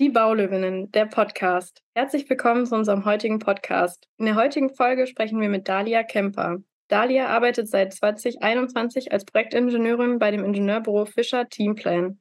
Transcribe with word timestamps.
Die 0.00 0.10
Baulöwinnen, 0.10 0.92
der 0.92 1.06
Podcast. 1.06 1.82
Herzlich 1.92 2.30
willkommen 2.30 2.64
zu 2.66 2.76
unserem 2.76 3.04
heutigen 3.04 3.40
Podcast. 3.40 4.06
In 4.16 4.26
der 4.26 4.36
heutigen 4.36 4.72
Folge 4.72 5.08
sprechen 5.08 5.40
wir 5.40 5.48
mit 5.48 5.66
Dalia 5.66 6.04
Kemper. 6.04 6.58
Dalia 6.86 7.26
arbeitet 7.26 7.68
seit 7.68 7.92
2021 7.92 9.10
als 9.10 9.24
Projektingenieurin 9.24 10.20
bei 10.20 10.30
dem 10.30 10.44
Ingenieurbüro 10.44 11.04
Fischer 11.04 11.48
Teamplan. 11.48 12.20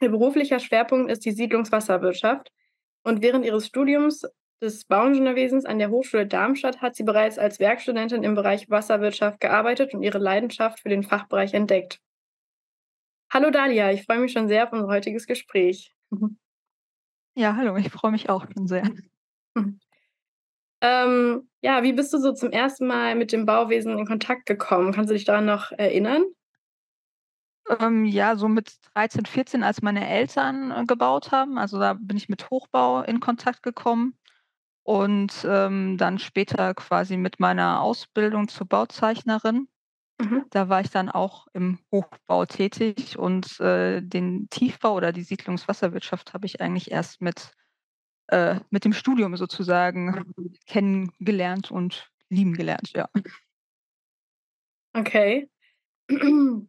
Ihr 0.00 0.08
beruflicher 0.08 0.58
Schwerpunkt 0.58 1.08
ist 1.08 1.24
die 1.24 1.30
Siedlungswasserwirtschaft 1.30 2.50
und 3.04 3.22
während 3.22 3.44
ihres 3.44 3.68
Studiums 3.68 4.22
des 4.60 4.84
Bauingenieurwesens 4.84 5.66
an 5.66 5.78
der 5.78 5.90
Hochschule 5.90 6.26
Darmstadt 6.26 6.82
hat 6.82 6.96
sie 6.96 7.04
bereits 7.04 7.38
als 7.38 7.60
Werkstudentin 7.60 8.24
im 8.24 8.34
Bereich 8.34 8.68
Wasserwirtschaft 8.70 9.38
gearbeitet 9.38 9.94
und 9.94 10.02
ihre 10.02 10.18
Leidenschaft 10.18 10.80
für 10.80 10.88
den 10.88 11.04
Fachbereich 11.04 11.54
entdeckt. 11.54 12.00
Hallo 13.32 13.52
Dalia, 13.52 13.92
ich 13.92 14.02
freue 14.02 14.18
mich 14.18 14.32
schon 14.32 14.48
sehr 14.48 14.64
auf 14.64 14.72
unser 14.72 14.88
heutiges 14.88 15.28
Gespräch. 15.28 15.94
Ja, 17.38 17.54
hallo, 17.54 17.76
ich 17.76 17.88
freue 17.88 18.10
mich 18.10 18.28
auch 18.28 18.44
schon 18.52 18.66
sehr. 18.66 18.82
Ähm, 20.80 21.48
ja, 21.60 21.82
wie 21.82 21.92
bist 21.92 22.12
du 22.12 22.18
so 22.18 22.32
zum 22.32 22.52
ersten 22.52 22.86
Mal 22.86 23.16
mit 23.16 23.32
dem 23.32 23.46
Bauwesen 23.46 23.98
in 23.98 24.06
Kontakt 24.06 24.46
gekommen? 24.46 24.92
Kannst 24.92 25.10
du 25.10 25.14
dich 25.14 25.24
daran 25.24 25.44
noch 25.44 25.72
erinnern? 25.72 26.22
Ähm, 27.80 28.04
ja, 28.04 28.36
so 28.36 28.46
mit 28.46 28.76
13, 28.94 29.26
14, 29.26 29.64
als 29.64 29.82
meine 29.82 30.08
Eltern 30.08 30.70
äh, 30.70 30.84
gebaut 30.86 31.32
haben. 31.32 31.58
Also 31.58 31.80
da 31.80 31.94
bin 31.94 32.16
ich 32.16 32.28
mit 32.28 32.48
Hochbau 32.48 33.02
in 33.02 33.18
Kontakt 33.18 33.64
gekommen 33.64 34.16
und 34.84 35.44
ähm, 35.44 35.96
dann 35.98 36.20
später 36.20 36.74
quasi 36.74 37.16
mit 37.16 37.40
meiner 37.40 37.80
Ausbildung 37.80 38.46
zur 38.46 38.68
Bauzeichnerin. 38.68 39.66
Mhm. 40.20 40.46
Da 40.50 40.68
war 40.68 40.80
ich 40.80 40.90
dann 40.90 41.08
auch 41.08 41.46
im 41.52 41.78
Hochbau 41.92 42.44
tätig 42.44 43.18
und 43.18 43.60
äh, 43.60 44.00
den 44.02 44.48
Tiefbau 44.50 44.94
oder 44.94 45.12
die 45.12 45.22
Siedlungswasserwirtschaft 45.22 46.34
habe 46.34 46.46
ich 46.46 46.60
eigentlich 46.60 46.90
erst 46.90 47.20
mit, 47.20 47.52
äh, 48.28 48.58
mit 48.70 48.84
dem 48.84 48.92
Studium 48.92 49.36
sozusagen 49.36 50.32
kennengelernt 50.66 51.70
und 51.70 52.10
lieben 52.30 52.54
gelernt, 52.54 52.92
ja. 52.94 53.08
Okay. 54.92 55.48
ähm, 56.10 56.68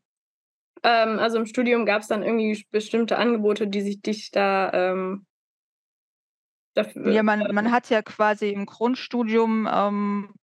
also 0.84 1.38
im 1.38 1.45
Studium 1.45 1.86
gab 1.86 2.02
es 2.02 2.08
dann 2.08 2.22
irgendwie 2.22 2.66
bestimmte 2.69 3.17
Angebote, 3.17 3.67
die 3.67 3.81
sich 3.81 4.02
dich 4.02 4.30
da 4.30 4.72
ähm, 4.73 5.25
dafür. 6.75 7.11
Ja, 7.11 7.23
man, 7.23 7.53
man 7.53 7.72
hat 7.72 7.89
ja 7.89 8.02
quasi 8.03 8.50
im 8.50 8.66
Grundstudium 8.67 9.67
ähm, 9.72 10.34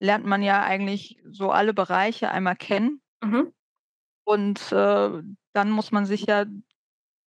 lernt 0.00 0.26
man 0.26 0.42
ja 0.42 0.62
eigentlich 0.62 1.22
so 1.30 1.50
alle 1.50 1.74
Bereiche 1.74 2.30
einmal 2.30 2.56
kennen. 2.56 3.00
Mhm. 3.22 3.52
Und 4.24 4.72
äh, 4.72 5.22
dann 5.52 5.70
muss 5.70 5.92
man 5.92 6.06
sich 6.06 6.26
ja 6.26 6.46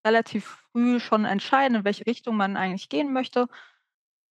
relativ 0.06 0.46
früh 0.72 1.00
schon 1.00 1.26
entscheiden, 1.26 1.78
in 1.78 1.84
welche 1.86 2.06
Richtung 2.06 2.36
man 2.36 2.58
eigentlich 2.58 2.90
gehen 2.90 3.14
möchte. 3.14 3.48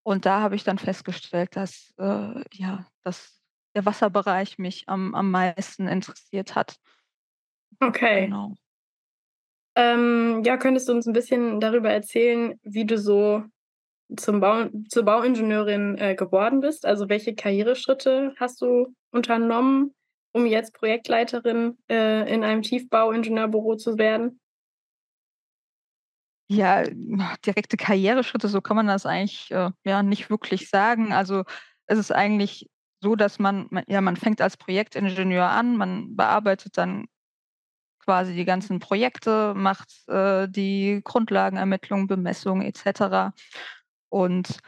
Und 0.04 0.26
da 0.26 0.40
habe 0.40 0.56
ich 0.56 0.64
dann 0.64 0.78
festgestellt, 0.78 1.56
dass, 1.56 1.94
äh, 1.98 2.42
ja, 2.52 2.86
dass 3.04 3.40
der 3.74 3.86
Wasserbereich 3.86 4.58
mich 4.58 4.88
am, 4.88 5.14
am 5.14 5.30
meisten 5.30 5.86
interessiert 5.86 6.54
hat. 6.54 6.76
Okay. 7.80 8.26
Genau. 8.26 8.54
Ähm, 9.74 10.42
ja, 10.44 10.58
könntest 10.58 10.88
du 10.88 10.92
uns 10.92 11.06
ein 11.06 11.14
bisschen 11.14 11.60
darüber 11.60 11.90
erzählen, 11.90 12.58
wie 12.62 12.84
du 12.84 12.98
so 12.98 13.44
zum 14.16 14.40
Bau, 14.40 14.66
zur 14.88 15.04
Bauingenieurin 15.04 15.98
äh, 15.98 16.14
geworden 16.14 16.60
bist? 16.60 16.86
Also 16.86 17.08
welche 17.08 17.34
Karriereschritte 17.34 18.34
hast 18.38 18.60
du 18.60 18.94
unternommen, 19.10 19.94
um 20.32 20.46
jetzt 20.46 20.74
Projektleiterin 20.74 21.78
äh, 21.88 22.32
in 22.32 22.44
einem 22.44 22.62
Tiefbauingenieurbüro 22.62 23.76
zu 23.76 23.98
werden? 23.98 24.40
Ja, 26.48 26.84
direkte 27.46 27.76
Karriereschritte, 27.76 28.48
so 28.48 28.60
kann 28.60 28.76
man 28.76 28.86
das 28.86 29.06
eigentlich 29.06 29.50
äh, 29.50 29.70
ja 29.84 30.02
nicht 30.02 30.28
wirklich 30.28 30.68
sagen. 30.68 31.12
Also 31.12 31.44
es 31.86 31.98
ist 31.98 32.12
eigentlich 32.12 32.68
so, 33.00 33.16
dass 33.16 33.38
man, 33.38 33.68
ja, 33.88 34.00
man 34.00 34.16
fängt 34.16 34.40
als 34.40 34.56
Projektingenieur 34.56 35.48
an, 35.48 35.76
man 35.76 36.14
bearbeitet 36.14 36.76
dann 36.76 37.06
quasi 38.04 38.34
die 38.34 38.44
ganzen 38.44 38.80
Projekte, 38.80 39.54
macht 39.54 40.08
äh, 40.08 40.48
die 40.48 41.00
Grundlagenermittlung, 41.04 42.06
Bemessung 42.06 42.62
etc. 42.62 43.34
Und 44.12 44.58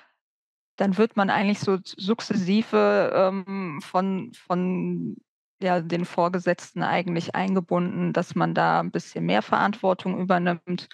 dann 0.77 0.97
wird 0.97 1.16
man 1.16 1.28
eigentlich 1.28 1.60
so 1.60 1.78
sukzessive 1.84 3.12
ähm, 3.15 3.78
von, 3.82 4.32
von 4.32 5.16
ja, 5.62 5.81
den 5.81 6.06
Vorgesetzten 6.06 6.82
eigentlich 6.82 7.34
eingebunden, 7.34 8.15
dass 8.15 8.34
man 8.34 8.55
da 8.55 8.81
ein 8.81 8.91
bisschen 8.91 9.27
mehr 9.27 9.43
Verantwortung 9.43 10.19
übernimmt 10.19 10.88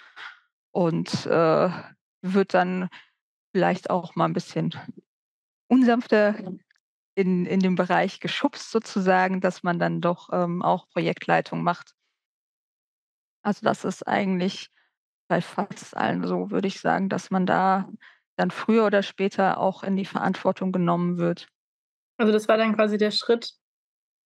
und 0.71 1.25
äh, 1.27 1.69
wird 2.21 2.53
dann 2.53 2.89
vielleicht 3.53 3.89
auch 3.89 4.15
mal 4.15 4.25
ein 4.25 4.33
bisschen 4.33 4.75
unsanfter 5.67 6.35
in, 7.15 7.45
in 7.45 7.61
dem 7.61 7.75
Bereich 7.75 8.19
geschubst 8.19 8.69
sozusagen, 8.69 9.39
dass 9.39 9.63
man 9.63 9.79
dann 9.79 10.01
doch 10.01 10.29
ähm, 10.33 10.61
auch 10.61 10.89
Projektleitung 10.89 11.63
macht. 11.63 11.95
Also 13.43 13.61
das 13.63 13.85
ist 13.85 14.05
eigentlich 14.05 14.69
bei 15.29 15.41
fast 15.41 15.95
allen 15.95 16.27
so, 16.27 16.51
würde 16.51 16.67
ich 16.67 16.81
sagen, 16.81 17.07
dass 17.07 17.31
man 17.31 17.45
da 17.45 17.89
dann 18.41 18.51
früher 18.51 18.85
oder 18.85 19.03
später 19.03 19.59
auch 19.59 19.83
in 19.83 19.95
die 19.95 20.05
Verantwortung 20.05 20.71
genommen 20.71 21.17
wird. 21.17 21.47
Also 22.17 22.33
das 22.33 22.47
war 22.47 22.57
dann 22.57 22.75
quasi 22.75 22.97
der 22.97 23.11
Schritt, 23.11 23.53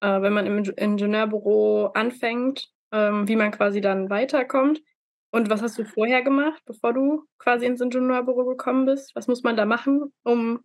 äh, 0.00 0.22
wenn 0.22 0.32
man 0.32 0.47
im 0.47 0.64
Ingenieurbüro 0.64 1.86
anfängt, 1.88 2.70
ähm, 2.92 3.28
wie 3.28 3.36
man 3.36 3.50
quasi 3.50 3.80
dann 3.80 4.08
weiterkommt. 4.08 4.82
Und 5.30 5.50
was 5.50 5.62
hast 5.62 5.76
du 5.78 5.84
vorher 5.84 6.22
gemacht, 6.22 6.62
bevor 6.64 6.92
du 6.92 7.25
quasi 7.38 7.66
ins 7.66 7.80
Ingenieurbüro 7.80 8.44
gekommen 8.44 8.86
bist? 8.86 9.14
Was 9.16 9.26
muss 9.26 9.42
man 9.42 9.56
da 9.56 9.64
machen, 9.64 10.12
um 10.22 10.60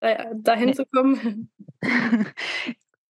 da, 0.00 0.32
dahin 0.34 0.74
zu 0.74 0.84
kommen? 0.86 1.52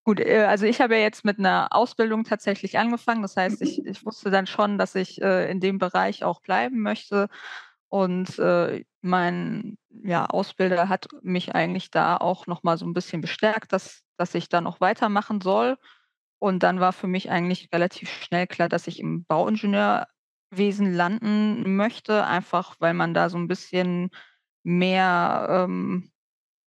Gut, 0.05 0.21
äh, 0.21 0.45
also 0.45 0.67
ich 0.67 0.81
habe 0.81 0.97
ja 0.97 1.03
jetzt 1.03 1.25
mit 1.25 1.39
einer 1.39 1.69
Ausbildung 1.71 2.25
tatsächlich 2.25 2.79
angefangen. 2.79 3.23
Das 3.23 3.37
heißt, 3.37 3.63
ich, 3.63 3.85
ich 3.87 4.05
wusste 4.05 4.31
dann 4.31 4.47
schon, 4.47 4.77
dass 4.77 4.95
ich 4.95 5.21
äh, 5.23 5.51
in 5.51 5.61
dem 5.61 5.79
Bereich 5.79 6.25
auch 6.25 6.41
bleiben 6.41 6.81
möchte. 6.81 7.29
Und 7.89 8.39
äh, 8.39 8.85
mein 9.03 9.79
ja, 9.91 10.27
Ausbilder 10.27 10.89
hat 10.89 11.09
mich 11.23 11.55
eigentlich 11.55 11.91
da 11.91 12.17
auch 12.17 12.47
noch 12.47 12.63
mal 12.63 12.79
so 12.79 12.87
ein 12.87 12.95
bisschen 12.95 13.21
bestärkt, 13.21 13.73
dass, 13.73 14.03
dass 14.17 14.35
ich 14.35 14.49
da 14.49 14.61
noch 14.61 14.81
weitermachen 14.81 15.41
soll. 15.41 15.79
Und 16.39 16.63
dann 16.63 16.81
war 16.81 16.93
für 16.93 17.07
mich 17.07 17.31
eigentlich 17.31 17.69
relativ 17.73 18.11
schnell 18.11 18.47
klar, 18.47 18.69
dass 18.69 18.87
ich 18.87 19.01
im 19.01 19.25
Bauingenieurwesen 19.25 20.93
landen 20.93 21.77
möchte, 21.77 22.27
einfach 22.27 22.77
weil 22.79 22.95
man 22.95 23.15
da 23.15 23.29
so 23.29 23.39
ein 23.39 23.49
bisschen 23.49 24.11
mehr 24.63 25.47
ähm, 25.51 26.11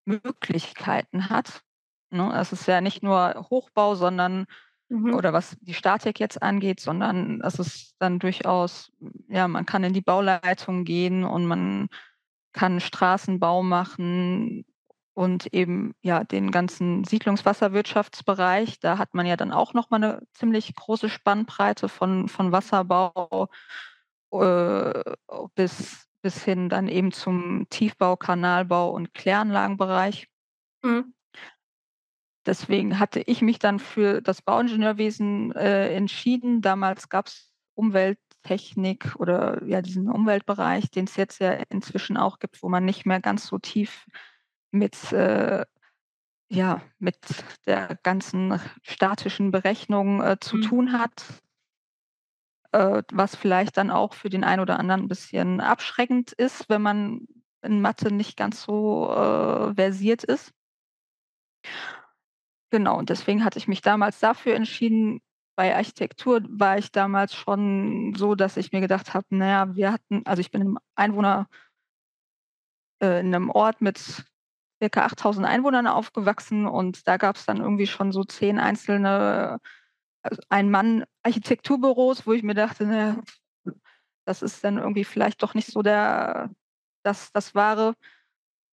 Möglichkeiten 0.04 1.31
hat. 1.31 1.62
Ne? 2.10 2.32
Es 2.34 2.53
ist 2.53 2.66
ja 2.66 2.81
nicht 2.81 3.03
nur 3.03 3.47
Hochbau, 3.50 3.94
sondern 3.94 4.47
Mhm. 4.93 5.14
oder 5.14 5.32
was 5.32 5.56
die 5.62 5.72
Statik 5.72 6.20
jetzt 6.20 6.43
angeht, 6.43 6.78
sondern 6.78 7.41
es 7.41 7.59
ist 7.59 7.94
dann 7.99 8.19
durchaus, 8.19 8.93
ja, 9.28 9.49
man 9.49 9.64
kann 9.64 9.84
in 9.84 9.94
die 9.94 10.03
Bauleitung 10.03 10.84
gehen 10.84 11.25
und 11.25 11.47
man 11.47 11.88
kann 12.52 12.80
Straßenbau 12.80 13.62
machen 13.62 14.64
und 15.14 15.52
eben 15.52 15.94
ja 16.02 16.24
den 16.24 16.50
ganzen 16.50 17.04
Siedlungswasserwirtschaftsbereich. 17.04 18.80
Da 18.80 18.98
hat 18.98 19.14
man 19.14 19.26
ja 19.26 19.36
dann 19.36 19.52
auch 19.52 19.74
noch 19.74 19.90
mal 19.90 19.96
eine 19.96 20.22
ziemlich 20.32 20.74
große 20.74 21.08
Spannbreite 21.08 21.88
von, 21.88 22.28
von 22.28 22.52
Wasserbau 22.52 23.48
äh, 24.32 25.02
bis, 25.54 26.08
bis 26.22 26.42
hin 26.42 26.68
dann 26.68 26.88
eben 26.88 27.12
zum 27.12 27.66
Tiefbau, 27.68 28.16
Kanalbau 28.16 28.90
und 28.90 29.12
Kläranlagenbereich. 29.14 30.28
Mhm. 30.82 31.14
Deswegen 32.44 32.98
hatte 32.98 33.20
ich 33.20 33.40
mich 33.40 33.58
dann 33.58 33.78
für 33.78 34.20
das 34.20 34.42
Bauingenieurwesen 34.42 35.52
äh, 35.52 35.94
entschieden. 35.94 36.60
Damals 36.60 37.08
gab 37.08 37.28
es 37.28 37.52
Umwelttechnik 38.42 39.14
oder 39.19 39.62
ja 39.64 39.82
diesen 39.82 40.08
Umweltbereich, 40.08 40.91
den 40.91 41.04
es 41.04 41.16
jetzt 41.16 41.41
ja 41.41 41.53
inzwischen 41.70 42.16
auch 42.16 42.38
gibt, 42.38 42.62
wo 42.62 42.69
man 42.69 42.84
nicht 42.84 43.06
mehr 43.06 43.20
ganz 43.20 43.46
so 43.46 43.58
tief 43.58 44.06
mit 44.70 45.12
äh, 45.12 45.64
ja, 46.49 46.82
mit 46.99 47.16
der 47.66 47.99
ganzen 48.02 48.61
statischen 48.82 49.52
Berechnung 49.52 50.22
äh, 50.22 50.37
zu 50.38 50.56
mhm. 50.58 50.62
tun 50.62 50.93
hat, 50.93 51.25
äh, 52.72 53.02
was 53.11 53.37
vielleicht 53.37 53.78
dann 53.78 53.90
auch 53.90 54.12
für 54.12 54.28
den 54.28 54.44
einen 54.44 54.61
oder 54.61 54.78
anderen 54.78 55.02
ein 55.02 55.08
bisschen 55.08 55.61
abschreckend 55.61 56.32
ist, 56.32 56.69
wenn 56.69 56.82
man 56.82 57.26
in 57.62 57.81
Mathe 57.81 58.12
nicht 58.12 58.37
ganz 58.37 58.62
so 58.62 59.11
äh, 59.11 59.75
versiert 59.75 60.25
ist. 60.25 60.52
Genau, 62.70 62.99
und 62.99 63.08
deswegen 63.08 63.44
hatte 63.44 63.58
ich 63.58 63.69
mich 63.69 63.81
damals 63.81 64.19
dafür 64.20 64.55
entschieden. 64.55 65.22
Bei 65.62 65.76
Architektur 65.76 66.41
war 66.49 66.76
ich 66.76 66.91
damals 66.91 67.37
schon 67.37 68.14
so, 68.17 68.35
dass 68.35 68.56
ich 68.56 68.73
mir 68.73 68.81
gedacht 68.81 69.14
habe, 69.14 69.26
naja, 69.31 69.76
wir 69.76 69.93
hatten, 69.93 70.26
also 70.26 70.41
ich 70.41 70.50
bin 70.50 70.61
im 70.61 70.79
Einwohner 70.97 71.47
äh, 73.00 73.20
in 73.20 73.32
einem 73.32 73.49
Ort 73.49 73.81
mit 73.81 74.25
circa 74.82 75.05
8000 75.05 75.47
Einwohnern 75.47 75.87
aufgewachsen 75.87 76.67
und 76.67 77.06
da 77.06 77.17
gab 77.17 77.37
es 77.37 77.47
dann 77.47 77.59
irgendwie 77.59 77.87
schon 77.87 78.11
so 78.11 78.25
zehn 78.25 78.59
einzelne 78.59 79.61
also 80.23 80.43
Ein-Mann-Architekturbüros, 80.49 82.26
wo 82.26 82.32
ich 82.32 82.43
mir 82.43 82.55
dachte, 82.55 82.85
naja, 82.85 83.23
das 84.25 84.43
ist 84.43 84.64
dann 84.64 84.79
irgendwie 84.79 85.05
vielleicht 85.05 85.44
doch 85.44 85.55
nicht 85.55 85.69
so 85.69 85.82
der 85.82 86.50
das 87.05 87.31
das 87.31 87.55
Wahre, 87.55 87.94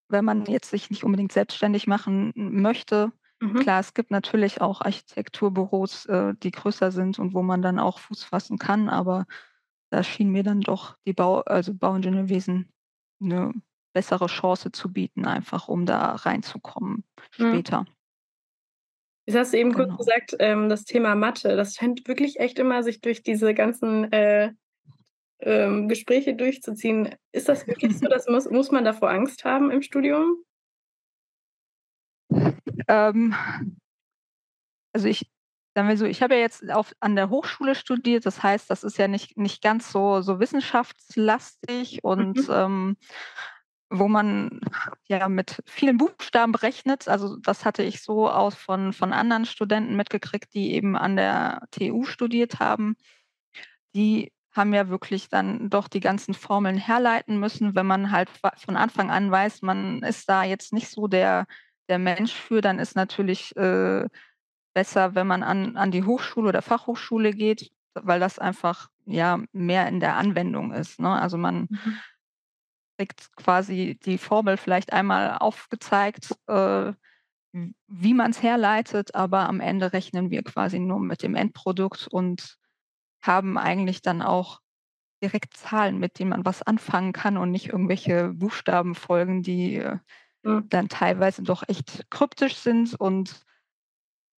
wenn 0.08 0.26
man 0.26 0.46
jetzt 0.46 0.72
sich 0.72 0.90
nicht 0.90 1.04
unbedingt 1.04 1.34
selbstständig 1.34 1.86
machen 1.86 2.32
möchte. 2.36 3.12
Mhm. 3.42 3.70
Klar, 3.70 3.80
es 3.82 3.94
gibt 3.94 4.12
natürlich 4.12 4.62
auch 4.62 4.82
Architekturbüros, 4.82 6.06
äh, 6.06 6.34
die 6.42 6.52
größer 6.52 6.92
sind 6.92 7.20
und 7.20 7.34
wo 7.34 7.42
man 7.44 7.62
dann 7.62 7.80
auch 7.80 8.00
Fuß 8.00 8.24
fassen 8.24 8.58
kann, 8.58 8.90
aber 8.90 9.26
da 9.92 10.04
schien 10.04 10.32
mir 10.32 10.44
dann 10.44 10.62
doch 10.62 10.98
die 11.06 11.14
Bau 11.14 11.42
also 11.42 11.74
Bauingenieurwesen 11.74 12.72
'ne 13.20 13.54
bessere 13.94 14.28
Chance 14.28 14.72
zu 14.72 14.94
bieten, 14.94 15.26
einfach 15.26 15.68
um 15.68 15.86
da 15.86 16.14
reinzukommen 16.16 17.04
Mhm. 17.40 17.60
später. 17.60 17.86
Jetzt 19.28 19.38
hast 19.38 19.54
du 19.54 19.58
eben 19.58 19.74
kurz 19.74 19.90
Genau. 19.90 19.98
gesagt, 19.98 20.36
ähm, 20.40 20.70
das 20.70 20.86
Thema 20.86 21.16
Mathe, 21.16 21.56
das 21.56 21.76
scheint 21.76 22.08
wirklich 22.08 22.40
echt 22.40 22.58
immer 22.60 22.84
sich 22.84 23.02
durch 23.02 23.22
diese 23.24 23.54
ganzen, 23.54 24.12
äh, 24.12 24.54
ähm, 25.42 25.88
Gespräche 25.90 26.36
durchzuziehen. 26.36 27.16
Ist 27.34 27.50
das 27.50 27.68
wirklich 27.68 27.98
so, 28.00 28.08
dass 28.10 28.28
muss 28.28 28.50
muss 28.50 28.72
man 28.72 28.86
davor 28.86 29.12
Angst 29.12 29.46
haben 29.46 29.72
im 29.72 29.82
Studium? 29.84 30.44
Ähm 32.88 33.34
also 34.94 35.08
ich 35.08 35.30
sagen 35.76 35.88
wir 35.88 35.98
so, 35.98 36.06
ich 36.06 36.22
habe 36.24 36.34
ja 36.36 36.42
jetzt 36.42 36.70
auf 36.72 36.94
an 37.00 37.16
der 37.16 37.30
Hochschule 37.30 37.76
studiert, 37.76 38.26
das 38.26 38.42
heißt, 38.44 38.70
das 38.70 38.84
ist 38.84 38.98
ja 38.98 39.08
nicht 39.08 39.38
nicht 39.38 39.62
ganz 39.62 39.92
so 39.92 40.22
so 40.22 40.40
wissenschaftslastig 40.40 42.04
und, 42.04 42.38
Mhm. 42.48 42.54
ähm, 42.54 42.98
wo 43.92 44.08
man 44.08 44.62
ja 45.08 45.30
mit 45.30 45.64
vielen 45.68 45.98
Buchstaben 45.98 46.52
berechnet. 46.52 47.08
Also, 47.08 47.38
das 47.38 47.66
hatte 47.66 47.84
ich 47.84 48.02
so 48.04 48.30
auch 48.30 48.54
von 48.54 48.94
von 48.94 49.14
anderen 49.14 49.46
Studenten 49.46 49.96
mitgekriegt, 49.96 50.54
die 50.54 50.74
eben 50.74 50.96
an 50.98 51.16
der 51.16 51.64
TU 51.72 52.06
studiert 52.06 52.60
haben. 52.60 52.96
Die 53.96 54.32
haben 54.56 54.74
ja 54.74 54.90
wirklich 54.90 55.30
dann 55.30 55.70
doch 55.70 55.88
die 55.88 56.00
ganzen 56.00 56.34
Formeln 56.34 56.78
herleiten 56.78 57.40
müssen. 57.40 57.76
Wenn 57.76 57.86
man 57.86 58.12
halt 58.12 58.30
von 58.58 58.76
Anfang 58.78 59.12
an 59.12 59.32
weiß, 59.32 59.62
man 59.62 60.02
ist 60.04 60.28
da 60.30 60.44
jetzt 60.44 60.74
nicht 60.74 60.90
so 60.90 61.08
der 61.08 61.46
der 61.90 62.00
Mensch 62.00 62.34
für, 62.34 62.62
dann 62.62 62.80
ist 62.80 62.96
natürlich, 62.96 63.56
äh, 63.58 64.08
besser, 64.76 65.16
wenn 65.16 65.28
man 65.28 65.44
an 65.44 65.78
an 65.78 65.92
die 65.92 66.04
Hochschule 66.06 66.50
oder 66.50 66.62
Fachhochschule 66.64 67.32
geht, 67.34 67.72
weil 67.96 68.20
das 68.22 68.40
einfach, 68.40 68.90
ja, 69.06 69.40
mehr 69.54 69.88
in 69.90 70.00
der 70.02 70.18
Anwendung 70.18 70.74
ist, 70.74 71.00
ne? 71.02 71.12
Also, 71.22 71.38
man 71.38 71.68
Mhm. 71.72 72.04
kriegt 72.98 73.30
quasi 73.38 73.98
die 74.04 74.18
Formel 74.18 74.58
vielleicht 74.58 74.92
einmal 74.94 75.38
aufgezeigt, 75.40 76.36
äh, 76.48 76.94
wie 77.88 78.14
man's 78.14 78.44
herleitet, 78.44 79.16
aber 79.16 79.48
am 79.50 79.60
Ende 79.60 79.94
rechnen 79.94 80.30
wir 80.30 80.44
quasi 80.44 80.80
nur 80.80 81.00
mit 81.00 81.24
dem 81.24 81.36
Endprodukt 81.36 82.08
und 82.10 82.58
haben 83.24 83.58
eigentlich 83.58 84.02
dann 84.02 84.22
auch 84.22 84.62
direkt 85.24 85.56
Zahlen, 85.58 86.00
mit 86.00 86.20
denen 86.20 86.32
man 86.32 86.46
was 86.46 86.64
anfangen 86.64 87.14
kann 87.14 87.38
und 87.38 87.52
nicht 87.52 87.68
irgendwelche 87.70 88.30
Buchstabenfolgen, 88.34 89.44
die, 89.44 89.78
äh. 89.78 89.98
Dann 90.70 90.90
teilweise 90.90 91.44
doch 91.44 91.64
echt 91.68 92.10
kryptisch 92.10 92.56
sind. 92.56 92.96
Und 93.00 93.46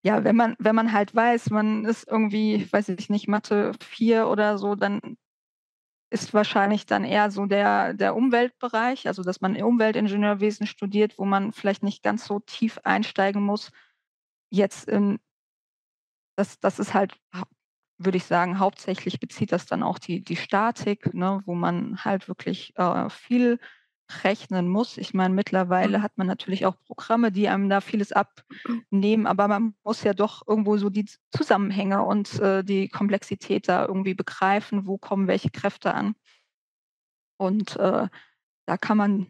ja, 0.04 0.24
wenn 0.24 0.36
man 0.36 0.56
wenn 0.60 0.76
man 0.76 0.94
halt 0.94 1.16
weiß, 1.16 1.50
man 1.52 1.86
ist 1.86 2.08
irgendwie, 2.08 2.68
weiß 2.72 2.90
ich 2.90 3.10
nicht, 3.10 3.28
Mathe 3.28 3.74
4 3.82 4.28
oder 4.28 4.58
so, 4.58 4.76
dann 4.76 5.18
ist 6.12 6.34
wahrscheinlich 6.34 6.86
dann 6.86 7.06
eher 7.06 7.32
so 7.32 7.46
der 7.48 7.94
der 7.94 8.16
Umweltbereich, 8.16 9.08
also, 9.08 9.24
dass 9.24 9.42
man 9.42 9.62
Umweltingenieurwesen 9.62 10.68
studiert, 10.68 11.18
wo 11.20 11.26
man 11.26 11.54
vielleicht 11.54 11.84
nicht 11.84 12.04
ganz 12.04 12.26
so 12.26 12.40
tief 12.42 12.80
einsteigen 12.84 13.44
muss. 13.44 13.72
Jetzt 14.52 14.90
in 14.90 15.20
das 16.38 16.60
das 16.60 16.80
ist 16.80 16.94
halt 16.94 17.14
würde 18.00 18.18
ich 18.18 18.26
sagen, 18.26 18.60
hauptsächlich 18.60 19.20
bezieht 19.20 19.52
das 19.52 19.66
dann 19.68 19.84
auch 19.84 20.00
die 20.00 20.22
die 20.24 20.36
Statik, 20.36 21.14
ne, 21.14 21.42
wo 21.46 21.56
man 21.56 22.04
halt 22.04 22.28
wirklich, 22.28 22.74
äh, 22.78 23.10
viel 23.10 23.60
rechnen 24.24 24.68
muss. 24.70 24.98
Ich 24.98 25.14
meine, 25.14 25.34
mittlerweile 25.34 26.00
Mhm. 26.00 26.04
hat 26.04 26.18
man 26.18 26.28
natürlich 26.28 26.66
auch 26.66 26.76
Programme, 26.86 27.32
die 27.32 27.48
einem 27.50 27.70
da 27.70 27.82
vieles 27.82 28.12
abnehmen, 28.12 29.28
aber 29.28 29.48
man 29.48 29.76
muss 29.84 30.04
ja 30.04 30.14
doch 30.14 30.48
irgendwo 30.48 30.78
so 30.78 30.90
die 30.90 31.06
Zusammenhänge 31.36 32.04
und, 32.04 32.40
äh, 32.40 32.64
die 32.64 32.90
Komplexität 32.90 33.68
da 33.68 33.86
irgendwie 33.86 34.14
begreifen, 34.14 34.88
wo 34.88 34.98
kommen 34.98 35.28
welche 35.28 35.50
Kräfte 35.52 35.94
an. 35.94 36.16
Und, 37.38 37.76
äh, 37.78 38.08
da 38.66 38.78
kann 38.78 38.98
man 38.98 39.28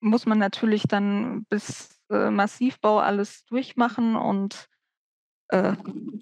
muss 0.00 0.26
man 0.26 0.38
natürlich 0.38 0.84
dann 0.84 1.44
bis, 1.46 2.00
äh, 2.10 2.30
Massivbau 2.30 2.98
alles 3.00 3.44
durchmachen 3.46 4.16
und, 4.16 4.68
äh, 5.48 5.74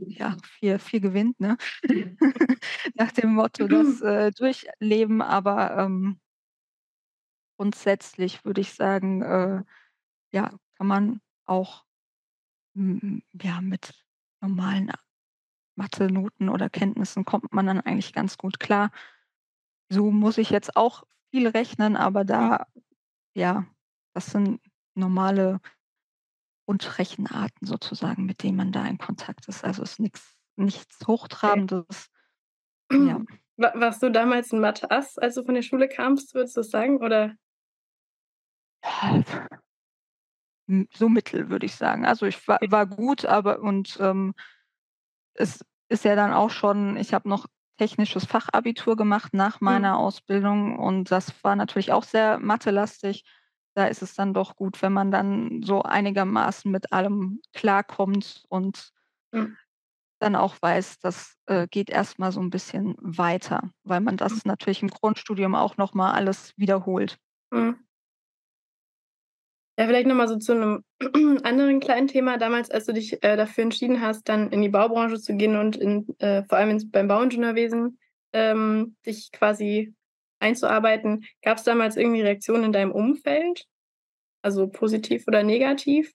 ja, 0.08 0.36
viel 0.44 0.78
viel 0.78 1.00
gewinnt, 1.00 1.40
ne? 1.40 1.58
Nach 2.96 3.12
dem 3.12 3.34
Motto 3.34 3.68
das, 3.68 4.00
äh, 4.02 4.32
durchleben, 4.32 5.22
aber, 5.22 5.76
ähm 5.78 6.20
grundsätzlich 7.58 8.44
würde 8.44 8.60
ich 8.60 8.74
sagen, 8.74 9.22
äh, 9.22 9.62
ja, 10.32 10.52
kann 10.76 10.86
man 10.88 11.20
auch, 11.46 11.84
ja, 12.74 13.60
mit 13.62 13.94
normalen 14.42 14.92
Mathe-Noten 15.76 16.48
oder 16.50 16.70
Kenntnissen 16.70 17.24
kommt 17.26 17.52
man 17.54 17.66
dann 17.66 17.80
eigentlich 17.80 18.12
ganz 18.14 18.38
gut 18.38 18.60
klar. 18.60 18.90
So 19.90 20.10
muss 20.10 20.38
ich 20.38 20.50
jetzt 20.50 20.76
auch 20.76 21.04
viel 21.30 21.48
rechnen, 21.48 21.96
aber 21.96 22.24
da 22.24 22.66
ja, 23.36 23.66
das 24.14 24.26
sind 24.28 24.60
normale 24.96 25.60
Grundrechenarten 26.68 27.66
sozusagen, 27.66 28.24
mit 28.24 28.42
denen 28.42 28.56
man 28.56 28.72
da 28.72 28.86
in 28.86 28.96
Kontakt 28.98 29.46
ist. 29.48 29.64
Also, 29.64 29.82
ist 29.82 30.00
nichts 30.56 30.98
Okay. 31.46 31.64
Hochtrabendes. 31.86 32.08
Ja. 32.98 33.20
Wa 33.56 33.72
warst 33.76 34.02
du 34.02 34.10
damals 34.10 34.52
'n 34.52 34.60
Mathe-Ass, 34.60 35.18
als 35.18 35.34
du 35.36 35.44
von 35.44 35.54
der 35.54 35.62
Schule 35.62 35.88
kamst, 35.88 36.34
würdest 36.34 36.56
du 36.56 36.62
sagen, 36.62 36.98
oder? 37.02 37.36
So 40.92 41.08
mittel, 41.08 41.50
würde 41.50 41.66
ich 41.66 41.74
sagen. 41.76 42.06
Also, 42.06 42.26
ich 42.26 42.48
war 42.48 42.58
war 42.68 42.86
gut, 42.86 43.24
aber 43.26 43.60
und, 43.60 43.98
ähm 44.00 44.34
es 45.36 45.60
ist 45.88 46.04
ja 46.04 46.14
dann 46.16 46.32
auch 46.32 46.50
schon 46.50 46.96
ich 46.96 47.12
habe 47.12 47.28
noch 47.28 47.46
technisches 47.78 48.24
Fachabitur 48.24 48.96
gemacht 48.96 49.34
nach 49.34 49.60
Mhm. 49.66 49.84
meiner 49.84 49.98
Ausbildung 49.98 50.78
und 50.78 51.10
das 51.10 51.32
war 51.42 51.56
natürlich 51.56 51.92
auch 51.92 52.04
sehr 52.04 52.38
mathelastig. 52.38 53.24
Da 53.74 53.86
ist 53.86 54.02
es 54.02 54.14
dann 54.14 54.32
doch 54.32 54.54
gut, 54.54 54.80
wenn 54.82 54.92
man 54.92 55.10
dann 55.10 55.62
so 55.64 55.82
einigermaßen 55.82 56.70
mit 56.70 56.92
allem 56.92 57.40
klarkommt 57.52 58.44
und 58.48 58.90
Mhm. 59.32 59.56
dann 60.22 60.36
auch 60.36 60.56
weiß, 60.60 60.98
das, 61.00 61.36
äh, 61.46 61.66
geht 61.68 61.90
erst 61.90 62.18
mal 62.18 62.30
so 62.32 62.40
'n 62.40 62.50
bisschen 62.50 62.94
weiter, 63.00 63.70
weil 63.82 64.00
man 64.00 64.16
Mhm. 64.30 64.40
das 64.40 64.44
natürlich 64.44 64.82
im 64.82 64.88
Grundstudium 64.88 65.54
auch 65.54 65.76
noch 65.76 65.92
mal 65.94 66.12
alles 66.12 66.52
wiederholt. 66.56 67.18
Ja, 69.78 69.86
vielleicht 69.86 70.06
noch 70.06 70.14
mal 70.14 70.28
so 70.28 70.36
zu 70.36 70.54
'nem 70.54 70.84
anderen 71.42 71.80
kleinen 71.80 72.06
Thema. 72.06 72.38
Damals, 72.38 72.70
als 72.70 72.86
du 72.86 72.92
dich, 72.92 73.22
äh, 73.24 73.36
dafür 73.36 73.64
entschieden 73.64 74.00
hast, 74.00 74.28
dann 74.28 74.50
in 74.52 74.62
die 74.62 74.68
Baubranche 74.68 75.18
zu 75.20 75.34
gehen 75.36 75.56
und 75.56 75.76
in 75.76 76.06
äh, 76.20 76.44
vor 76.44 76.58
allem 76.58 76.70
ins 76.70 76.88
beim 76.90 77.08
Bauingenieurwesen, 77.08 77.98
ähm, 78.32 78.96
dich 79.04 79.32
quasi 79.32 79.92
einzuarbeiten, 80.38 81.24
gab's 81.42 81.64
damals 81.64 81.96
irgendwie 81.96 82.20
Reaktionen 82.22 82.64
in 82.64 82.72
deinem 82.72 82.92
Umfeld? 82.92 83.64
Also, 84.42 84.68
positiv 84.68 85.24
oder 85.28 85.42
negativ? 85.44 86.12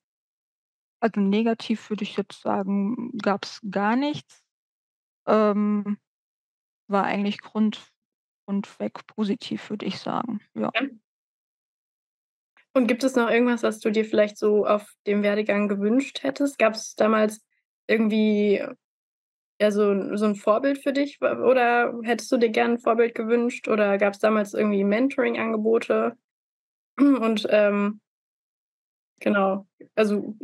Also, 1.02 1.18
negativ 1.20 1.88
würde 1.88 2.04
ich 2.04 2.16
jetzt 2.18 2.42
sagen, 2.42 3.10
gab's 3.22 3.60
gar 3.70 3.96
nichts. 3.96 4.42
Ähm, 5.26 5.98
war 6.88 7.04
eigentlich 7.04 7.40
grund 7.42 7.92
grundweg 8.46 9.06
positiv, 9.06 9.70
würde 9.70 9.86
ich 9.86 9.98
sagen, 10.00 10.40
ja. 10.54 10.72
Ja. 10.74 10.80
Und 12.76 12.86
gibt 12.86 13.02
es 13.02 13.16
noch 13.16 13.28
irgendwas, 13.30 13.62
was 13.64 13.80
du 13.80 13.90
dir 13.90 14.04
vielleicht 14.04 14.38
so 14.38 14.64
auf 14.64 14.86
dem 15.06 15.22
Werdegang 15.22 15.66
gewünscht 15.68 16.22
hättest? 16.22 16.58
Gab's 16.58 16.94
damals 16.94 17.40
irgendwie, 17.88 18.62
ja, 19.60 19.70
so 19.72 20.16
so 20.16 20.26
'n 20.26 20.36
Vorbild 20.36 20.78
für 20.82 20.92
dich? 20.92 21.20
Oder 21.22 21.94
hättest 22.04 22.32
du 22.32 22.38
dir 22.38 22.50
gern 22.50 22.72
'n 22.74 22.78
Vorbild 22.80 23.14
gewünscht 23.14 23.68
oder 23.68 23.98
gab's 23.98 24.20
damals 24.20 24.54
irgendwie 24.54 24.84
Mentoring-Angebote? 24.84 26.16
Und, 27.00 27.46
ähm 27.50 28.00
genau, 29.22 29.66
also 29.96 30.34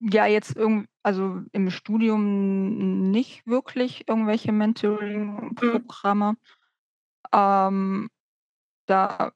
ja, 0.00 0.26
jetzt 0.26 0.56
irgend 0.56 0.88
also, 1.02 1.42
im 1.52 1.70
Studium 1.70 3.10
nicht 3.12 3.46
wirklich 3.46 4.08
irgendwelche 4.08 4.52
Mhm. 4.52 4.58
Mentoring-Programme. 4.58 6.36
Ähm, 7.32 8.08
da, 8.86 9.32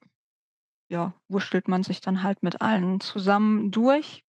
ja, 0.90 1.14
wurschtelt 1.28 1.68
man 1.68 1.84
sich 1.84 2.00
dann 2.00 2.22
halt 2.24 2.42
mit 2.42 2.60
allen 2.62 3.00
zusammen 3.00 3.70
durch. 3.70 4.22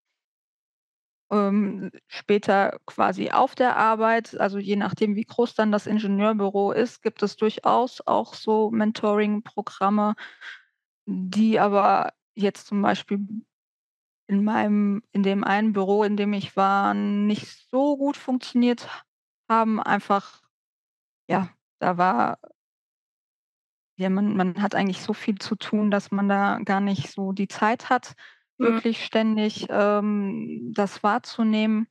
Ähm, 1.30 1.90
später 2.08 2.78
quasi 2.86 3.30
auf 3.30 3.54
der 3.54 3.76
Arbeit, 3.76 4.38
also, 4.38 4.58
je 4.58 4.76
nachdem, 4.76 5.16
wie 5.16 5.24
groß 5.24 5.54
dann 5.54 5.72
das 5.72 5.86
Ingenieurbüro 5.86 6.72
ist, 6.72 7.02
gibt 7.02 7.22
es 7.22 7.36
durchaus 7.36 8.02
auch 8.06 8.34
so 8.34 8.70
Mentoring-Programme, 8.70 10.14
die 11.06 11.60
aber 11.60 12.12
jetzt 12.34 12.66
zum 12.68 12.82
Beispiel 12.82 13.20
in 14.28 14.44
meinem 14.44 15.02
in 15.12 15.22
dem 15.24 15.44
einen 15.44 15.72
Büro, 15.74 16.04
in 16.04 16.16
dem 16.16 16.32
ich 16.34 16.56
war, 16.56 16.94
nicht 16.94 17.46
so 17.70 17.96
gut 17.98 18.16
funktioniert 18.16 18.88
haben. 19.50 19.80
Einfach 19.82 20.42
ja, 21.28 21.50
da 21.80 21.98
war 21.98 22.38
ja, 23.96 24.10
man 24.10 24.36
man 24.36 24.62
hat 24.62 24.74
eigentlich 24.74 25.02
so 25.02 25.12
viel 25.14 25.36
zu 25.38 25.56
tun, 25.56 25.90
dass 25.90 26.10
man 26.10 26.28
da 26.28 26.58
gar 26.64 26.80
nicht 26.80 27.10
so 27.12 27.32
die 27.32 27.48
Zeit 27.48 27.90
hat, 27.90 28.14
Mhm. 28.58 28.78
wirklich 28.78 29.04
ständig, 29.04 29.66
ähm, 29.70 30.72
das 30.74 31.02
wahrzunehmen. 31.02 31.88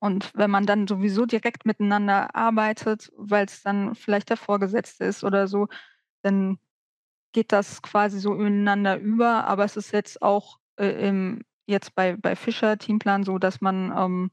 Und 0.00 0.32
wenn 0.34 0.50
man 0.50 0.66
dann 0.66 0.86
sowieso 0.88 1.26
direkt 1.26 1.64
miteinander 1.66 2.34
arbeitet, 2.34 3.10
weil's 3.16 3.62
dann 3.62 3.94
vielleicht 3.94 4.30
der 4.30 4.36
Vorgesetzte 4.36 5.04
ist 5.04 5.22
oder 5.24 5.46
so, 5.48 5.68
dann 6.22 6.58
geht 7.32 7.52
das 7.52 7.82
quasi 7.82 8.20
so 8.20 8.34
ineinander 8.34 8.98
über. 8.98 9.46
Aber 9.46 9.64
es 9.64 9.76
ist 9.76 9.92
jetzt 9.92 10.22
auch, 10.22 10.58
äh, 10.78 11.08
im 11.08 11.42
jetzt 11.66 11.94
bei 11.96 12.16
bei 12.16 12.36
Fischer 12.36 12.78
Teamplan 12.78 13.24
so, 13.24 13.38
dass 13.38 13.60
man, 13.62 13.92
ähm, 13.96 14.30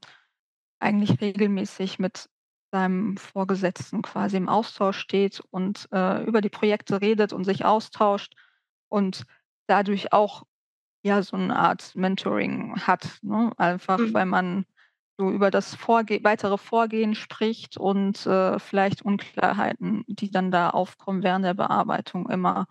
eigentlich 0.80 1.20
regelmäßig 1.20 1.98
mit 1.98 2.29
seinem 2.72 3.16
Vorgesetzten 3.16 4.02
quasi 4.02 4.36
im 4.36 4.48
Austausch 4.48 4.98
steht 4.98 5.40
und, 5.50 5.88
äh, 5.92 6.24
über 6.24 6.40
die 6.40 6.50
Projekte 6.50 7.00
redet 7.00 7.32
und 7.32 7.44
sich 7.44 7.64
austauscht 7.64 8.34
und 8.88 9.24
dadurch 9.68 10.12
auch, 10.12 10.44
ja, 11.04 11.22
so 11.22 11.36
'ne 11.36 11.56
Art 11.56 11.96
Mentoring 11.96 12.76
hat, 12.86 13.18
ne? 13.22 13.52
Einfach, 13.58 13.98
Mhm. 13.98 14.14
weil 14.14 14.26
man 14.26 14.66
so 15.18 15.30
über 15.30 15.50
das 15.52 15.74
Vorge 15.76 16.20
weitere 16.24 16.58
Vorgehen 16.58 17.14
spricht 17.16 17.76
und, 17.78 18.26
äh, 18.26 18.58
vielleicht 18.60 19.02
Unklarheiten, 19.02 20.04
die 20.08 20.30
dann 20.30 20.50
da 20.52 20.70
aufkommen 20.70 21.22
während 21.24 21.44
der 21.46 21.54
Bearbeitung 21.54 22.28
immer, 22.30 22.66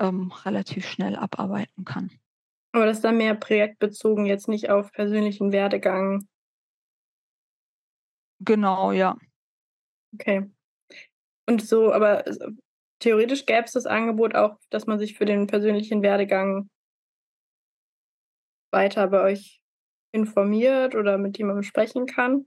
ähm, 0.00 0.32
relativ 0.44 0.88
schnell 0.88 1.16
abarbeiten 1.16 1.84
kann. 1.86 2.10
Aber 2.74 2.86
das 2.86 2.96
ist 2.98 3.04
dann 3.04 3.18
mehr 3.18 3.36
projektbezogen, 3.36 4.26
jetzt 4.26 4.48
nicht 4.48 4.68
auf 4.68 4.90
persönlichen 4.90 5.52
Werdegang? 5.52 6.26
Genau, 8.44 8.92
ja. 8.92 9.16
Okay. 10.14 10.48
Und 11.48 11.62
so 11.66 11.92
aber 11.92 12.26
s 12.28 12.38
theoretisch 13.00 13.46
gäbe 13.46 13.64
es 13.64 13.72
das 13.72 13.86
Angebot 13.86 14.34
auch, 14.36 14.58
dass 14.70 14.86
man 14.86 14.98
sich 14.98 15.16
für 15.18 15.26
den 15.26 15.46
persönlichen 15.48 16.02
Werdegang 16.02 16.68
weiter 18.72 19.06
bei 19.08 19.22
euch 19.22 19.60
informiert 20.12 20.94
oder 20.96 21.18
mit 21.18 21.38
jemandem 21.38 21.62
sprechen 21.64 22.06
kann? 22.06 22.46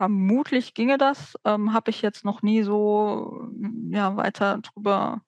Vermutlich 0.00 0.74
ginge 0.74 0.98
das, 0.98 1.36
ähm, 1.46 1.72
habe 1.72 1.90
ich 1.90 2.02
jetzt 2.02 2.24
noch 2.24 2.42
nie 2.42 2.62
so, 2.62 3.48
hm, 3.50 3.90
ja, 3.94 4.14
weiter 4.16 4.58
drüber 4.58 5.22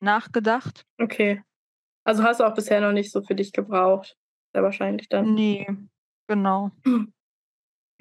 nachgedacht. 0.00 0.84
Okay. 1.00 1.42
Also, 2.04 2.22
hast 2.24 2.40
du 2.40 2.44
auch 2.44 2.54
bisher 2.54 2.80
noch 2.80 2.92
nicht 2.92 3.12
so 3.12 3.22
für 3.22 3.34
dich 3.36 3.52
gebraucht, 3.52 4.16
sehr 4.54 4.62
wahrscheinlich 4.62 5.08
dann. 5.08 5.34
Ne, 5.36 5.66
genau. 6.34 6.70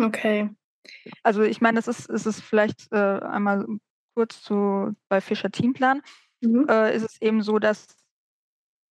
Okay. 0.02 0.50
Also, 1.24 1.44
ich 1.44 1.62
meine, 1.62 1.80
es 1.80 1.88
ist 1.88 2.10
es 2.10 2.26
ist 2.26 2.42
vielleicht, 2.42 2.92
äh, 2.94 2.98
einmal 3.22 3.66
kurz 4.16 4.42
zu 4.44 4.96
bei 5.10 5.22
Fischer 5.22 5.52
Teamplan, 5.52 6.02
Mhm. 6.42 6.68
äh, 6.70 6.96
ist 6.96 7.04
es 7.04 7.22
eben 7.22 7.44
so, 7.44 7.60
dass 7.60 7.88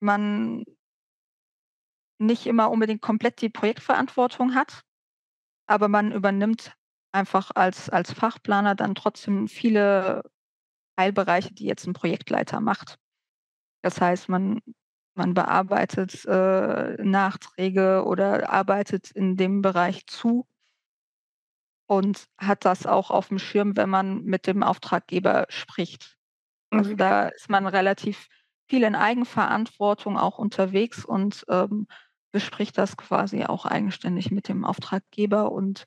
man 0.01 0.65
nicht 2.21 2.47
immer 2.47 2.71
unbedingt 2.71 3.01
komplett 3.01 3.41
die 3.41 3.49
Projektverantwortung 3.49 4.55
hat, 4.55 4.83
aber 5.69 5.89
man 5.89 6.13
übernimmt 6.13 6.75
einfach 7.13 7.51
als 7.55 7.91
als 7.91 8.13
Fachplaner 8.13 8.75
dann 8.75 8.95
trotzdem 8.95 9.49
viele 9.49 10.23
Teilbereiche, 10.97 11.55
die 11.55 11.67
jetzt 11.67 11.87
'n 11.89 11.95
Projektleiter 11.95 12.61
macht. 12.61 12.99
Das 13.83 14.01
heißt, 14.01 14.29
man 14.29 14.61
man 15.21 15.35
bearbeitet, 15.35 16.25
äh, 16.27 16.97
Nachträge 17.05 18.05
oder 18.07 18.51
arbeitet 18.53 19.11
in 19.13 19.37
dem 19.37 19.63
Bereich 19.63 20.07
zu 20.07 20.47
und 21.87 22.27
hat 22.39 22.65
das 22.65 22.87
auch 22.87 23.11
auf'm 23.11 23.39
Schirm, 23.39 23.77
wenn 23.77 23.91
man 23.91 24.23
mit 24.25 24.47
dem 24.47 24.63
Auftraggeber 24.63 25.47
spricht. 25.49 26.17
Also, 26.77 26.95
Okay. 26.95 26.97
da 26.97 27.29
ist 27.29 27.51
man 27.51 27.67
relativ 27.67 28.29
viel 28.69 28.85
in 28.85 28.97
Eigenverantwortung 28.97 30.19
auch 30.19 30.39
unterwegs 30.39 31.05
und, 31.05 31.45
ähm, 31.49 31.87
bespricht 32.33 32.79
das 32.79 32.97
quasi 32.97 33.45
auch 33.45 33.67
eigenständig 33.67 34.31
mit 34.33 34.49
dem 34.49 34.65
Auftraggeber 34.65 35.53
und, 35.53 35.87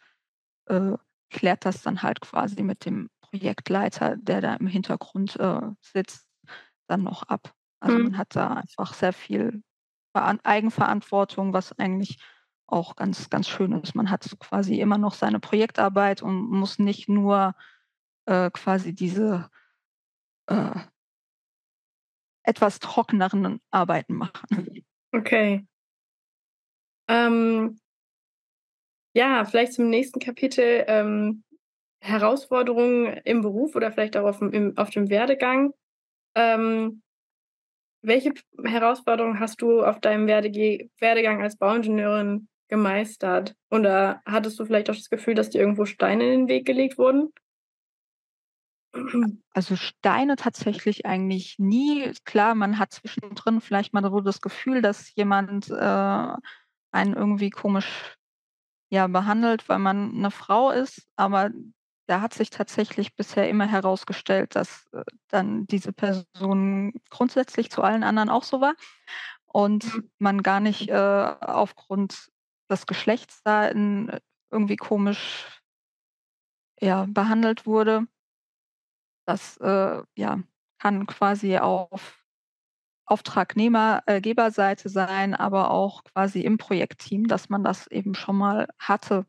äh, 0.67 0.93
klärt 1.31 1.65
das 1.65 1.81
dann 1.83 2.03
halt 2.03 2.21
quasi 2.21 2.63
mit 2.63 2.85
dem 2.85 3.09
Projektleiter, 3.21 4.17
der 4.17 4.41
da 4.41 4.55
im 4.55 4.67
Hintergrund, 4.67 5.37
äh, 5.39 5.61
sitzt, 5.81 6.27
dann 6.87 7.03
noch 7.03 7.23
ab. 7.23 7.53
Also, 7.83 7.99
Mhm. 7.99 7.99
man 7.99 8.17
hat 8.17 8.35
da 8.35 8.47
einfach 8.53 8.93
sehr 8.93 9.11
viel 9.13 9.61
Veran 10.15 10.39
Eigenverantwortung, 10.43 11.53
was 11.53 11.77
eigentlich 11.79 12.17
auch 12.67 12.95
ganz, 12.95 13.29
ganz 13.29 13.49
schön 13.49 13.73
ist. 13.73 13.93
Man 13.95 14.09
hat 14.09 14.23
so 14.23 14.37
quasi 14.37 14.79
immer 14.79 14.97
noch 14.97 15.13
seine 15.15 15.39
Projektarbeit 15.41 16.21
und 16.21 16.49
muss 16.49 16.79
nicht 16.79 17.09
nur, 17.09 17.55
äh, 18.25 18.51
quasi 18.51 18.95
diese, 18.95 19.49
äh 20.47 20.71
etwas 22.45 22.79
trockeneren 22.79 23.59
Arbeiten 23.71 24.15
machen. 24.15 24.83
Okay. 25.13 25.65
Ähm 27.09 27.77
ja, 29.15 29.45
vielleicht 29.45 29.73
zum 29.73 29.89
nächsten 29.89 30.19
Kapitel, 30.19 30.85
ähm, 30.87 31.43
Herausforderungen 32.01 33.07
im 33.25 33.41
Beruf 33.41 33.75
oder 33.75 33.91
vielleicht 33.91 34.17
auch 34.17 34.25
auf'm 34.27 34.51
im 34.53 34.77
auf 34.77 34.91
dem 34.91 35.09
Werdegang. 35.09 35.73
Ähm 36.35 37.02
welche 38.03 38.33
Herausforderungen 38.65 39.39
hast 39.39 39.61
du 39.61 39.83
auf 39.83 39.99
deinem 40.01 40.27
Werdege 40.27 40.89
Werdegang 40.99 41.41
als 41.43 41.57
Bauingenieurin 41.57 42.47
gemeistert? 42.69 43.55
Oder 43.71 44.21
hattest 44.25 44.59
du 44.59 44.65
vielleicht 44.65 44.89
auch 44.89 44.95
das 44.95 45.09
Gefühl, 45.09 45.35
dass 45.35 45.49
dir 45.51 45.61
irgendwo 45.61 45.85
Steine 45.85 46.25
in 46.33 46.41
den 46.41 46.47
Weg 46.49 46.65
gelegt 46.65 46.97
wurden? 46.99 47.33
Also, 49.53 49.75
Steine 49.75 50.35
tatsächlich 50.35 51.05
eigentlich 51.05 51.55
nie. 51.59 52.11
Klar, 52.25 52.55
man 52.55 52.79
hat 52.79 52.91
zwischendrin 52.93 53.61
vielleicht 53.61 53.93
mal 53.93 54.03
so 54.03 54.19
das 54.21 54.41
Gefühl, 54.41 54.81
dass 54.81 55.13
jemand, 55.15 55.69
äh, 55.69 56.33
einen 56.91 57.13
irgendwie 57.15 57.49
komisch, 57.49 58.15
ja, 58.91 59.07
behandelt, 59.07 59.69
weil 59.69 59.79
man 59.79 60.13
'ne 60.19 60.31
Frau 60.31 60.71
ist, 60.71 61.07
aber 61.17 61.51
da 62.07 62.21
hat 62.21 62.33
sich 62.33 62.49
tatsächlich 62.49 63.15
bisher 63.15 63.49
immer 63.49 63.67
herausgestellt, 63.67 64.55
dass, 64.55 64.87
äh, 64.93 65.03
dann 65.29 65.65
diese 65.67 65.93
Person 65.93 66.93
grundsätzlich 67.09 67.71
zu 67.71 67.81
allen 67.83 68.03
anderen 68.03 68.29
auch 68.29 68.43
so 68.43 68.61
war 68.61 68.73
und 69.47 69.85
Mhm. 69.95 70.11
man 70.19 70.43
gar 70.43 70.59
nicht, 70.59 70.89
äh, 70.89 70.95
aufgrund 71.41 72.29
des 72.69 72.85
Geschlechts 72.87 73.41
da 73.43 73.67
in 73.67 74.11
irgendwie 74.51 74.77
komisch 74.77 75.61
ja, 76.81 77.05
behandelt 77.07 77.65
wurde. 77.65 78.07
Das, 79.27 79.57
äh, 79.57 80.03
ja, 80.15 80.39
kann 80.79 81.05
quasi 81.07 81.57
auf 81.57 82.19
Auftragnehmer 83.05 84.03
äh, 84.07 84.21
sein, 84.89 85.35
aber 85.35 85.71
auch 85.71 86.03
quasi 86.05 86.41
im 86.41 86.57
Projektteam, 86.57 87.27
dass 87.27 87.49
man 87.49 87.63
das 87.63 87.87
eben 87.87 88.15
schon 88.15 88.37
mal 88.37 88.67
hatte. 88.79 89.25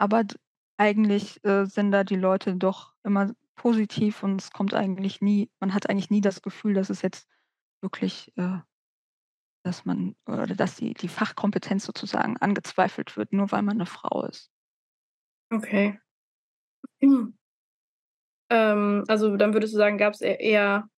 Aber 0.00 0.24
eigentlich, 0.80 1.44
äh, 1.44 1.66
sind 1.66 1.92
da 1.92 2.04
die 2.04 2.16
Leute 2.16 2.56
doch 2.56 2.94
immer 3.04 3.32
positiv 3.56 4.22
und 4.22 4.40
es 4.40 4.50
kommt 4.52 4.74
eigentlich 4.74 5.20
nie 5.20 5.50
man 5.60 5.74
hat 5.74 5.90
eigentlich 5.90 6.10
nie 6.10 6.22
das 6.22 6.42
Gefühl, 6.42 6.74
dass 6.74 6.90
es 6.90 7.02
jetzt 7.02 7.28
wirklich, 7.82 8.32
äh 8.38 8.60
dass 9.66 9.84
man 9.84 10.16
oder 10.26 10.46
dass 10.46 10.76
die 10.76 10.94
die 10.94 11.08
Fachkompetenz 11.08 11.84
sozusagen 11.84 12.36
angezweifelt 12.38 13.16
wird, 13.16 13.32
nur 13.32 13.52
weil 13.52 13.62
man 13.62 13.76
'ne 13.76 13.86
Frau 13.86 14.24
ist. 14.24 14.46
Okay. 15.52 15.98
Ähm, 18.50 19.04
also, 19.08 19.36
dann 19.36 19.54
würdest 19.54 19.72
du 19.74 19.78
sagen, 19.78 19.96
gab's 19.96 20.20
e 20.20 20.36
eher 20.38 20.88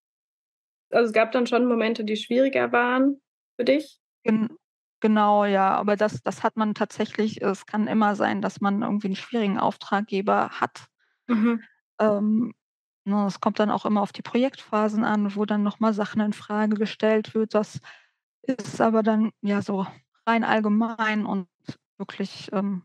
also, 0.92 1.06
es 1.08 1.12
gab 1.12 1.32
dann 1.32 1.46
schon 1.46 1.66
Momente, 1.66 2.04
die 2.04 2.16
schwieriger 2.16 2.70
waren 2.72 3.20
für 3.56 3.64
dich? 3.64 3.96
Gen 4.26 4.48
genau, 5.02 5.44
ja, 5.44 5.74
aber 5.76 5.96
das 5.96 6.22
das 6.22 6.42
hat 6.44 6.56
man 6.56 6.74
tatsächlich 6.74 7.42
es 7.42 7.66
kann 7.66 7.86
immer 7.88 8.16
sein, 8.16 8.40
dass 8.42 8.62
man 8.62 8.82
irgendwie 8.82 9.08
'n 9.08 9.16
schwierigen 9.16 9.58
Auftraggeber 9.58 10.50
hat. 10.60 10.88
Mhm. 11.28 11.62
Ähm, 12.00 12.54
ne, 13.04 13.26
es 13.26 13.40
kommt 13.40 13.58
dann 13.60 13.70
auch 13.70 13.86
immer 13.86 14.02
auf 14.02 14.12
die 14.12 14.22
Projektphasen 14.22 15.04
an, 15.04 15.34
wo 15.36 15.44
dann 15.44 15.62
noch 15.62 15.80
mal 15.80 15.94
Sachen 15.94 16.20
in 16.20 16.32
Frage 16.32 16.76
gestellt 16.76 17.34
wird. 17.34 17.54
Das 17.54 17.80
ist 18.42 18.80
aber 18.82 19.02
dann, 19.02 19.32
ja, 19.42 19.62
so 19.62 19.86
rein 20.26 20.44
allgemein 20.44 21.26
und 21.26 21.48
wirklich, 21.98 22.50
ähm, 22.52 22.84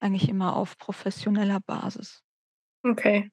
eigentlich 0.00 0.28
immer 0.30 0.56
auf 0.56 0.78
professioneller 0.78 1.60
Basis. 1.60 2.22
Okay. 2.84 3.30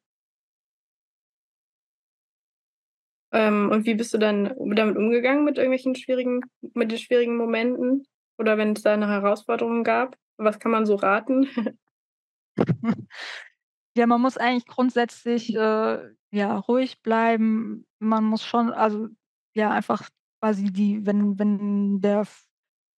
Ähm, 3.33 3.69
und 3.71 3.85
wie 3.85 3.95
bist 3.95 4.13
du 4.13 4.17
dann 4.17 4.53
damit 4.75 4.95
umgegangen 4.97 5.43
mit 5.43 5.57
irgendwelchen 5.57 5.95
schwierigen 5.95 6.41
mit 6.73 6.91
den 6.91 6.97
schwierigen 6.97 7.35
Momenten 7.37 8.05
oder 8.37 8.57
wenn's 8.57 8.81
da 8.83 8.95
'ne 8.95 9.07
Herausforderung 9.07 9.83
gab? 9.83 10.15
Was 10.37 10.59
kann 10.59 10.71
man 10.71 10.85
so 10.85 10.95
raten? 10.95 11.47
Ja, 13.97 14.07
man 14.07 14.21
muss 14.21 14.37
eigentlich 14.37 14.67
grundsätzlich, 14.67 15.55
äh, 15.55 15.99
ja, 16.31 16.57
ruhig 16.57 17.01
bleiben. 17.01 17.85
Man 17.99 18.23
muss 18.25 18.43
schon 18.45 18.71
also, 18.71 19.07
ja, 19.55 19.71
einfach 19.71 20.09
quasi 20.41 20.71
die 20.71 21.05
wenn 21.05 21.39
wenn 21.39 22.01
der 22.01 22.27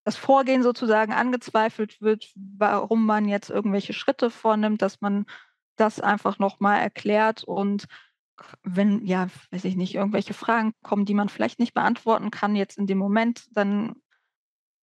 das 0.05 0.17
Vorgehen 0.17 0.63
sozusagen 0.63 1.13
angezweifelt 1.13 2.01
wird, 2.01 2.31
warum 2.35 3.05
man 3.05 3.27
jetzt 3.29 3.49
irgendwelche 3.49 3.93
Schritte 3.93 4.29
vornimmt, 4.31 4.81
dass 4.81 5.01
man 5.01 5.25
das 5.77 5.99
einfach 6.01 6.39
noch 6.39 6.59
mal 6.61 6.77
erklärt 6.79 7.43
und 7.43 7.85
wenn, 8.63 9.05
ja, 9.05 9.27
weiß 9.51 9.65
ich 9.65 9.75
nicht, 9.75 9.95
irgendwelche 9.95 10.33
Fragen 10.33 10.73
kommen, 10.83 11.05
die 11.05 11.13
man 11.13 11.29
vielleicht 11.29 11.59
nicht 11.59 11.73
beantworten 11.73 12.31
kann 12.31 12.55
jetzt 12.55 12.77
in 12.77 12.87
dem 12.87 12.97
Moment, 12.97 13.45
dann, 13.51 13.95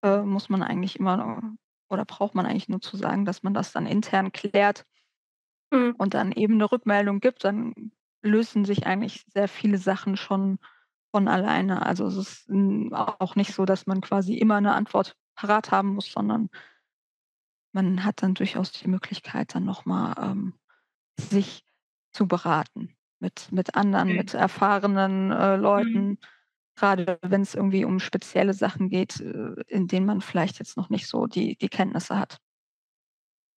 äh, 0.02 0.22
muss 0.22 0.48
man 0.50 0.62
eigentlich 0.62 0.98
immer 1.00 1.42
oder 1.90 2.04
braucht 2.06 2.34
man 2.36 2.46
eigentlich 2.46 2.68
nur 2.70 2.80
zu 2.82 2.96
sagen, 2.98 3.25
dass 3.26 3.42
man 3.44 3.54
das 3.54 3.72
dann 3.72 3.86
intern 3.86 4.32
klärt 4.32 4.84
Mhm. 5.72 5.94
und 5.98 6.14
dann 6.14 6.32
eben 6.32 6.56
'ne 6.58 6.70
Rückmeldung 6.72 7.20
gibt, 7.20 7.44
dann 7.44 7.75
lösen 8.22 8.64
sich 8.66 8.86
eigentlich 8.86 9.25
sehr 9.34 9.48
viele 9.48 9.78
Sachen 9.78 10.16
schon 10.16 10.58
von 11.12 11.28
alleine. 11.28 11.84
Also, 11.86 12.06
es 12.08 12.16
ist, 12.18 12.50
auch 12.92 13.36
nicht 13.36 13.54
so, 13.54 13.64
dass 13.66 13.86
man 13.86 14.00
quasi 14.02 14.34
immer 14.36 14.60
'ne 14.60 14.75
Antwort 14.75 15.16
parat 15.36 15.70
haben 15.72 15.94
muss, 15.94 16.12
sondern 16.12 16.50
man 17.75 18.04
hat 18.04 18.22
dann 18.22 18.34
durchaus 18.34 18.72
die 18.72 18.88
Möglichkeit, 18.88 19.54
dann 19.54 19.64
noch 19.64 19.84
mal, 19.84 20.14
ähm, 20.18 20.54
sich 21.18 21.64
zu 22.12 22.28
beraten 22.28 22.96
mit 23.20 23.50
mit 23.52 23.75
anderen, 23.76 24.14
Okay. 24.14 24.16
mit 24.16 24.35
erfahrenen, 24.35 25.30
äh, 25.32 25.56
Mhm. 25.76 26.06
Leuten, 26.06 26.18
grade 26.76 27.18
wenn's 27.23 27.54
irgendwie 27.54 27.85
um 27.87 28.00
spezielle 28.00 28.54
Sachen 28.54 28.90
geht, 28.90 29.20
äh, 29.20 29.54
in 29.68 29.88
denen 29.88 30.06
man 30.06 30.20
vielleicht 30.23 30.58
jetzt 30.61 30.76
noch 30.76 30.90
nicht 30.90 31.08
so 31.08 31.26
die 31.26 31.56
die 31.58 31.68
Kenntnisse 31.70 32.18
hat. 32.18 32.38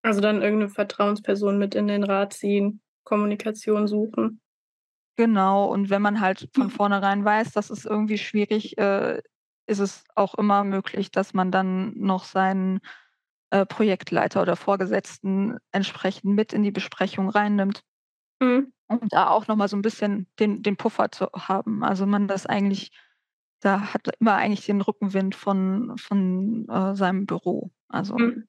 Also, 0.04 0.20
dann 0.22 0.40
irgend 0.40 0.60
'ne 0.60 0.68
Vertrauensperson 0.70 1.58
mit 1.58 1.74
in 1.74 1.86
den 1.86 2.04
Rat 2.04 2.32
ziehen, 2.32 2.80
Kommunikation 3.04 3.86
suchen. 3.86 4.40
Genau, 5.18 5.66
und 5.66 5.90
wenn 5.90 6.02
man 6.02 6.20
halt 6.20 6.48
von 6.52 6.70
Mhm. 6.70 6.70
vornherein 6.70 7.24
weiß, 7.24 7.52
das 7.52 7.70
ist 7.70 7.84
irgendwie 7.84 8.18
schwierig, 8.18 8.78
äh, 8.78 9.20
ist 9.66 9.78
es 9.80 10.04
auch 10.14 10.34
immer 10.34 10.64
möglich, 10.64 11.10
dass 11.10 11.34
man 11.34 11.50
dann 11.50 11.92
noch 11.96 12.24
seinen, 12.24 12.80
äh, 13.50 13.66
Projektleiter 13.66 14.42
oder 14.42 14.56
Vorgesetzten 14.56 15.58
entsprechend 15.72 16.34
mit 16.36 16.52
in 16.52 16.62
die 16.62 16.70
Besprechung 16.72 17.28
reinnimmt 17.30 17.82
Mhm. 18.40 18.70
um 18.88 19.00
da 19.08 19.28
auch 19.30 19.46
noch 19.48 19.56
mal 19.56 19.68
so 19.68 19.76
'n 19.76 19.82
bisschen 19.82 20.26
den 20.40 20.62
den 20.62 20.76
Puffer 20.76 21.10
zu 21.12 21.28
haben. 21.34 21.84
Also, 21.84 22.06
man 22.06 22.28
das 22.28 22.46
eigentlich 22.46 22.92
da 23.62 23.94
hat 23.94 24.08
immer 24.20 24.36
eigentlich 24.36 24.66
den 24.66 24.80
Rückenwind 24.82 25.34
von 25.36 25.96
von, 25.98 26.68
äh, 26.68 26.94
seinem 26.96 27.26
Büro, 27.26 27.72
also 27.88 28.18
Mhm. 28.18 28.44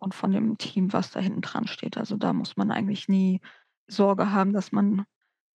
und 0.00 0.14
von 0.14 0.32
dem 0.32 0.58
Team, 0.58 0.92
was 0.94 1.10
da 1.12 1.20
hinten 1.20 1.42
dran 1.42 1.66
steht. 1.68 1.98
Also, 1.98 2.16
da 2.16 2.32
muss 2.34 2.56
man 2.58 2.70
eigentlich 2.72 3.08
nie 3.08 3.40
Sorge 3.88 4.32
haben, 4.32 4.52
dass 4.54 4.72
man 4.72 5.06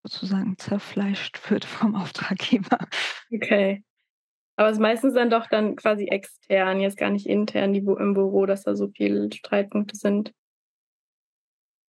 sozusagen 0.03 0.57
zerfleischt 0.59 1.49
wird 1.51 1.65
vom 1.67 1.95
Auftraggeber. 1.95 2.79
Okay. 3.31 3.83
Aber 4.57 4.69
ist 4.71 4.79
meistens 4.79 5.15
dann 5.15 5.29
doch 5.31 5.47
dann 5.47 5.75
quasi 5.77 6.07
extern, 6.07 6.79
jetzt 6.81 6.97
gar 6.97 7.09
nicht 7.11 7.27
intern, 7.27 7.73
die 7.73 7.79
im 7.79 8.13
Büro, 8.15 8.45
dass 8.45 8.63
da 8.63 8.75
so 8.75 8.89
viel 8.89 9.31
Streitpunkte 9.33 9.97
sind? 9.97 10.33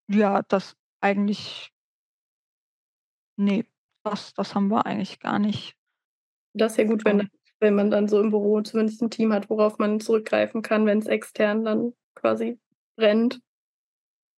Ja, 0.09 0.43
das 0.43 0.77
eigentlich 1.01 1.74
Ne, 3.39 3.65
das 4.05 4.33
das 4.35 4.55
haben 4.55 4.69
wir 4.69 4.87
eigentlich 4.87 5.19
gar 5.19 5.39
nicht. 5.39 5.75
Das 6.57 6.73
ist 6.73 6.79
ja 6.79 6.85
gut, 6.85 7.05
wenn 7.05 7.29
wenn 7.61 7.75
man 7.75 7.91
dann 7.91 8.09
so 8.09 8.21
im 8.21 8.31
Büro 8.31 8.61
zumindest 8.61 9.03
'n 9.03 9.11
Team 9.11 9.33
hat, 9.33 9.49
worauf 9.51 9.79
man 9.79 9.99
zurückgreifen 10.01 10.63
kann, 10.63 10.87
wenn's 10.87 11.07
extern 11.07 11.65
dann 11.65 11.95
quasi 12.15 12.59
brennt. 12.97 13.41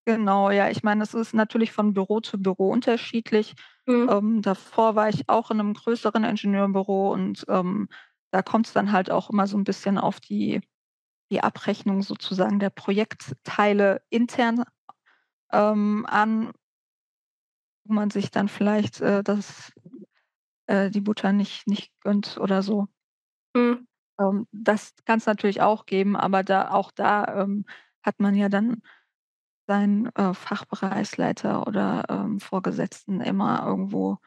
Genau, 0.09 0.51
ja, 0.53 0.69
ich 0.71 0.85
meine, 0.85 1.03
es 1.03 1.15
ist 1.15 1.35
natürlich 1.35 1.73
von 1.73 1.93
Büro 1.93 2.21
zu 2.21 2.41
Büro 2.41 2.71
unterschiedlich. 2.71 3.55
Mhm. 3.87 4.09
Ähm, 4.09 4.41
davor 4.43 4.95
war 4.95 5.09
ich 5.09 5.29
auch 5.29 5.51
in 5.51 5.57
'nem 5.57 5.75
größeren 5.75 6.23
Ingenieurbüro 6.23 7.13
und, 7.13 7.45
ähm, 7.49 7.89
da 8.31 8.41
kommt's 8.43 8.73
dann 8.73 8.93
halt 8.93 9.11
auch 9.11 9.31
immer 9.31 9.49
so 9.49 9.57
'n 9.57 9.65
bisschen 9.65 9.99
auf 9.99 10.21
die 10.21 10.61
die 11.33 11.43
Abrechnung 11.43 12.03
sozusagen 12.03 12.61
der 12.61 12.71
Projektteile 12.71 14.03
intern, 14.11 14.65
ähm, 15.53 16.07
an 16.09 16.53
wo 17.89 17.93
man 17.95 18.11
sich 18.11 18.31
dann 18.31 18.49
vielleicht, 18.49 19.01
äh, 19.01 19.23
das 19.23 19.73
äh, 20.67 20.91
die 20.91 21.01
Butter 21.03 21.33
nicht 21.33 21.67
nicht 21.69 21.93
gönnt 22.03 22.39
oder 22.39 22.63
so. 22.63 22.89
Mhm. 23.57 23.87
Ähm, 24.21 24.47
das 24.53 24.95
kann's 25.05 25.27
natürlich 25.27 25.61
auch 25.63 25.87
geben, 25.87 26.17
aber 26.17 26.43
da 26.43 26.71
auch 26.71 26.91
da, 26.93 27.43
ähm, 27.43 27.65
hat 28.03 28.21
man 28.21 28.35
ja 28.35 28.49
dann 28.49 28.83
seinen, 29.69 30.09
äh, 30.17 30.35
Fachbereichsleiter 30.35 31.67
oder, 31.67 32.05
ähm, 32.11 32.41
Vorgesetzten 32.41 33.21
immer 33.21 33.65
irgendwo 33.67 34.19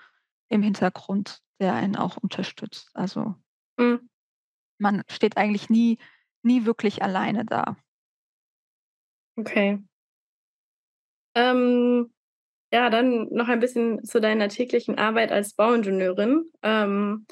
im 0.49 0.63
Hintergrund, 0.63 1.41
der 1.61 1.75
einen 1.75 1.97
auch 1.97 2.17
unterstützt. 2.17 2.91
Also 2.95 3.35
Mhm. 3.79 4.09
man 4.79 5.03
steht 5.09 5.37
eigentlich 5.37 5.69
nie 5.69 5.97
nie 6.41 6.65
wirklich 6.65 7.03
alleine 7.03 7.45
da. 7.45 7.75
Okay. 9.37 9.79
Ähm, 11.35 12.11
ja, 12.71 12.89
dann 12.89 13.27
noch 13.31 13.47
ein 13.47 13.59
bisschen 13.59 14.03
zu 14.03 14.21
deiner 14.21 14.49
täglichen 14.49 14.97
Arbeit 14.97 15.31
als 15.31 15.53
Bauingenieurin. 15.53 16.45
Ähm 16.61 17.25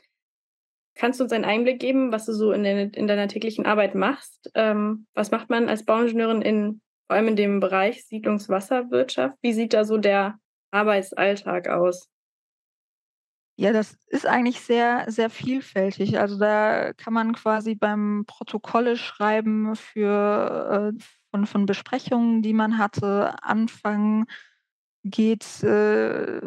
kannst 0.98 1.20
du 1.20 1.24
uns 1.24 1.32
einen 1.32 1.46
Einblick 1.46 1.80
geben, 1.80 2.12
was 2.12 2.26
du 2.26 2.34
so 2.34 2.52
in 2.52 2.64
deine 2.64 2.90
in 2.90 3.08
deiner 3.08 3.28
täglichen 3.28 3.66
Arbeit 3.66 3.96
machst? 3.96 4.52
Ähm, 4.56 5.08
was 5.14 5.32
macht 5.32 5.50
man 5.50 5.70
als 5.70 5.86
Bauingenieurin 5.86 6.42
in 6.42 6.82
vor 7.08 7.16
allem 7.16 7.30
in 7.30 7.36
dem 7.36 7.60
Bereich 7.60 8.06
Siedlungswasserwirtschaft? 8.06 9.36
Wie 9.42 9.54
sieht 9.54 9.74
da 9.74 9.86
so 9.86 9.98
der 9.98 10.40
Arbeitsalltag 10.72 11.70
aus? 11.70 12.10
Ja, 13.60 13.74
das 13.74 13.98
ist 14.08 14.28
eigentlich 14.28 14.62
sehr, 14.62 15.06
sehr 15.08 15.32
vielfältig. 15.32 16.20
Also, 16.20 16.38
da 16.38 16.94
kann 16.94 17.14
man 17.14 17.34
quasi 17.34 17.74
beim 17.74 18.26
Protokolle 18.28 18.98
schreiben 18.98 19.76
für 19.76 20.94
äh, 20.96 21.04
von 21.32 21.48
von 21.48 21.66
Besprechungen, 21.66 22.44
die 22.44 22.54
man 22.54 22.78
hatte, 22.78 23.36
anfangen, 23.42 24.26
geht, 25.08 25.64
äh, 25.64 26.42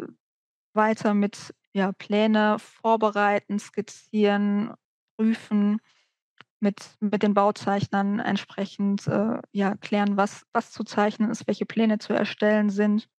weiter 0.73 1.13
mit, 1.13 1.53
ja, 1.73 1.91
Pläne 1.93 2.57
vorbereiten, 2.59 3.59
skizzieren, 3.59 4.73
prüfen, 5.17 5.79
mit 6.61 6.95
mit 6.99 7.23
den 7.23 7.33
Bauzeichnern 7.33 8.19
entsprechend, 8.19 9.07
äh, 9.07 9.39
ja, 9.51 9.75
klären, 9.77 10.17
was 10.17 10.43
was 10.53 10.71
zu 10.71 10.83
zeichnen 10.83 11.31
ist, 11.31 11.47
welche 11.47 11.65
Pläne 11.65 11.99
zu 11.99 12.13
erstellen 12.13 12.69
sind. 12.69 13.09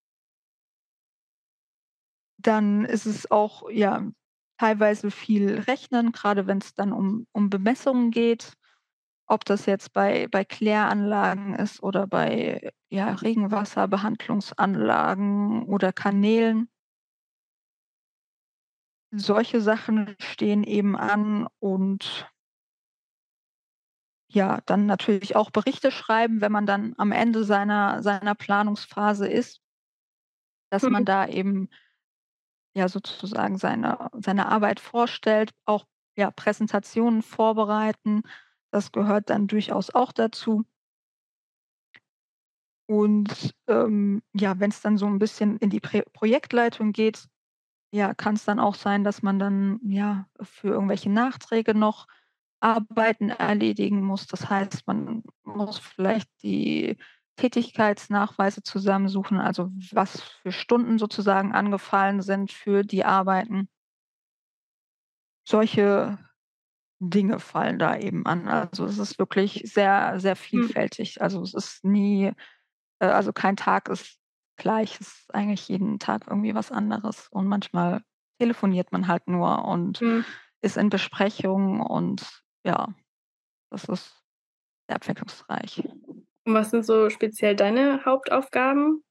Dann 2.39 2.85
ist 2.85 3.07
es 3.07 3.31
auch, 3.31 3.69
ja, 3.71 4.03
teilweise 4.59 5.11
viel 5.11 5.61
Rechnen, 5.61 6.13
grade 6.13 6.47
wenn's 6.47 6.75
dann 6.75 6.93
um 6.93 7.27
um 7.33 7.51
Bemessungen 7.51 8.11
geht, 8.11 8.55
ob 9.33 9.45
das 9.45 9.66
jetzt 9.66 9.92
bei 9.92 10.29
bei 10.31 10.45
Kläranlagen 10.45 11.55
ist 11.55 11.83
oder 11.83 12.07
bei, 12.07 12.71
ja, 12.90 13.12
Regenwasserbehandlungsanlagen 13.14 15.64
oder 15.64 15.92
Kanälen. 15.92 16.68
Solche 19.14 19.62
Sachen 19.62 20.14
stehen 20.21 20.64
eben 20.64 20.97
an 20.97 21.47
und 21.61 22.27
ja, 24.29 24.61
dann 24.66 24.87
natürlich 24.87 25.37
auch 25.37 25.51
Berichte 25.51 25.90
schreiben, 25.92 26.40
wenn 26.40 26.53
man 26.53 26.66
dann 26.66 26.95
am 26.99 27.12
Ende 27.12 27.45
seiner 27.45 28.03
seiner 28.03 28.35
Planungsphase 28.35 29.29
ist 29.29 29.59
dass 30.73 30.83
man 30.85 31.03
Mhm. 31.03 31.07
da 31.07 31.27
eben 31.29 31.68
ja, 32.75 32.88
sozusagen 32.88 33.59
seine 33.59 34.09
seine 34.14 34.47
Arbeit 34.47 34.81
vorstellt, 34.81 35.51
auch, 35.66 35.85
ja, 36.16 36.31
Präsentationen 36.31 37.23
vorbereiten. 37.23 38.23
Das 38.73 38.91
gehört 38.91 39.29
dann 39.29 39.49
durchaus 39.49 39.91
auch 39.91 40.13
dazu. 40.13 40.65
Und, 42.89 43.55
ähm, 43.69 44.23
ja, 44.35 44.59
wenn's 44.61 44.81
dann 44.83 44.99
so 44.99 45.07
'n 45.07 45.19
bisschen 45.19 45.57
in 45.59 45.71
die 45.71 45.81
Prä 45.81 46.03
Projektleitung 46.13 46.93
geht, 46.93 47.29
ja, 47.93 48.15
kann's 48.15 48.45
dann 48.47 48.61
auch 48.61 48.75
sein, 48.77 49.05
dass 49.05 49.23
man 49.23 49.39
dann, 49.41 49.81
ja, 49.85 50.27
für 50.43 50.69
irgendwelche 50.71 51.11
Nachträge 51.11 51.75
noch 51.75 52.07
Arbeiten 52.61 53.31
erledigen 53.31 54.03
muss. 54.03 54.27
Das 54.29 54.51
heißt, 54.51 54.87
man 54.89 55.25
muss 55.45 55.79
vielleicht 55.79 56.31
die 56.43 56.99
Tätigkeitsnachweise 57.37 58.63
zusammensuchen, 58.65 59.39
also 59.41 59.71
was 59.93 60.23
für 60.23 60.53
Stunden 60.53 60.99
sozusagen 60.99 61.53
angefallen 61.55 62.23
sind 62.23 62.53
für 62.53 62.85
die 62.85 63.05
Arbeiten. 63.05 63.69
Solche 65.47 66.19
Dinge 67.03 67.41
fallen 67.41 67.79
da 67.79 67.97
eben 67.99 68.27
an. 68.27 68.49
Also, 68.49 68.85
es 68.87 68.99
ist 68.99 69.19
wirklich 69.19 69.62
sehr, 69.73 70.21
sehr 70.21 70.37
Mhm. 70.53 70.73
vielfältig. 70.73 71.21
Also, 71.23 71.43
es 71.43 71.55
ist 71.55 71.85
nie 71.85 72.33
äh, 73.01 73.07
also 73.07 73.33
kein 73.33 73.57
Tag 73.57 73.88
ist 73.91 74.19
gleich. 74.59 75.01
Es 75.01 75.09
ist 75.09 75.35
eigentlich 75.35 75.69
jeden 75.69 75.99
Tag 75.99 76.25
irgendwie 76.29 76.55
was 76.55 76.73
anderes 76.73 77.29
und 77.31 77.47
manchmal 77.49 78.03
telefoniert 78.41 78.93
man 78.93 79.09
halt 79.09 79.29
nur 79.29 79.65
und 79.67 80.03
Mhm. 80.03 80.33
ist 80.62 80.77
in 80.79 80.91
Besprechungen 80.91 81.81
und 81.81 82.43
ja, 82.67 82.95
das 83.71 83.85
ist 83.87 84.23
sehr 84.88 84.97
abwechslungsreich. 84.97 85.83
Und 86.45 86.55
was 86.55 86.71
sind 86.71 86.85
so 86.85 87.09
speziell 87.11 87.55
deine 87.57 88.05
Hauptaufgaben? 88.05 89.05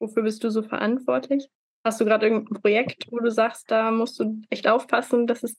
Wofür 0.00 0.22
bist 0.24 0.44
du 0.44 0.50
so 0.50 0.62
verantwortlich? 0.62 1.48
Hast 1.84 2.00
du 2.00 2.04
grad 2.06 2.22
irgend 2.22 2.50
'n 2.50 2.60
Projekt, 2.62 3.06
wo 3.10 3.18
du 3.20 3.30
sagst, 3.30 3.70
da 3.70 3.90
musst 3.90 4.20
du 4.20 4.42
echt 4.50 4.68
aufpassen, 4.68 5.26
dass 5.26 5.42
es 5.44 5.56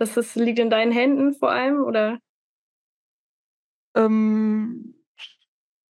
dass 0.00 0.16
es 0.16 0.34
liegt 0.36 0.58
in 0.58 0.70
deinen 0.70 0.92
Händen 0.92 1.34
vor 1.34 1.52
allem, 1.52 1.82
oder? 1.84 2.20
Ähm, 3.96 4.94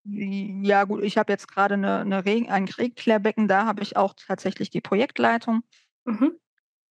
Ja 0.05 0.85
gut, 0.85 1.03
ich 1.05 1.19
habe 1.19 1.33
jetzt 1.33 1.49
gerade 1.49 1.77
'ne 1.77 2.05
'ne 2.07 2.25
Regen 2.25 2.51
ein 2.51 2.65
Regenklärbecken, 2.67 3.49
da 3.49 3.67
habe 3.67 3.83
ich 3.83 3.97
auch 3.97 4.15
tatsächlich 4.15 4.71
die 4.71 4.81
Projektleitung. 4.81 5.63
Mhm. 6.07 6.41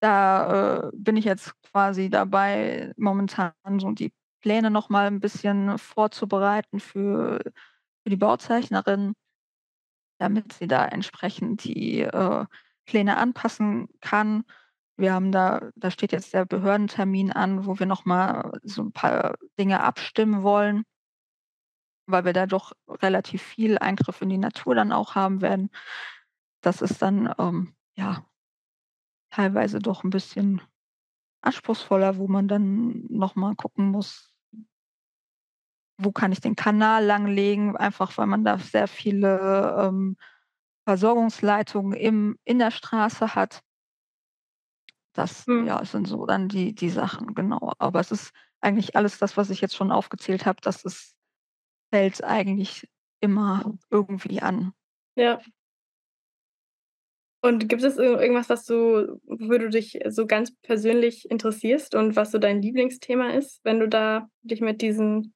Da, 0.04 0.88
äh, 0.88 0.92
bin 0.94 1.18
ich 1.18 1.26
jetzt 1.26 1.54
quasi 1.64 2.10
dabei, 2.10 2.94
momentan 2.98 3.52
so 3.80 3.92
die 3.92 4.14
Pläne 4.42 4.72
noch 4.72 4.90
mal 4.90 5.08
'n 5.08 5.20
bisschen 5.20 5.78
vorzubereiten 5.78 6.80
für 6.80 7.40
für 8.04 8.10
die 8.10 8.16
Bauzeichnerin 8.18 9.14
damit 10.22 10.52
sie 10.54 10.68
da 10.68 10.86
entsprechend 10.86 11.64
die, 11.64 12.02
äh, 12.02 12.46
Pläne 12.86 13.18
anpassen 13.18 13.88
kann. 14.02 14.44
Wir 15.00 15.14
haben 15.14 15.32
da 15.32 15.62
da 15.78 15.92
steht 15.92 16.12
jetzt 16.12 16.34
der 16.34 16.44
Behördentermin 16.46 17.32
an, 17.32 17.66
wo 17.66 17.80
wir 17.80 17.86
noch 17.86 18.04
mal 18.04 18.52
so 18.64 18.82
'n 18.82 18.92
paar 18.92 19.36
Dinge 19.58 19.80
abstimmen 19.82 20.44
wollen 20.44 20.84
weil 22.10 22.26
wir 22.26 22.34
da 22.34 22.46
doch 22.48 22.74
relativ 22.90 23.42
viel 23.44 23.78
Eingriff 23.78 24.22
in 24.22 24.30
die 24.30 24.38
Natur 24.38 24.76
dann 24.76 24.92
auch 24.92 25.16
haben 25.16 25.42
werden. 25.42 25.70
Das 26.62 26.82
ist 26.82 27.02
dann, 27.02 27.34
ähm, 27.40 27.76
ja 27.98 28.26
teilweise 29.32 29.80
doch 29.80 30.04
'n 30.04 30.10
bisschen 30.10 30.62
anspruchsvoller, 31.42 32.18
wo 32.18 32.28
man 32.28 32.48
dann 32.48 33.06
noch 33.10 33.36
mal 33.36 33.56
gucken 33.56 33.90
muss 33.92 34.32
wo 36.02 36.12
kann 36.14 36.32
ich 36.32 36.40
den 36.40 36.56
Kanal 36.56 37.04
langlegen, 37.06 37.76
einfach 37.76 38.18
weil 38.18 38.26
man 38.28 38.46
da 38.46 38.58
sehr 38.58 38.88
viele, 38.88 39.76
ähm, 39.86 40.16
Versorgungsleitungen 40.86 41.94
im 41.94 42.38
in 42.46 42.60
der 42.60 42.72
Straße 42.72 43.36
hat. 43.36 43.62
Das, 45.20 45.48
Mhm. 45.48 45.68
ja, 45.68 45.84
sind 45.84 46.08
so 46.08 46.26
dann 46.26 46.48
die 46.48 46.74
die 46.74 46.90
Sachen, 46.90 47.36
genau. 47.36 47.74
Aber 47.78 48.00
es 48.00 48.12
ist 48.12 48.32
eigentlich 48.62 48.96
alles 48.96 49.18
das, 49.20 49.36
was 49.36 49.50
ich 49.50 49.60
jetzt 49.62 49.76
schon 49.76 49.92
aufgezählt 49.92 50.46
habe, 50.46 50.62
das 50.62 50.84
ist 50.86 51.14
fällt 51.94 52.24
eigentlich 52.24 52.88
immer 53.22 53.78
irgendwie 53.90 54.42
an. 54.42 54.74
Ja. 55.16 55.42
Und 57.42 57.70
gibt 57.70 57.84
es 57.84 57.98
ir 57.98 58.20
irgendwas, 58.20 58.50
was 58.50 58.66
du 58.66 59.20
wofür 59.26 59.60
du 59.60 59.70
dich 59.70 60.00
so 60.08 60.26
ganz 60.28 60.54
persönlich 60.62 61.30
interessierst 61.30 61.96
und 61.96 62.16
was 62.16 62.32
so 62.32 62.38
dein 62.38 62.62
Lieblingsthema 62.62 63.30
ist, 63.32 63.60
wenn 63.64 63.80
du 63.80 63.88
da 63.90 64.30
dich 64.44 64.62
mit 64.62 64.82
diesen 64.82 65.34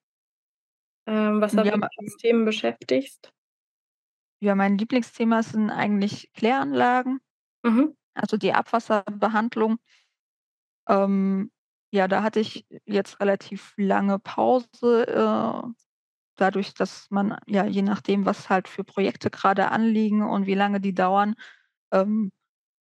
ähm, 1.08 1.41
Ja, 1.52 1.78
ma 1.78 1.88
Wasserwirtschaftsthemen 1.88 2.46
beschäftigst? 2.46 3.30
Ja, 4.41 4.56
mein 4.56 4.78
Lieblingsthema 4.78 5.43
sind 5.43 5.69
eigentlich 5.69 6.32
Kläranlagen, 6.34 7.19
Mhm. 7.65 7.96
Also 8.13 8.38
die 8.38 8.54
Abwasserbehandlung. 8.54 9.78
Ähm, 10.88 11.52
ja, 11.91 12.08
da 12.08 12.23
hatte 12.23 12.39
ich 12.39 12.65
jetzt 12.86 13.19
relativ 13.19 13.73
lange 13.78 14.19
Pause, 14.19 15.08
äh, 15.08 15.69
dadurch, 16.36 16.73
dass 16.73 17.10
man 17.12 17.38
ja, 17.47 17.65
je 17.65 17.84
nachdem, 17.84 18.26
was 18.26 18.49
halt 18.49 18.67
für 18.67 18.84
Projekte 18.84 19.30
grade 19.30 19.69
anliegen 19.71 20.23
und 20.23 20.47
wie 20.47 20.56
lange 20.56 20.82
die 20.82 20.93
dauern, 20.93 21.36
ähm, 21.91 22.32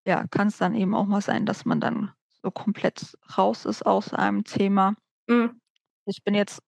ja, 0.06 0.26
kann's 0.30 0.58
dann 0.58 0.74
eben 0.74 0.94
auch 0.94 1.06
mal 1.06 1.20
sein, 1.20 1.46
dass 1.46 1.64
man 1.64 1.80
dann 1.80 2.12
so 2.42 2.50
komplett 2.50 3.16
raus 3.36 3.66
ist 3.66 3.84
aus 3.86 4.14
einem 4.14 4.44
Thema. 4.44 4.94
Mhm. 5.28 5.60
Ich 6.06 6.24
bin 6.24 6.34
jetzt 6.34 6.62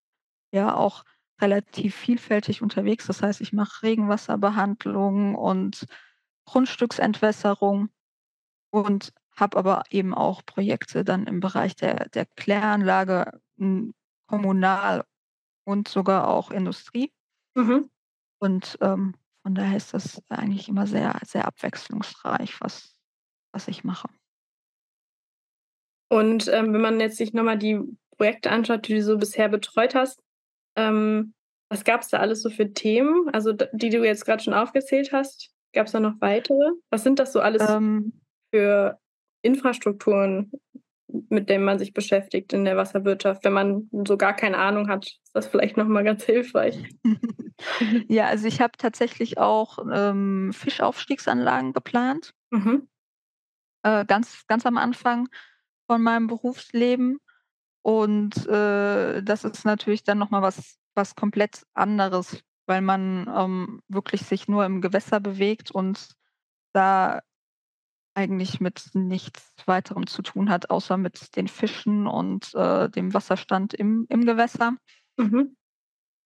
ja 0.53 0.77
auch 0.77 1.05
relativ 1.41 1.97
vielfältig 1.97 2.63
unterwegs. 2.63 3.07
Das 3.07 3.23
heißt, 3.23 3.41
ich 3.41 3.53
mache 3.53 3.83
Regenwasserbehandlung 3.83 5.35
und 5.35 5.87
Grundstücksentwässerung 6.47 7.89
und 8.75 9.13
habe 9.37 9.57
aber 9.57 9.85
eben 9.91 10.15
auch 10.15 10.45
Projekte 10.45 11.05
dann 11.05 11.27
im 11.27 11.41
Bereich 11.41 11.77
der 11.77 12.09
der 12.11 12.27
Kläranlage, 12.27 13.41
hm, 13.59 13.95
kommunal 14.27 15.05
und 15.65 15.89
sogar 15.89 16.29
auch 16.29 16.51
Industrie. 16.51 17.13
Mhm. 17.55 17.91
Und, 18.41 18.79
ähm, 18.81 19.15
von 19.43 19.55
daher 19.55 19.77
ist 19.77 19.95
das 19.95 20.23
eigentlich 20.29 20.69
immer 20.69 20.87
sehr, 20.87 21.19
sehr 21.25 21.47
abwechslungsreich, 21.47 22.61
was 22.61 22.97
was 23.53 23.69
ich 23.69 23.85
mache. 23.85 24.09
Und, 26.11 26.49
ähm, 26.49 26.73
wenn 26.73 26.81
man 26.81 27.01
jetzt 27.01 27.17
sich 27.17 27.33
noch 27.33 27.45
mal 27.45 27.59
die 27.59 27.81
Projekte 28.17 28.51
anschaut, 28.51 28.89
die 28.89 28.95
du 28.95 29.03
so 29.03 29.19
bisher 29.19 29.49
betreut 29.49 29.95
hast, 29.95 30.21
ähm, 30.77 31.35
was 31.71 31.85
gab's 31.85 32.09
da 32.09 32.19
alles 32.19 32.43
so 32.43 32.51
für 32.51 32.73
Themen? 32.73 33.29
Also, 33.31 33.53
die 33.53 33.91
du 33.91 34.05
jetzt 34.05 34.25
grad 34.25 34.43
schon 34.43 34.55
aufgezählt 34.55 35.13
hast. 35.13 35.51
Gab's 35.73 35.93
da 35.93 36.01
noch 36.01 36.21
weitere? 36.21 36.73
Was 36.91 37.05
sind 37.05 37.19
das 37.19 37.33
so 37.33 37.41
alles 37.41 37.63
Ähm 37.69 38.13
für 38.55 39.01
Infrastrukturen, 39.43 40.53
mit 41.09 41.49
denen 41.49 41.65
man 41.65 41.81
sich 41.81 41.93
beschäftigt 41.93 42.53
in 42.53 42.65
der 42.65 42.77
Wasserwirtschaft? 42.77 43.43
Wenn 43.45 43.53
man 43.53 43.91
so 44.07 44.17
gar 44.17 44.33
keine 44.33 44.59
Ahnung 44.59 44.89
hat, 44.89 45.07
ist 45.07 45.35
das 45.35 45.49
vielleicht 45.49 45.77
noch 45.77 45.89
mal 45.89 46.05
ganz 46.05 46.25
hilfreich. 46.25 46.79
Ja, 48.09 48.27
also 48.27 48.49
ich 48.49 48.61
habe 48.61 48.73
tatsächlich 48.77 49.39
auch, 49.39 49.79
ähm, 49.91 50.53
Fischaufstiegsanlagen 50.53 51.73
geplant. 51.73 52.35
Mhm. 52.51 52.89
Äh, 53.85 54.05
ganz 54.07 54.45
ganz 54.49 54.67
am 54.67 54.77
Anfang 54.77 55.29
von 55.87 56.03
meinem 56.03 56.27
Berufsleben. 56.27 57.19
Und, 57.83 58.45
äh, 58.49 59.23
das 59.23 59.45
ist 59.45 59.65
natürlich 59.65 60.03
dann 60.03 60.19
noch 60.19 60.31
mal 60.31 60.43
was 60.43 60.81
was 60.97 61.15
komplett 61.15 61.63
anderes, 61.75 62.43
weil 62.67 62.81
man, 62.81 63.33
ähm, 63.33 63.83
wirklich 63.87 64.23
sich 64.23 64.49
nur 64.49 64.65
im 64.67 64.81
Gewässer 64.81 65.21
bewegt 65.21 65.71
und 65.71 66.17
da 66.73 67.21
eigentlich 68.15 68.61
mit 68.61 68.91
nichts 68.95 69.53
Weiterem 69.67 70.07
zu 70.07 70.23
tun 70.23 70.51
hat, 70.51 70.71
außer 70.71 70.97
mit 70.97 71.37
den 71.37 71.49
Fischen 71.49 72.07
und, 72.07 72.55
äh, 72.55 72.89
dem 72.91 73.15
Wasserstand 73.15 73.75
im 73.75 74.07
im 74.09 74.25
Gewässer. 74.27 74.75
Mhm. 75.19 75.57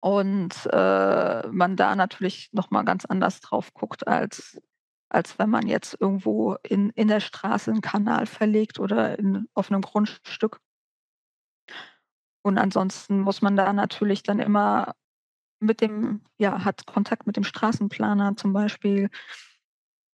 Und, 0.02 0.66
äh, 0.72 1.48
man 1.48 1.76
da 1.76 1.96
natürlich 1.96 2.50
noch 2.52 2.70
mal 2.70 2.84
ganz 2.84 3.04
anders 3.06 3.40
drauf 3.40 3.74
guckt, 3.74 4.06
als 4.08 4.58
als 5.10 5.38
wenn 5.38 5.50
man 5.50 5.66
jetzt 5.68 5.96
irgendwo 6.00 6.56
in 6.64 6.90
in 6.90 7.08
der 7.08 7.20
Straße 7.20 7.70
'n 7.72 7.80
Kanal 7.82 8.26
verlegt 8.26 8.80
oder 8.80 9.18
in 9.18 9.48
auf 9.54 9.70
'nem 9.70 9.82
Grundstück. 9.82 10.58
Und 12.44 12.58
ansonsten 12.58 13.20
muss 13.20 13.42
man 13.42 13.56
da 13.56 13.72
natürlich 13.72 14.22
dann 14.22 14.38
immer 14.38 14.94
mit 15.60 15.80
dem 15.82 16.22
ja, 16.38 16.64
hat 16.64 16.86
Kontakt 16.86 17.26
mit 17.26 17.36
dem 17.36 17.44
Straßenplaner 17.44 18.36
zum 18.36 18.52
Beispiel, 18.52 19.10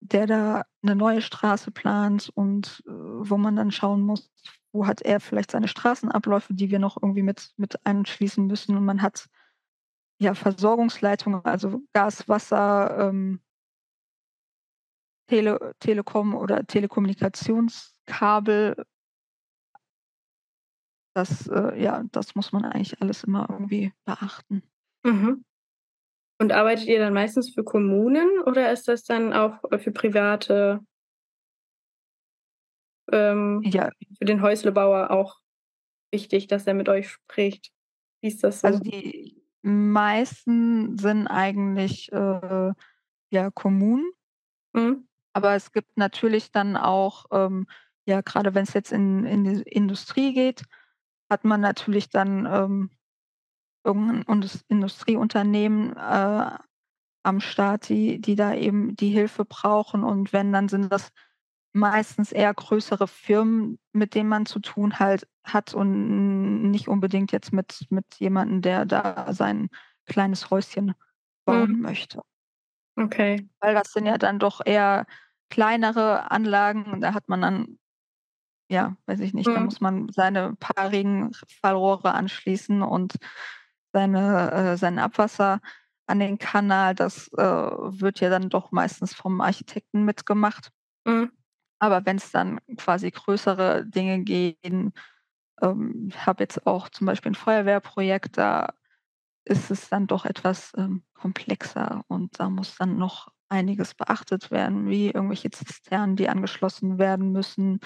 der 0.04 0.26
da 0.26 0.64
'ne 0.82 0.94
neue 0.96 1.22
Straße 1.22 1.70
plant 1.72 2.30
und, 2.34 2.82
äh, 2.86 2.90
wo 2.92 3.36
man 3.38 3.56
dann 3.56 3.70
schauen 3.72 4.02
muss, 4.02 4.30
wo 4.72 4.86
hat 4.86 5.00
er 5.02 5.20
vielleicht 5.20 5.50
seine 5.52 5.68
Straßenabläufe, 5.68 6.54
die 6.54 6.70
wir 6.70 6.78
noch 6.80 6.96
irgendwie 7.02 7.22
mit 7.22 7.52
mit 7.56 7.84
einschließen 7.86 8.46
müssen. 8.46 8.76
Und 8.76 8.84
man 8.86 9.02
hat, 9.02 9.26
ja, 10.20 10.34
Versorgungsleitungen, 10.34 11.44
also 11.44 11.80
Gas, 11.94 12.28
Wasser, 12.28 13.08
ähm 13.10 13.40
Tele 15.28 15.58
Telekom 15.80 16.34
oder 16.34 16.66
Telekommunikationskabel. 16.66 18.74
Das, 21.16 21.46
äh 21.46 21.80
ja, 21.80 22.02
das 22.10 22.34
muss 22.34 22.50
man 22.52 22.64
eigentlich 22.64 23.00
alles 23.00 23.22
immer 23.22 23.46
irgendwie 23.48 23.92
beachten. 24.04 24.62
Mhm. 25.04 25.44
Und 26.40 26.52
arbeitet 26.52 26.86
ihr 26.88 26.98
dann 26.98 27.14
meistens 27.14 27.50
für 27.54 27.62
Kommunen 27.62 28.40
oder 28.46 28.72
ist 28.72 28.88
das 28.88 29.04
dann 29.04 29.32
auch, 29.32 29.62
äh, 29.70 29.78
für 29.78 29.92
Private? 29.92 30.80
Ähm, 33.12 33.62
Ja. 33.62 33.90
für 34.18 34.24
den 34.24 34.42
Häuslebauer 34.42 35.10
auch 35.10 35.36
wichtig, 36.12 36.46
dass 36.48 36.66
er 36.66 36.74
mit 36.74 36.88
euch 36.88 37.10
spricht. 37.10 37.72
Wie 38.22 38.28
ist 38.28 38.44
das 38.44 38.60
Also 38.62 38.78
so? 38.78 38.84
die 38.84 39.42
meisten 39.62 40.96
sind 40.98 41.26
eigentlich, 41.28 42.10
äh, 42.12 42.72
ja, 43.30 43.50
Kommunen. 43.52 44.10
Mhm. 44.74 45.06
Aber 45.36 45.54
es 45.56 45.72
gibt 45.72 45.96
natürlich 45.98 46.52
dann 46.52 46.76
auch, 46.76 47.26
ähm, 47.32 47.66
ja, 48.06 48.20
grade 48.20 48.54
wenn's 48.54 48.72
jetzt 48.72 48.92
in 48.92 49.24
in 49.26 49.44
die 49.44 49.62
Industrie 49.62 50.32
geht, 50.32 50.62
hat 51.30 51.44
man 51.44 51.60
natürlich 51.60 52.08
dann, 52.10 52.46
ähm, 52.46 52.90
irgend 53.84 54.10
'n 54.10 54.22
Indus 54.32 54.64
Industrieunternehmen, 54.68 55.96
äh, 55.96 56.50
am 57.24 57.40
Start, 57.40 57.88
die 57.90 58.20
die 58.20 58.36
da 58.36 58.54
eben 58.54 58.96
die 58.96 59.10
Hilfe 59.10 59.44
brauchen. 59.46 60.04
Und 60.04 60.32
wenn, 60.34 60.52
dann 60.52 60.68
sind 60.68 60.92
das 60.92 61.10
meistens 61.74 62.32
eher 62.32 62.54
größere 62.54 63.08
Firmen, 63.08 63.78
mit 63.92 64.14
denen 64.16 64.28
man 64.30 64.46
zu 64.46 64.60
tun 64.60 64.98
halt 65.00 65.28
hat 65.44 65.74
und 65.74 66.70
nicht 66.70 66.88
unbedingt 66.88 67.32
jetzt 67.32 67.52
mit 67.52 67.86
mit 67.90 68.06
jemandem, 68.18 68.62
der 68.62 68.86
da 68.86 69.32
sein 69.34 69.68
kleines 70.06 70.50
Häuschen 70.50 70.94
Mhm. 71.48 71.64
bauen 71.68 71.80
möchte. 71.80 72.22
Okay. 72.98 73.48
Weil 73.62 73.74
das 73.74 73.92
sind 73.92 74.06
ja 74.06 74.18
dann 74.18 74.38
doch 74.38 74.60
eher 74.64 75.06
kleinere 75.50 76.30
Anlagen 76.30 76.84
und 76.86 77.00
da 77.00 77.14
hat 77.14 77.28
man 77.28 77.40
dann 77.42 77.78
ja, 78.70 78.96
weiß 79.06 79.20
ich 79.20 79.34
nicht, 79.34 79.54
da 79.56 79.60
Mhm. 79.60 79.66
muss 79.66 79.80
man 79.80 80.08
seine 80.10 80.56
paar 80.56 80.90
Regenfallrohre 80.92 82.14
anschließen 82.14 82.82
und 82.82 83.14
seine 83.94 84.52
äh, 84.52 84.78
sein 84.78 85.00
Abwasser 85.00 85.60
an 86.08 86.20
den 86.20 86.38
Kanal. 86.38 86.94
Das, 86.96 87.28
äh, 87.38 87.42
wird 87.44 88.20
ja 88.20 88.30
dann 88.30 88.50
doch 88.50 88.72
meistens 88.72 89.14
vom 89.14 89.40
Architekten 89.42 90.04
mitgemacht. 90.06 90.72
Mhm. 91.06 91.32
Aber 91.80 92.06
wenn's 92.06 92.32
dann 92.32 92.60
quasi 92.78 93.10
größere 93.12 93.86
Dinge 93.86 94.20
gehen 94.24 94.94
ähm, 95.62 96.08
ich 96.10 96.26
habe 96.26 96.42
jetzt 96.44 96.66
auch 96.66 96.88
zum 96.90 97.06
Beispiel 97.08 97.32
'n 97.32 97.36
Feuerwehrprojekt, 97.36 98.38
da 98.38 98.74
ist 99.46 99.70
es 99.72 99.88
dann 99.90 100.06
doch 100.08 100.24
etwas, 100.26 100.72
ähm, 100.78 101.04
komplexer 101.14 102.04
und 102.08 102.40
da 102.40 102.50
muss 102.50 102.76
dann 102.78 102.98
noch 102.98 103.28
einiges 103.50 103.94
beachtet 103.94 104.50
werden, 104.52 104.88
wie 104.90 105.08
irgendwelche 105.10 105.50
Zisternen, 105.50 106.16
die 106.16 106.28
angeschlossen 106.30 106.98
werden 106.98 107.32
müssen 107.32 107.80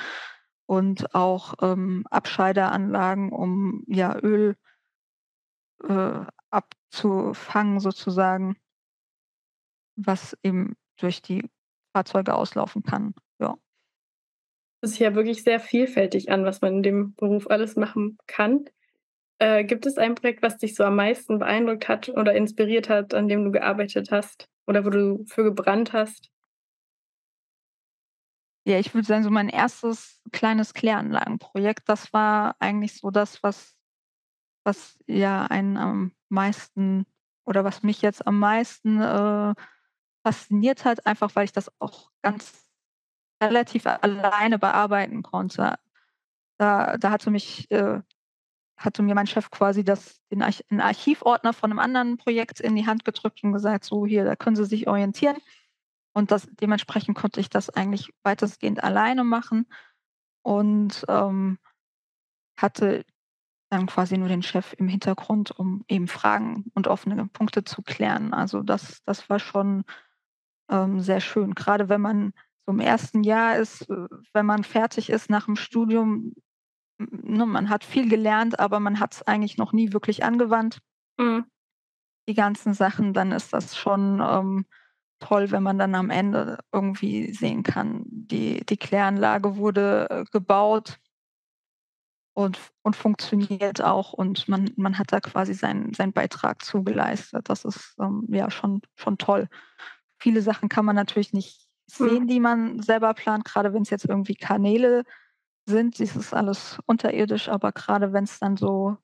und 0.67 1.15
auch, 1.17 1.55
ähm, 1.63 2.05
Abscheideranlagen, 2.11 3.33
um, 3.33 3.85
ja, 3.89 4.17
Öl 4.23 4.57
äh, 5.85 6.25
abzufangen 6.51 7.81
sozusagen 7.81 8.57
was 9.99 10.37
eben 10.43 10.77
durch 11.01 11.23
die 11.23 11.51
Fahrzeuge 11.93 12.35
auslaufen 12.35 12.83
kann, 12.83 13.15
ja. 13.41 13.57
Das 14.81 14.93
ist 14.93 14.99
ja 15.01 15.15
wirklich 15.17 15.43
sehr 15.43 15.59
vielfältig 15.59 16.31
an, 16.31 16.45
was 16.45 16.61
man 16.61 16.77
in 16.77 16.83
dem 16.85 17.15
Beruf 17.15 17.51
alles 17.51 17.75
machen 17.75 18.17
kann. 18.29 18.67
Äh, 19.41 19.65
gibt 19.65 19.87
es 19.87 19.99
ein 19.99 20.15
Projekt, 20.15 20.43
was 20.43 20.57
dich 20.59 20.77
so 20.77 20.85
am 20.85 20.97
meisten 20.97 21.41
beeindruckt 21.41 21.89
hat 21.89 22.09
oder 22.09 22.35
inspiriert 22.35 22.89
hat, 22.89 23.13
an 23.13 23.29
dem 23.29 23.45
du 23.45 23.51
gearbeitet 23.51 24.13
hast 24.13 24.49
oder 24.67 24.85
wo 24.85 24.91
du 24.91 25.25
für 25.27 25.43
gebrannt 25.43 25.93
hast? 25.93 26.31
Ja, 28.65 28.79
ich 28.79 28.95
würde 28.95 29.07
sagen, 29.07 29.25
so 29.25 29.31
mein 29.31 29.49
erstes 29.49 30.21
kleines 30.31 30.75
Kläranlagenprojekt, 30.75 31.89
das 31.89 32.13
war 32.13 32.55
eigentlich 32.61 32.99
so 32.99 33.11
das, 33.11 33.43
was 33.43 33.78
was 34.69 34.99
ja 35.09 35.47
einen 35.49 35.79
am 35.79 36.13
meisten 36.31 37.07
oder 37.47 37.65
was 37.65 37.83
mich 37.85 38.03
jetzt 38.03 38.27
am 38.29 38.39
meisten, 38.41 39.03
äh, 39.03 39.55
fasziniert 40.25 40.85
hat, 40.87 41.07
einfach 41.07 41.37
weil 41.37 41.47
ich 41.47 41.53
das 41.53 41.73
auch 41.81 42.11
ganz 42.23 42.69
relativ 43.43 43.87
alleine 43.87 44.59
bearbeiten 44.61 45.23
konnte. 45.23 45.77
Da 46.59 46.97
da 46.99 47.11
hatte 47.13 47.31
mich 47.31 47.71
äh, 47.73 48.03
hatte 48.79 49.03
mir 49.03 49.15
mein 49.17 49.27
Chef 49.29 49.51
quasi 49.51 49.85
das 49.85 50.21
den 50.33 50.43
Arch 50.43 50.65
'n 50.71 50.81
Archivordner 50.83 51.53
von 51.55 51.71
'nem 51.71 51.79
anderen 51.81 52.19
Projekt 52.19 52.61
in 52.61 52.77
die 52.77 52.87
Hand 52.87 53.05
gedrückt 53.07 53.45
und 53.45 53.53
gesagt: 53.55 53.85
„So, 53.85 54.07
hier, 54.07 54.25
da 54.25 54.37
können 54.37 54.57
Sie 54.57 54.65
sich 54.67 54.89
orientieren.“ 54.89 55.39
Und 56.15 56.31
das 56.33 56.49
dementsprechend 56.61 57.17
konnte 57.19 57.41
ich 57.41 57.51
das 57.51 57.71
eigentlich 57.71 58.11
weitestgehend 58.25 58.85
alleine 58.85 59.25
machen 59.25 59.67
und, 60.43 61.05
ähm, 61.09 61.59
hatte 62.59 63.05
dann 63.71 63.87
quasi 63.87 64.19
nur 64.19 64.29
den 64.29 64.43
Chef 64.43 64.75
im 64.79 64.89
Hintergrund, 64.89 65.51
um 65.59 65.85
eben 65.89 66.09
Fragen 66.09 66.67
und 66.75 66.89
offene 66.89 67.27
Punkte 67.29 67.65
zu 67.65 67.83
klären. 67.83 68.33
Also, 68.35 68.63
das 68.63 69.03
das 69.05 69.29
war 69.31 69.39
schon, 69.41 69.85
ähm, 70.71 71.01
sehr 71.01 71.21
schön. 71.21 71.55
Grade 71.55 71.89
wenn 71.91 72.01
man 72.03 72.33
so 72.67 72.73
im 72.73 72.81
ersten 72.81 73.25
Jahr 73.25 73.57
ist, 73.59 73.91
äh, 73.91 74.09
wenn 74.35 74.47
man 74.47 74.65
fertig 74.65 75.11
ist 75.11 75.31
nach'm 75.31 75.57
Studium, 75.57 76.35
m 77.01 77.09
ne, 77.39 77.47
man 77.47 77.71
hat 77.71 77.85
viel 77.85 78.09
gelernt, 78.11 78.61
aber 78.61 78.81
man 78.81 79.01
hat's 79.01 79.23
eigentlich 79.25 79.59
noch 79.59 79.73
nie 79.75 79.93
wirklich 79.95 80.25
angewandt 80.25 80.81
Mhm. 81.19 81.49
die 82.29 82.35
ganzen 82.35 82.75
Sachen, 82.75 83.15
dann 83.15 83.33
ist 83.33 83.53
das 83.55 83.75
schon, 83.77 84.21
ähm, 84.21 84.67
toll, 85.21 85.51
wenn 85.51 85.63
man 85.63 85.79
dann 85.79 85.95
am 85.95 86.11
Ende 86.11 86.59
irgendwie 86.73 87.33
sehen 87.33 87.63
kann, 87.65 88.05
die 88.07 88.65
die 88.67 88.77
Kläranlage 88.77 89.57
wurde, 89.57 90.07
äh, 90.11 90.25
gebaut 90.31 90.99
und 92.39 92.59
und 92.83 92.95
funktioniert 92.95 93.83
auch 93.83 94.13
und 94.13 94.49
man 94.49 94.71
man 94.77 94.97
hat 94.99 95.13
da 95.13 95.21
quasi 95.21 95.55
seinen 95.55 95.93
seinen 95.95 96.13
Beitrag 96.13 96.63
zu 96.65 96.85
geleistet. 96.85 97.49
Das 97.49 97.65
ist, 97.65 97.97
ähm, 98.01 98.27
ja 98.29 98.51
schon 98.51 98.81
schon 98.97 99.19
toll. 99.19 99.49
Viele 100.21 100.43
Sachen 100.43 100.69
kann 100.69 100.85
man 100.85 100.97
natürlich 100.97 101.33
nicht 101.33 101.69
Mhm. 101.99 102.09
sehen, 102.09 102.27
die 102.29 102.41
man 102.41 102.81
selber 102.83 103.15
plant, 103.15 103.45
grade 103.45 103.73
wenn's 103.75 103.91
jetzt 103.91 104.05
irgendwie 104.05 104.37
Kanäle 104.37 105.05
sind. 105.67 106.01
Das 106.01 106.17
ist 106.17 106.35
alles 106.35 106.79
unterirdisch, 106.87 107.49
aber 107.49 107.73
grade 107.73 108.13
wenn's 108.13 108.39
dann 108.39 108.57
so 108.57 108.99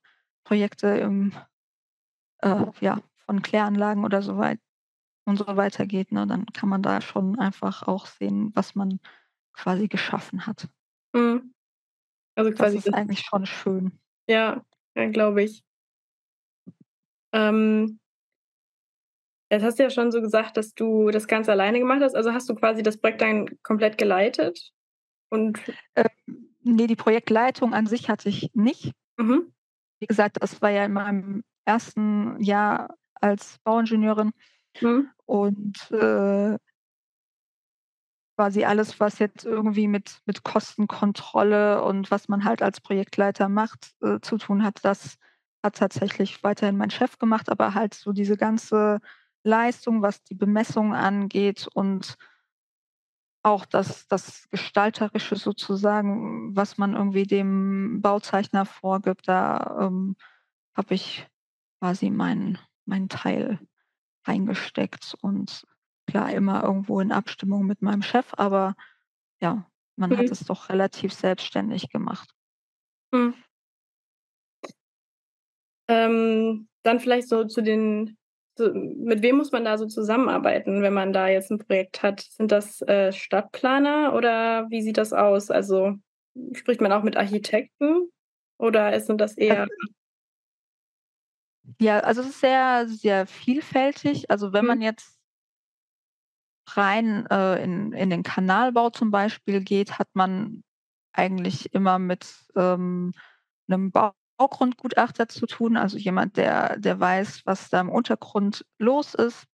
Projekte 0.45 0.89
im 0.89 1.33
äh, 2.43 2.67
ja, 2.81 3.01
von 3.27 3.43
Kläranlagen 3.43 4.05
oder 4.05 4.23
so 4.23 4.37
weit 4.39 4.61
und 5.27 5.39
so 5.39 5.47
weitergeht, 5.47 6.13
ne, 6.13 6.27
dann 6.27 6.47
kann 6.47 6.69
man 6.69 6.83
da 6.83 7.01
schon 7.01 7.39
einfach 7.39 7.85
auch 7.85 8.07
sehen, 8.07 8.53
was 8.55 8.75
man 8.75 9.01
quasi 9.55 9.89
geschaffen 9.89 10.47
hat. 10.47 10.69
Mhm. 11.15 11.54
Also, 12.37 12.51
Das 12.51 12.59
quasi 12.59 12.79
ist 12.79 12.87
das 12.89 12.95
eigentlich 12.95 13.21
schon 13.21 13.47
schön. 13.47 13.99
Ja, 14.29 14.65
ja, 14.97 15.09
glaube 15.11 15.43
ich. 15.43 15.63
Ähm 17.33 17.99
jetzt 19.51 19.63
hast 19.63 19.79
du 19.79 19.83
ja 19.85 19.91
schon 19.91 20.11
so 20.11 20.21
gesagt, 20.21 20.57
dass 20.57 20.75
du 20.75 21.11
das 21.11 21.27
ganz 21.29 21.49
alleine 21.49 21.79
gemacht 21.79 22.01
hast. 22.03 22.15
Also, 22.15 22.33
hast 22.33 22.49
du 22.49 22.55
quasi 22.55 22.83
das 22.83 22.97
Projekt 22.97 23.21
dann 23.21 23.47
komplett 23.63 23.99
geleitet? 23.99 24.71
Und 25.31 25.61
Ähm, 25.97 26.09
ne, 26.63 26.87
die 26.87 26.97
Projektleitung 26.97 27.75
an 27.75 27.87
sich 27.87 28.09
hatte 28.09 28.29
ich 28.29 28.51
nicht. 28.55 28.93
Mhm. 29.19 29.53
Wie 30.01 30.07
gesagt, 30.07 30.37
das 30.41 30.61
war 30.63 30.71
ja 30.71 30.85
in 30.85 30.93
meinem 30.93 31.45
1. 31.65 32.37
Jahr 32.41 32.95
als 33.21 33.59
Bauingenieurin 33.65 34.33
Mhm. 34.81 35.09
und, 35.27 35.91
äh 35.93 36.59
quasi 38.37 38.65
alles, 38.65 39.01
was 39.01 39.19
jetzt 39.19 39.45
irgendwie 39.45 39.89
mit 39.89 40.21
mit 40.27 40.43
Kostenkontrolle 40.45 41.83
und 41.85 42.11
was 42.11 42.29
man 42.29 42.45
halt 42.45 42.63
als 42.63 42.81
Projektleiter 42.81 43.49
macht 43.49 43.95
äh, 44.03 44.21
zu 44.21 44.39
tun 44.39 44.65
hat, 44.65 44.85
das 44.85 45.17
hat 45.63 45.77
tatsächlich 45.77 46.43
weiterhin 46.43 46.77
mein 46.77 46.91
Chef 46.91 47.19
gemacht, 47.19 47.51
aber 47.51 47.75
halt 47.75 47.95
so 47.95 48.13
diese 48.13 48.37
ganze 48.37 49.01
Leistung, 49.45 50.03
was 50.03 50.23
die 50.25 50.35
Bemessung 50.35 50.95
angeht 50.95 51.69
und 51.75 52.17
auch 53.43 53.67
das 53.67 54.09
das 54.09 54.49
Gestalterische 54.51 55.37
sozusagen, 55.37 56.57
was 56.57 56.79
man 56.79 56.95
irgendwie 56.95 57.25
dem 57.25 58.01
Bauzeichner 58.03 58.65
vorgibt, 58.67 59.29
da, 59.29 59.79
ähm, 59.83 60.17
habe 60.77 60.95
ich 60.95 61.29
quasi 61.81 62.11
meinen 62.11 62.59
meinen 62.87 63.09
Teil 63.09 63.61
reingesteckt 64.27 65.15
und 65.21 65.67
klar, 66.07 66.33
immer 66.33 66.63
irgendwo 66.65 67.01
in 67.01 67.13
Abstimmung 67.13 67.67
mit 67.67 67.83
meinem 67.83 68.03
Chef, 68.03 68.33
aber 68.37 68.75
ja, 69.41 69.67
man 69.97 70.17
hat 70.17 70.31
Mhm. 70.31 70.33
es 70.33 70.41
doch 70.41 70.69
relativ 70.71 71.13
selbstständig 71.15 71.91
gemacht. 71.91 72.33
Mhm. 73.13 73.45
Ähm, 75.89 76.69
dann 76.83 77.01
vielleicht 77.01 77.29
so 77.29 77.45
zu 77.45 77.63
den 77.63 78.17
so 78.57 78.73
mit 78.73 79.21
wem 79.23 79.37
muss 79.37 79.51
man 79.51 79.65
da 79.65 79.77
so 79.79 79.87
zusammenarbeiten, 79.87 80.81
wenn 80.83 80.93
man 80.95 81.13
da 81.13 81.27
jetzt 81.29 81.51
'n 81.51 81.59
Projekt 81.59 82.03
hat? 82.05 82.21
Sind 82.21 82.53
das, 82.53 82.81
äh, 82.83 83.11
Stadtplaner 83.13 84.15
oder 84.15 84.67
wie 84.71 84.81
sieht 84.81 84.97
das 84.97 85.13
aus? 85.13 85.51
Also, 85.51 85.95
spricht 86.53 86.81
man 86.81 86.93
auch 86.93 87.03
mit 87.03 87.17
Architekten 87.17 88.11
oder 88.59 88.95
ist 88.95 89.07
sind 89.09 89.21
das 89.21 89.37
eher 89.37 89.67
Also 89.67 89.95
Ja, 91.81 92.01
also, 92.01 92.21
es 92.23 92.29
ist 92.29 92.41
sehr, 92.41 92.87
sehr 92.89 93.27
vielfältig. 93.27 94.31
Also, 94.31 94.53
wenn 94.53 94.65
Mhm. 94.65 94.75
man 94.75 94.81
jetzt 94.81 95.14
rein, 96.69 97.27
äh, 97.31 97.63
in 97.65 97.93
in 97.93 98.11
den 98.11 98.23
Kanalbau 98.25 98.91
zum 98.91 99.11
Beispiel 99.11 99.61
geht, 99.63 99.99
hat 99.99 100.09
man 100.15 100.63
eigentlich 101.15 101.75
immer 101.75 101.99
mit, 101.99 102.27
ähm, 102.57 103.13
'nem 103.69 103.93
Baugrundgutachter 103.93 105.29
zu 105.29 105.47
tun, 105.47 105.77
also, 105.79 105.99
jemand, 105.99 106.37
der 106.39 106.79
der 106.79 107.01
weiß, 107.01 107.43
was 107.47 107.71
da 107.71 107.81
im 107.81 107.91
Untergrund 107.91 108.65
los 108.79 109.15
ist, 109.15 109.47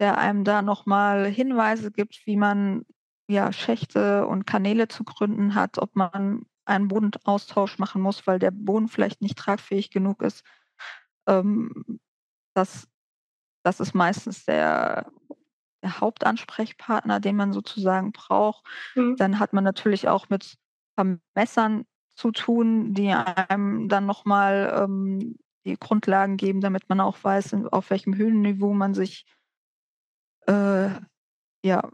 der 0.00 0.18
einem 0.18 0.44
da 0.44 0.62
noch 0.62 0.86
mal 0.86 1.26
Hinweise 1.28 1.92
gibt, 1.92 2.22
wie 2.26 2.36
man, 2.36 2.84
ja, 3.30 3.52
Schächte 3.52 4.26
und 4.28 4.46
Kanäle 4.46 4.88
zu 4.88 5.04
gründen 5.04 5.54
hat, 5.56 5.78
ob 5.78 5.96
man 5.96 6.44
einen 6.66 6.88
Bodenaustausch 6.88 7.78
machen 7.80 8.02
muss, 8.02 8.26
weil 8.26 8.38
der 8.40 8.50
Boden 8.52 8.88
vielleicht 8.88 9.22
nicht 9.22 9.38
tragfähig 9.38 9.90
genug 9.90 10.22
ist. 10.22 10.44
Ähm, 11.28 11.72
das 12.54 12.88
das 13.64 13.80
ist 13.80 13.94
meistens 13.94 14.44
der 14.46 15.10
Hauptansprechpartner, 15.84 17.20
den 17.20 17.36
man 17.36 17.52
sozusagen 17.52 18.12
braucht. 18.12 18.64
Mhm. 18.94 19.16
Dann 19.16 19.38
hat 19.38 19.52
man 19.52 19.64
natürlich 19.64 20.08
auch 20.08 20.28
mit 20.28 20.56
Vermessern 20.94 21.84
zu 22.14 22.32
tun, 22.32 22.94
die 22.94 23.12
einem 23.12 23.88
dann 23.88 24.06
noch 24.06 24.24
mal, 24.24 24.82
ähm, 24.82 25.36
die 25.64 25.76
Grundlagen 25.78 26.36
geben, 26.36 26.60
damit 26.60 26.88
man 26.88 27.00
auch 27.00 27.22
weiß, 27.22 27.54
auf 27.70 27.90
welchem 27.90 28.16
Höhenniveau 28.16 28.72
man 28.72 28.94
sich 28.94 29.26
äh, 30.46 30.90
ja, 31.62 31.90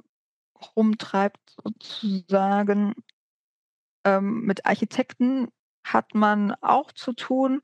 rumtreibt 0.76 1.56
sozusagen. 1.62 2.94
Ähm, 4.04 4.42
mit 4.42 4.64
Architekten 4.66 5.48
hat 5.84 6.14
man 6.14 6.54
auch 6.60 6.92
zu 6.92 7.12
tun. 7.12 7.60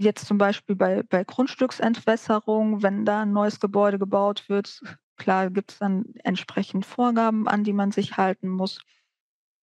Jetzt 0.00 0.26
zum 0.26 0.38
Beispiel 0.38 0.76
bei 0.76 1.02
bei 1.02 1.24
Grundstücksentwässerung, 1.24 2.82
wenn 2.84 3.04
da 3.04 3.22
'n 3.24 3.32
neues 3.32 3.58
Gebäude 3.58 3.98
gebaut 3.98 4.48
wird, 4.48 4.80
klar 5.16 5.50
gibt's 5.50 5.78
dann 5.78 6.04
entsprechend 6.22 6.86
Vorgaben, 6.86 7.48
an 7.48 7.64
die 7.64 7.72
man 7.72 7.90
sich 7.90 8.16
halten 8.16 8.48
muss 8.48 8.78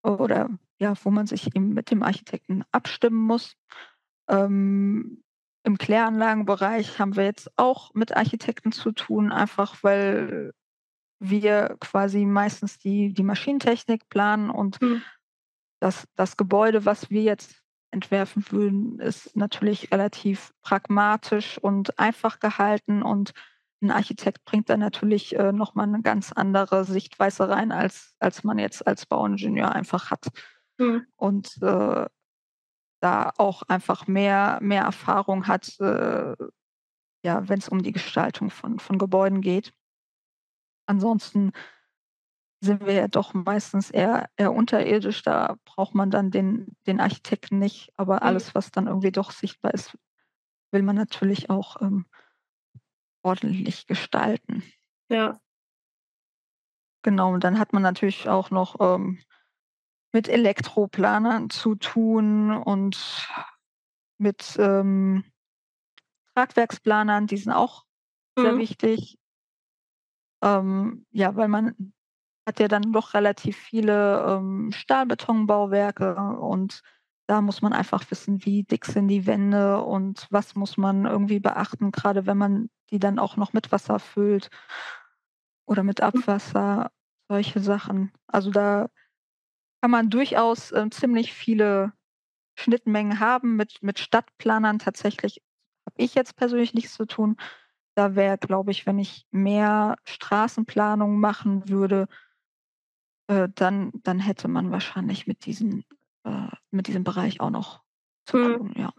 oder, 0.04 0.50
ja, 0.80 0.94
wo 1.04 1.12
man 1.12 1.28
sich 1.28 1.56
eben 1.56 1.74
mit 1.74 1.92
dem 1.92 2.04
Architekten 2.04 2.64
abstimmen 2.72 3.20
muss. 3.22 3.56
Ähm, 4.30 5.24
im 5.66 5.78
Kläranlagenbereich 5.80 7.00
haben 7.00 7.16
wir 7.18 7.26
jetzt 7.26 7.52
auch 7.58 7.94
mit 7.96 8.16
Architekten 8.18 8.72
zu 8.74 8.92
tun, 8.94 9.32
einfach 9.32 9.84
weil 9.84 10.54
wir 11.20 11.78
quasi 11.82 12.26
meistens 12.26 12.80
die 12.80 13.14
die 13.14 13.24
Maschinentechnik 13.24 14.10
planen 14.10 14.50
und 14.52 14.80
Mhm. 14.82 15.06
das 15.82 16.06
das 16.16 16.38
Gebäude, 16.38 16.86
was 16.86 17.10
wir 17.10 17.24
jetzt 17.24 17.62
entwerfen 17.96 18.46
würden, 18.52 19.00
ist 19.00 19.36
natürlich 19.36 19.92
relativ 19.92 20.54
pragmatisch 20.62 21.58
und 21.58 21.98
einfach 21.98 22.40
gehalten 22.40 23.02
und 23.02 23.34
ein 23.82 23.92
Architekt 23.92 24.46
bringt 24.46 24.70
da 24.70 24.78
natürlich 24.78 25.36
äh, 25.36 25.52
nochmal 25.52 25.88
eine 25.88 26.02
ganz 26.02 26.32
andere 26.32 26.86
Sichtweise 26.86 27.50
rein, 27.50 27.72
als, 27.72 28.16
als 28.20 28.44
man 28.44 28.60
jetzt 28.60 28.86
als 28.86 29.06
Bauingenieur 29.06 29.72
einfach 29.72 30.12
hat. 30.12 30.28
Mhm. 30.78 31.06
Und 31.16 31.62
äh, 31.62 32.06
da 33.02 33.32
auch 33.38 33.64
einfach 33.64 34.08
mehr, 34.08 34.60
mehr 34.62 34.84
Erfahrung 34.84 35.48
hat, 35.48 35.80
äh, 35.80 36.36
ja, 37.24 37.50
wenn 37.50 37.60
es 37.60 37.70
um 37.70 37.84
die 37.84 37.92
Gestaltung 37.92 38.50
von, 38.50 38.80
von 38.80 38.98
Gebäuden 38.98 39.42
geht. 39.42 39.74
Ansonsten 40.88 41.52
sind 42.66 42.86
wir 42.86 42.94
ja 42.94 43.08
doch 43.08 43.34
meistens 43.34 43.92
eher, 43.92 44.30
eher 44.36 44.54
unterirdisch. 44.54 45.22
Da 45.24 45.56
braucht 45.64 45.96
man 45.96 46.12
dann 46.12 46.32
den, 46.32 46.76
den 46.88 47.00
Architekten 47.00 47.60
nicht. 47.60 47.92
Aber 47.96 48.16
mhm. 48.16 48.24
alles, 48.24 48.56
was 48.56 48.72
dann 48.72 48.88
irgendwie 48.88 49.12
doch 49.12 49.32
sichtbar 49.32 49.74
ist, 49.74 49.98
will 50.72 50.82
man 50.82 50.96
natürlich 50.96 51.50
auch 51.50 51.82
ähm, 51.82 52.06
ordentlich 53.24 53.88
gestalten. 53.88 54.64
Ja. 55.10 55.40
Genau, 57.04 57.34
und 57.34 57.44
dann 57.44 57.60
hat 57.60 57.72
man 57.72 57.84
natürlich 57.84 58.28
auch 58.28 58.50
noch 58.50 58.78
ähm, 58.80 59.20
mit 60.12 60.28
Elektroplanern 60.28 61.50
zu 61.50 61.76
tun 61.76 62.52
und 62.52 63.30
mit 64.18 64.56
ähm, 64.60 65.24
Tragwerksplanern, 66.34 67.28
die 67.28 67.38
sind 67.38 67.52
auch 67.54 67.86
mhm. 68.38 68.42
sehr 68.42 68.58
wichtig. 68.58 69.20
Ähm, 70.42 71.06
ja, 71.12 71.36
weil 71.36 71.48
man 71.48 71.95
hat 72.46 72.60
ja 72.60 72.68
dann 72.68 72.92
doch 72.92 73.14
relativ 73.14 73.58
viele 73.58 74.24
ähm, 74.28 74.72
Stahlbetonbauwerke 74.72 76.16
und 76.16 76.82
da 77.28 77.42
muss 77.42 77.62
man 77.62 77.74
einfach 77.74 78.10
wissen, 78.12 78.46
wie 78.46 78.64
dick 78.64 78.86
sind 78.86 79.08
die 79.08 79.26
Wände 79.26 79.82
und 79.82 80.28
was 80.30 80.56
muss 80.56 80.78
man 80.78 81.06
irgendwie 81.06 81.40
beachten, 81.40 81.92
gerade 81.92 82.26
wenn 82.28 82.38
man 82.38 82.70
die 82.92 83.00
dann 83.00 83.18
auch 83.18 83.36
noch 83.36 83.54
mit 83.54 83.72
Wasser 83.72 84.00
füllt 84.00 84.50
oder 85.66 85.84
mit 85.84 86.00
mhm. 86.00 86.06
Abwasser, 86.06 86.92
solche 87.28 87.60
Sachen. 87.60 88.12
Also 88.28 88.52
da 88.52 88.90
kann 89.82 89.92
man 89.92 90.10
durchaus 90.10 90.72
äh, 90.72 90.90
ziemlich 90.92 91.34
viele 91.34 91.94
Schnittmengen 92.56 93.20
haben 93.20 93.56
mit, 93.56 93.82
mit 93.82 94.00
Stadtplanern. 94.00 94.80
Tatsächlich 94.80 95.42
habe 95.86 95.96
ich 95.98 96.16
jetzt 96.16 96.36
persönlich 96.36 96.74
nichts 96.74 96.94
zu 96.94 97.06
tun. 97.06 97.38
Da 97.96 98.16
wäre, 98.16 98.38
glaube 98.38 98.72
ich, 98.72 98.86
wenn 98.86 99.00
ich 99.00 99.26
mehr 99.32 99.96
Straßenplanung 100.06 101.20
machen 101.20 101.70
würde, 101.70 102.08
äh, 103.28 103.50
dann, 103.54 103.92
dann 104.04 104.20
hätte 104.20 104.48
man 104.48 104.72
wahrscheinlich 104.72 105.28
mit, 105.28 105.46
diesen, 105.46 105.86
äh, 106.24 106.48
mit 106.72 106.88
diesem 106.88 107.04
Bereich 107.04 107.40
auch 107.40 107.50
noch 107.50 107.82
zu 108.26 108.38
tun, 108.38 108.74
ja. 108.76 108.94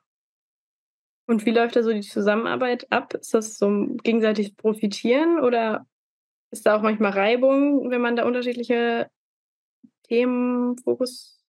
Und 1.29 1.45
wie 1.45 1.51
läuft 1.51 1.75
da 1.75 1.83
so 1.83 1.93
die 1.93 2.03
Zusammenarbeit 2.03 2.91
ab? 2.93 3.15
Ist 3.15 3.35
das 3.35 3.59
so 3.59 3.69
ein 3.69 3.97
gegenseitiges 3.99 4.55
Profitieren 4.55 5.41
oder 5.41 5.85
ist 6.53 6.67
da 6.67 6.77
auch 6.77 6.83
manchmal 6.83 7.11
Reibung, 7.11 7.91
wenn 7.91 8.01
man 8.01 8.15
da 8.15 8.25
unterschiedliche 8.25 9.11
Themen 10.05 10.79
fokus 10.79 11.45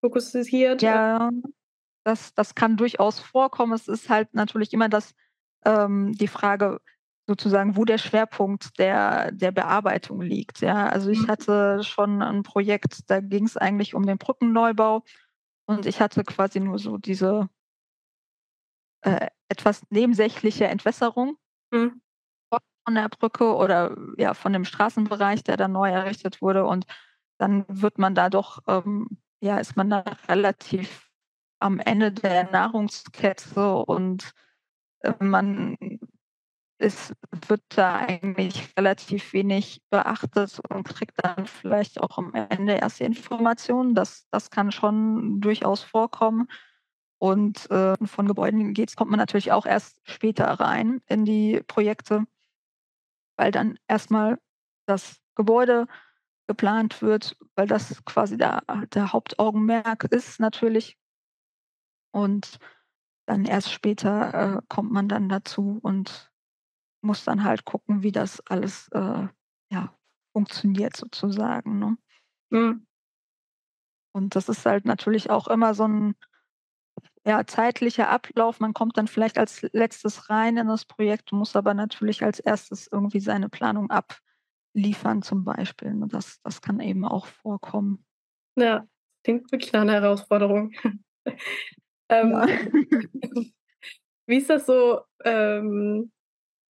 fokussiert? 0.00 0.80
Ja, 0.80 1.30
das, 2.04 2.32
das 2.34 2.54
kann 2.54 2.78
durchaus 2.78 3.20
vorkommen. 3.20 3.74
Es 3.74 3.88
ist 3.88 4.08
halt 4.08 4.32
natürlich 4.34 4.72
immer 4.72 4.88
das, 4.88 5.14
ähm, 5.64 6.12
die 6.12 6.28
Frage, 6.28 6.80
sozusagen, 7.26 7.76
wo 7.76 7.84
der 7.84 7.98
Schwerpunkt 7.98 8.78
der, 8.78 9.30
der 9.32 9.52
Bearbeitung 9.52 10.20
liegt. 10.20 10.60
Ja, 10.60 10.88
also 10.88 11.10
ich 11.10 11.22
mhm. 11.22 11.28
hatte 11.28 11.84
schon 11.84 12.22
ein 12.22 12.42
Projekt, 12.42 13.10
da 13.10 13.20
ging 13.20 13.44
es 13.44 13.56
eigentlich 13.56 13.94
um 13.94 14.06
den 14.06 14.18
Brückenneubau 14.18 15.02
und 15.66 15.86
ich 15.86 16.00
hatte 16.00 16.24
quasi 16.24 16.60
nur 16.60 16.78
so 16.78 16.98
diese 16.98 17.48
äh, 19.02 19.28
etwas 19.48 19.82
nebensächliche 19.90 20.66
Entwässerung 20.66 21.36
mhm. 21.70 22.00
von 22.50 22.94
der 22.94 23.08
Brücke 23.08 23.54
oder 23.54 23.96
ja 24.16 24.34
von 24.34 24.52
dem 24.52 24.64
Straßenbereich, 24.64 25.44
der 25.44 25.56
dann 25.56 25.72
neu 25.72 25.90
errichtet 25.90 26.42
wurde 26.42 26.64
und 26.66 26.86
dann 27.38 27.64
wird 27.68 27.98
man 27.98 28.14
da 28.14 28.30
doch, 28.30 28.60
ähm, 28.66 29.08
ja, 29.40 29.58
ist 29.58 29.76
man 29.76 29.90
da 29.90 30.04
relativ 30.28 31.10
am 31.58 31.78
Ende 31.78 32.12
der 32.12 32.50
Nahrungskette 32.50 33.76
und 33.76 34.32
äh, 35.00 35.12
man 35.20 35.76
es 36.82 37.14
wird 37.46 37.62
da 37.76 37.96
eigentlich 37.96 38.74
relativ 38.76 39.32
wenig 39.32 39.82
beachtet 39.90 40.60
und 40.68 40.84
kriegt 40.84 41.24
dann 41.24 41.46
vielleicht 41.46 42.00
auch 42.00 42.18
am 42.18 42.34
Ende 42.34 42.74
erst 42.74 43.00
die 43.00 43.04
Informationen. 43.04 43.94
Das, 43.94 44.26
das 44.30 44.50
kann 44.50 44.72
schon 44.72 45.40
durchaus 45.40 45.82
vorkommen. 45.82 46.48
Und 47.18 47.70
äh, 47.70 47.94
von 48.04 48.26
Gebäuden 48.26 48.74
geht's, 48.74 48.96
kommt 48.96 49.12
man 49.12 49.20
natürlich 49.20 49.52
auch 49.52 49.64
erst 49.64 50.00
später 50.02 50.46
rein 50.46 51.00
in 51.06 51.24
die 51.24 51.62
Projekte, 51.68 52.24
weil 53.36 53.52
dann 53.52 53.78
erstmal 53.86 54.38
das 54.86 55.20
Gebäude 55.36 55.86
geplant 56.48 57.00
wird, 57.00 57.36
weil 57.54 57.68
das 57.68 58.04
quasi 58.04 58.36
der, 58.36 58.62
der 58.92 59.12
Hauptaugenmerk 59.12 60.04
ist 60.10 60.40
natürlich. 60.40 60.98
Und 62.10 62.58
dann 63.26 63.44
erst 63.44 63.70
später 63.70 64.56
äh, 64.56 64.62
kommt 64.68 64.90
man 64.90 65.08
dann 65.08 65.28
dazu 65.28 65.78
und 65.80 66.31
muss 67.02 67.24
dann 67.24 67.44
halt 67.44 67.64
gucken, 67.64 68.02
wie 68.02 68.12
das 68.12 68.40
alles 68.46 68.88
äh, 68.92 69.26
ja, 69.70 69.98
funktioniert 70.32 70.96
sozusagen. 70.96 71.78
Ne? 71.78 71.96
Mhm. 72.50 72.86
Und 74.14 74.36
das 74.36 74.48
ist 74.48 74.66
halt 74.66 74.84
natürlich 74.84 75.30
auch 75.30 75.48
immer 75.48 75.74
so 75.74 75.84
ein 75.86 76.14
ja, 77.24 77.46
zeitlicher 77.46 78.08
Ablauf. 78.08 78.60
Man 78.60 78.74
kommt 78.74 78.96
dann 78.96 79.08
vielleicht 79.08 79.38
als 79.38 79.62
letztes 79.72 80.28
rein 80.28 80.56
in 80.56 80.68
das 80.68 80.84
Projekt, 80.84 81.32
muss 81.32 81.56
aber 81.56 81.74
natürlich 81.74 82.22
als 82.22 82.40
erstes 82.40 82.88
irgendwie 82.90 83.20
seine 83.20 83.48
Planung 83.48 83.90
abliefern 83.90 85.22
zum 85.22 85.44
Beispiel. 85.44 85.88
Und 85.88 86.00
ne? 86.00 86.08
das, 86.08 86.40
das 86.42 86.60
kann 86.60 86.80
eben 86.80 87.04
auch 87.04 87.26
vorkommen. 87.26 88.04
Ja, 88.56 88.86
klingt 89.24 89.50
wirklich 89.52 89.72
nach 89.72 89.82
einer 89.82 89.94
Herausforderung. 89.94 90.72
ähm, 92.08 92.32
ja. 92.32 92.46
wie 94.26 94.36
ist 94.36 94.50
das 94.50 94.66
so? 94.66 95.02
Ähm, 95.24 96.12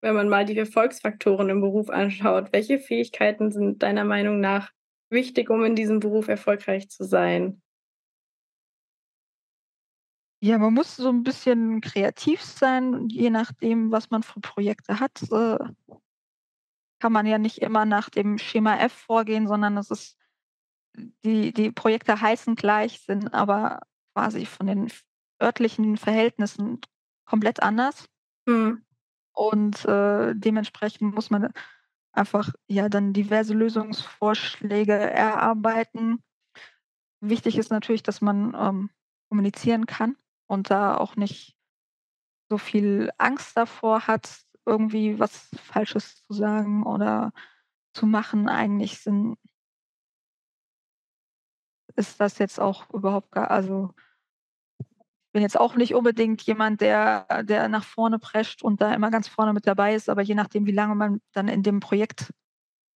wenn 0.03 0.15
man 0.15 0.27
mal 0.27 0.43
die 0.43 0.57
Erfolgsfaktoren 0.57 1.49
im 1.49 1.61
Beruf 1.61 1.89
anschaut, 1.89 2.51
welche 2.51 2.77
Fähigkeiten 2.77 3.53
sind 3.53 3.81
deiner 3.81 4.03
Meinung 4.03 4.41
nach 4.41 4.69
wichtig, 5.09 5.49
um 5.49 5.63
in 5.63 5.75
diesem 5.75 6.01
Beruf 6.01 6.27
erfolgreich 6.27 6.89
zu 6.89 7.05
sein? 7.05 7.61
Ja, 10.41 10.57
man 10.57 10.73
muss 10.73 10.97
so 10.97 11.07
ein 11.07 11.23
bisschen 11.23 11.79
kreativ 11.79 12.41
sein, 12.41 13.07
je 13.07 13.29
nachdem, 13.29 13.91
was 13.91 14.09
man 14.09 14.23
für 14.23 14.41
Projekte 14.41 14.99
hat. 14.99 15.21
Äh, 15.31 15.57
kann 16.99 17.13
man 17.13 17.25
ja 17.25 17.37
nicht 17.37 17.59
immer 17.59 17.85
nach 17.85 18.09
dem 18.09 18.37
Schema 18.37 18.75
F 18.79 18.91
vorgehen, 18.91 19.47
sondern 19.47 19.77
es 19.77 19.89
ist 19.89 20.17
die, 21.23 21.53
die 21.53 21.71
Projekte 21.71 22.19
heißen 22.19 22.55
gleich, 22.55 22.99
sind 22.99 23.33
aber 23.33 23.79
quasi 24.13 24.45
von 24.45 24.67
den 24.67 24.91
örtlichen 25.41 25.95
Verhältnissen 25.95 26.81
komplett 27.23 27.63
anders. 27.63 28.09
Mhm. 28.45 28.83
Und 29.33 29.83
äh, 29.85 30.33
dementsprechend 30.35 31.13
muss 31.13 31.29
man 31.29 31.51
einfach 32.11 32.53
ja 32.67 32.89
dann 32.89 33.13
diverse 33.13 33.53
Lösungsvorschläge 33.53 34.93
erarbeiten. 34.93 36.23
Wichtig 37.19 37.57
ist 37.57 37.71
natürlich, 37.71 38.03
dass 38.03 38.21
man 38.21 38.55
ähm, 38.57 38.89
kommunizieren 39.29 39.87
kann 39.87 40.15
und 40.47 40.69
da 40.69 40.95
auch 40.95 41.15
nicht 41.15 41.57
so 42.49 42.57
viel 42.57 43.11
Angst 43.17 43.57
davor 43.57 44.07
hat, 44.07 44.43
irgendwie 44.65 45.19
was 45.19 45.49
Falsches 45.55 46.23
zu 46.25 46.33
sagen 46.33 46.83
oder 46.83 47.33
zu 47.93 48.05
machen. 48.05 48.47
Eigentlich 48.49 48.99
sind, 48.99 49.37
ist 51.95 52.19
das 52.19 52.37
jetzt 52.37 52.59
auch 52.59 52.89
überhaupt 52.93 53.31
gar, 53.31 53.49
also 53.49 53.93
bin 55.33 55.41
jetzt 55.41 55.59
auch 55.59 55.75
nicht 55.75 55.95
unbedingt 55.95 56.41
jemand, 56.43 56.79
der, 56.81 57.43
der 57.43 57.67
nach 57.67 57.83
vorne 57.83 58.19
prescht 58.19 58.63
und 58.63 58.81
da 58.81 58.93
immer 58.93 59.11
ganz 59.11 59.27
vorne 59.27 59.51
mit 59.51 59.67
dabei 59.67 59.95
ist, 59.95 60.07
aber 60.09 60.21
je 60.21 60.35
nachdem, 60.35 60.65
wie 60.65 60.71
lange 60.71 60.95
man 60.95 61.21
dann 61.33 61.47
in 61.47 61.63
dem 61.63 61.79
Projekt 61.79 62.33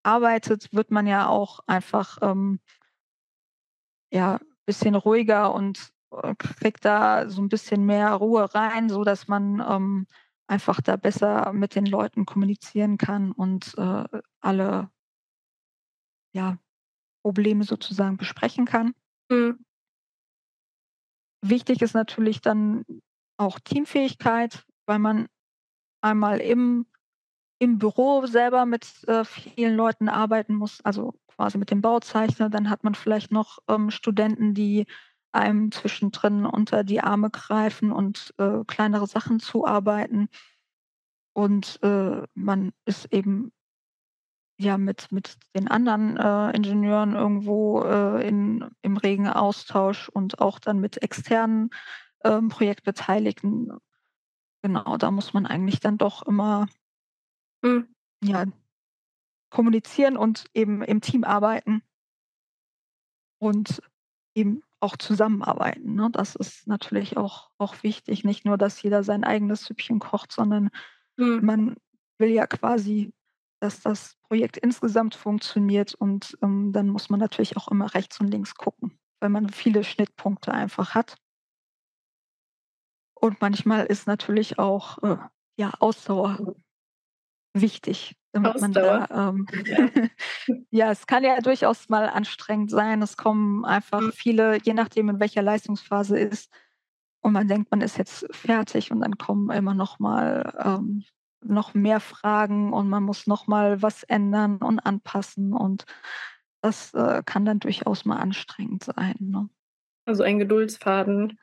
arbeitet, 0.03 0.71
wird 0.71 0.91
man 0.91 1.07
ja 1.07 1.27
auch 1.27 1.59
einfach 1.67 2.19
ähm, 2.21 2.59
ja, 4.11 4.35
ein 4.35 4.65
bisschen 4.65 4.95
ruhiger 4.95 5.53
und 5.53 5.91
äh, 6.11 6.35
kriegt 6.35 6.85
da 6.85 7.29
so 7.29 7.41
ein 7.41 7.49
bisschen 7.49 7.85
mehr 7.85 8.13
Ruhe 8.13 8.53
rein, 8.53 8.89
sodass 8.89 9.27
man 9.27 9.63
ähm, 9.67 10.07
einfach 10.47 10.79
da 10.79 10.95
besser 10.95 11.51
mit 11.53 11.75
den 11.75 11.85
Leuten 11.85 12.25
kommunizieren 12.25 12.97
kann 12.97 13.31
und 13.31 13.73
äh, 13.77 14.03
alle 14.39 14.89
ja, 16.33 16.57
Probleme 17.23 17.63
sozusagen 17.63 18.17
besprechen 18.17 18.65
kann. 18.65 18.93
Mhm. 19.29 19.65
Wichtig 21.41 21.81
ist 21.81 21.93
natürlich 21.93 22.41
dann 22.41 22.83
auch 23.37 23.59
Teamfähigkeit, 23.59 24.65
weil 24.85 24.99
man 24.99 25.27
einmal 26.01 26.39
im, 26.39 26.85
im 27.59 27.77
Büro 27.77 28.25
selber 28.25 28.65
mit 28.65 29.03
äh, 29.07 29.23
vielen 29.25 29.75
Leuten 29.75 30.09
arbeiten 30.09 30.55
muss, 30.55 30.81
also 30.83 31.13
quasi 31.27 31.57
mit 31.57 31.71
dem 31.71 31.81
Bauzeichner. 31.81 32.49
Dann 32.49 32.69
hat 32.69 32.83
man 32.83 32.95
vielleicht 32.95 33.31
noch 33.31 33.59
ähm, 33.67 33.91
Studenten, 33.91 34.53
die 34.53 34.85
einem 35.31 35.71
zwischendrin 35.71 36.45
unter 36.45 36.83
die 36.83 37.01
Arme 37.01 37.29
greifen 37.29 37.91
und, 37.91 38.33
äh, 38.37 38.63
kleinere 38.65 39.07
Sachen 39.07 39.39
zuarbeiten. 39.39 40.29
Und, 41.33 41.79
äh, 41.83 42.23
man 42.33 42.71
ist 42.85 43.13
eben 43.13 43.51
ja 44.59 44.77
mit 44.77 45.11
mit 45.11 45.37
den 45.55 45.67
anderen, 45.67 46.17
äh, 46.17 46.51
Ingenieuren 46.55 47.15
irgendwo, 47.15 47.83
äh, 47.83 48.27
in 48.27 48.69
im 48.81 48.97
regen 48.97 49.27
Austausch 49.27 50.09
und 50.09 50.39
auch 50.39 50.59
dann 50.59 50.79
mit 50.79 51.01
externen, 51.03 51.69
ähm, 52.25 52.49
Projektbeteiligten. 52.49 53.71
Genau, 54.63 54.97
da 54.97 55.11
muss 55.11 55.33
man 55.33 55.45
eigentlich 55.47 55.79
dann 55.81 55.97
doch 55.97 56.23
immer 56.23 56.67
Mhm. 57.63 57.87
ja, 58.23 58.45
kommunizieren 59.49 60.17
und 60.17 60.45
eben 60.53 60.81
im 60.83 61.01
Team 61.01 61.23
arbeiten 61.25 61.81
und 63.41 63.81
eben 64.35 64.61
auch 64.79 64.97
zusammenarbeiten, 64.97 65.95
ne? 65.95 66.09
Das 66.11 66.35
ist 66.35 66.67
natürlich 66.67 67.17
auch 67.17 67.49
auch 67.57 67.81
wichtig. 67.83 68.23
Nicht 68.23 68.45
nur, 68.45 68.57
dass 68.57 68.81
jeder 68.81 69.03
sein 69.03 69.23
eigenes 69.23 69.65
Süppchen 69.65 69.99
kocht, 69.99 70.31
sondern 70.31 70.69
Mhm. 71.17 71.41
man 71.41 71.75
will 72.19 72.29
ja 72.31 72.47
quasi, 72.47 73.13
dass 73.59 73.81
das 73.81 74.15
Projekt 74.23 74.57
insgesamt 74.57 75.15
funktioniert 75.15 75.95
und, 75.95 76.37
ähm, 76.43 76.71
dann 76.73 76.89
muss 76.89 77.09
man 77.09 77.19
natürlich 77.19 77.57
auch 77.57 77.67
immer 77.69 77.93
rechts 77.93 78.19
und 78.19 78.27
links 78.29 78.55
gucken, 78.55 78.99
weil 79.19 79.29
man 79.29 79.49
viele 79.49 79.83
Schnittpunkte 79.83 80.53
einfach 80.53 80.95
hat. 80.95 81.17
Und 83.15 83.41
manchmal 83.41 83.85
ist 83.85 84.07
natürlich 84.07 84.59
auch, 84.59 84.97
äh, 85.03 85.17
ja, 85.57 85.71
Ausdauer 85.79 86.39
wichtig, 87.53 88.15
damit 88.33 88.59
man 88.59 88.73
Ausdauer? 88.73 88.73
da, 88.73 89.07
ähm 89.11 89.47
Ja. 89.65 89.89
ja, 90.71 90.91
es 90.91 91.07
kann 91.07 91.23
ja 91.23 91.39
durchaus 91.41 91.89
mal 91.89 92.09
anstrengend 92.09 92.71
sein. 92.71 93.01
Es 93.01 93.17
kommen 93.17 93.65
einfach 93.65 94.03
Mhm. 94.03 94.11
viele 94.13 94.59
je 94.63 94.73
nachdem, 94.73 95.09
in 95.09 95.19
welcher 95.19 95.41
Leistungsphase 95.43 96.19
ist 96.19 96.51
und 97.21 97.33
man 97.33 97.47
denkt, 97.47 97.71
man 97.71 97.81
ist 97.81 97.97
jetzt 97.97 98.27
fertig 98.35 98.91
und 98.91 99.01
dann 99.01 99.17
kommen 99.17 99.49
immer 99.51 99.73
noch 99.75 99.99
mal, 99.99 100.53
ähm, 100.63 101.03
noch 101.49 101.73
mehr 101.73 101.99
Fragen 101.99 102.73
und 102.73 102.89
man 102.89 103.03
muss 103.03 103.27
noch 103.27 103.47
mal 103.47 103.81
was 103.81 104.03
ändern 104.03 104.57
und 104.57 104.79
anpassen 104.79 105.53
und 105.53 105.85
das, 106.61 106.93
äh, 106.93 107.21
kann 107.25 107.45
dann 107.45 107.59
durchaus 107.59 108.05
mal 108.05 108.17
anstrengend 108.17 108.83
sein, 108.83 109.15
ne? 109.19 109.49
Also, 110.05 110.23
einen 110.23 110.39
Geduldsfaden 110.39 111.37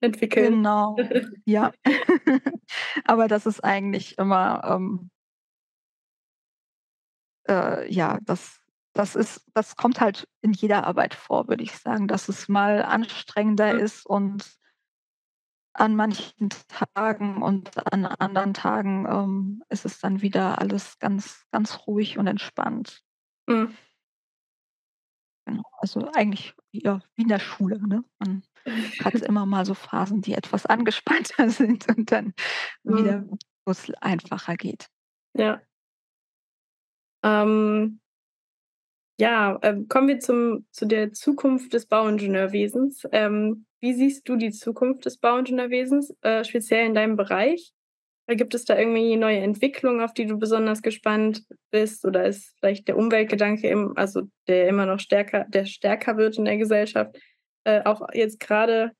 entwickeln. 0.00 0.54
Genau, 0.54 0.96
ja. 1.44 1.72
Aber 3.04 3.28
das 3.28 3.46
ist 3.46 3.62
eigentlich 3.62 4.18
immer, 4.18 4.62
ähm 4.64 5.10
äh, 7.48 7.92
ja, 7.92 8.18
das 8.22 8.60
das 8.92 9.14
ist 9.14 9.44
das 9.52 9.76
kommt 9.76 10.00
halt 10.00 10.26
in 10.40 10.52
jeder 10.52 10.86
Arbeit 10.86 11.14
vor, 11.14 11.48
würde 11.48 11.62
ich 11.62 11.72
sagen, 11.72 12.08
dass 12.08 12.28
es 12.28 12.48
mal 12.48 12.82
anstrengender 12.82 13.78
ist 13.78 14.06
und 14.06 14.56
an 15.80 15.96
manchen 15.96 16.48
Tagen 16.94 17.42
und 17.42 17.70
an 17.92 18.06
anderen 18.06 18.54
Tagen, 18.54 19.06
ähm, 19.08 19.62
ist 19.68 19.84
es 19.84 19.98
dann 20.00 20.22
wieder 20.22 20.58
alles 20.60 20.98
ganz 20.98 21.44
ganz 21.52 21.86
ruhig 21.86 22.18
und 22.18 22.26
entspannt. 22.26 23.02
Mhm. 23.48 23.76
Genau, 25.46 25.62
also 25.78 26.10
eigentlich 26.14 26.54
ja, 26.72 27.00
wie 27.14 27.22
in 27.22 27.28
der 27.28 27.38
Schule, 27.38 27.80
ne? 27.86 28.04
Man 28.18 28.42
hat 29.04 29.14
immer 29.22 29.46
mal 29.46 29.64
so 29.64 29.74
Phasen, 29.74 30.20
die 30.20 30.34
etwas 30.34 30.66
angespannter 30.66 31.48
sind 31.50 31.88
und 31.88 32.10
dann 32.10 32.34
Mhm. 32.84 32.96
wieder, 32.96 33.24
wo's 33.64 33.90
einfacher 34.00 34.56
geht. 34.56 34.88
Ja. 35.34 35.60
Ähm 37.22 38.00
ja, 39.18 39.58
ähm, 39.62 39.88
kommen 39.88 40.08
wir 40.08 40.18
zum 40.18 40.66
zu 40.70 40.86
der 40.86 41.12
Zukunft 41.12 41.72
des 41.72 41.86
Bauingenieurwesens. 41.86 43.06
Ähm, 43.12 43.66
wie 43.80 43.94
siehst 43.94 44.28
du 44.28 44.36
die 44.36 44.50
Zukunft 44.50 45.06
des 45.06 45.18
Bauingenieurwesens, 45.18 46.14
äh, 46.22 46.44
speziell 46.44 46.86
in 46.86 46.94
deinem 46.94 47.16
Bereich? 47.16 47.72
Gibt 48.28 48.54
es 48.54 48.64
da 48.64 48.76
irgendwie 48.76 49.16
neue 49.16 49.38
Entwicklungen, 49.38 50.00
auf 50.00 50.12
die 50.12 50.26
du 50.26 50.36
besonders 50.36 50.82
gespannt 50.82 51.44
bist? 51.70 52.04
Oder 52.04 52.26
ist 52.26 52.56
vielleicht 52.58 52.88
der 52.88 52.96
Umweltgedanke 52.96 53.68
im 53.68 53.96
also, 53.96 54.22
der 54.48 54.68
immer 54.68 54.84
noch 54.84 54.98
stärker 54.98 55.46
der 55.48 55.64
stärker 55.64 56.16
wird 56.16 56.36
in 56.36 56.44
der 56.44 56.56
Gesellschaft, 56.56 57.16
äh, 57.64 57.82
auch 57.84 58.02
jetzt 58.12 58.40
grade 58.40 58.92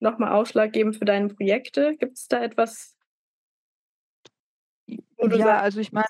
noch 0.00 0.18
mal 0.18 0.32
ausschlaggebend 0.32 0.96
für 0.96 1.06
deine 1.06 1.28
Projekte? 1.28 1.96
Gibt's 1.98 2.28
da 2.28 2.42
etwas 2.44 2.94
ja, 4.86 5.38
sagst 5.38 5.62
also 5.62 5.80
ich 5.80 5.92
meine 5.92 6.06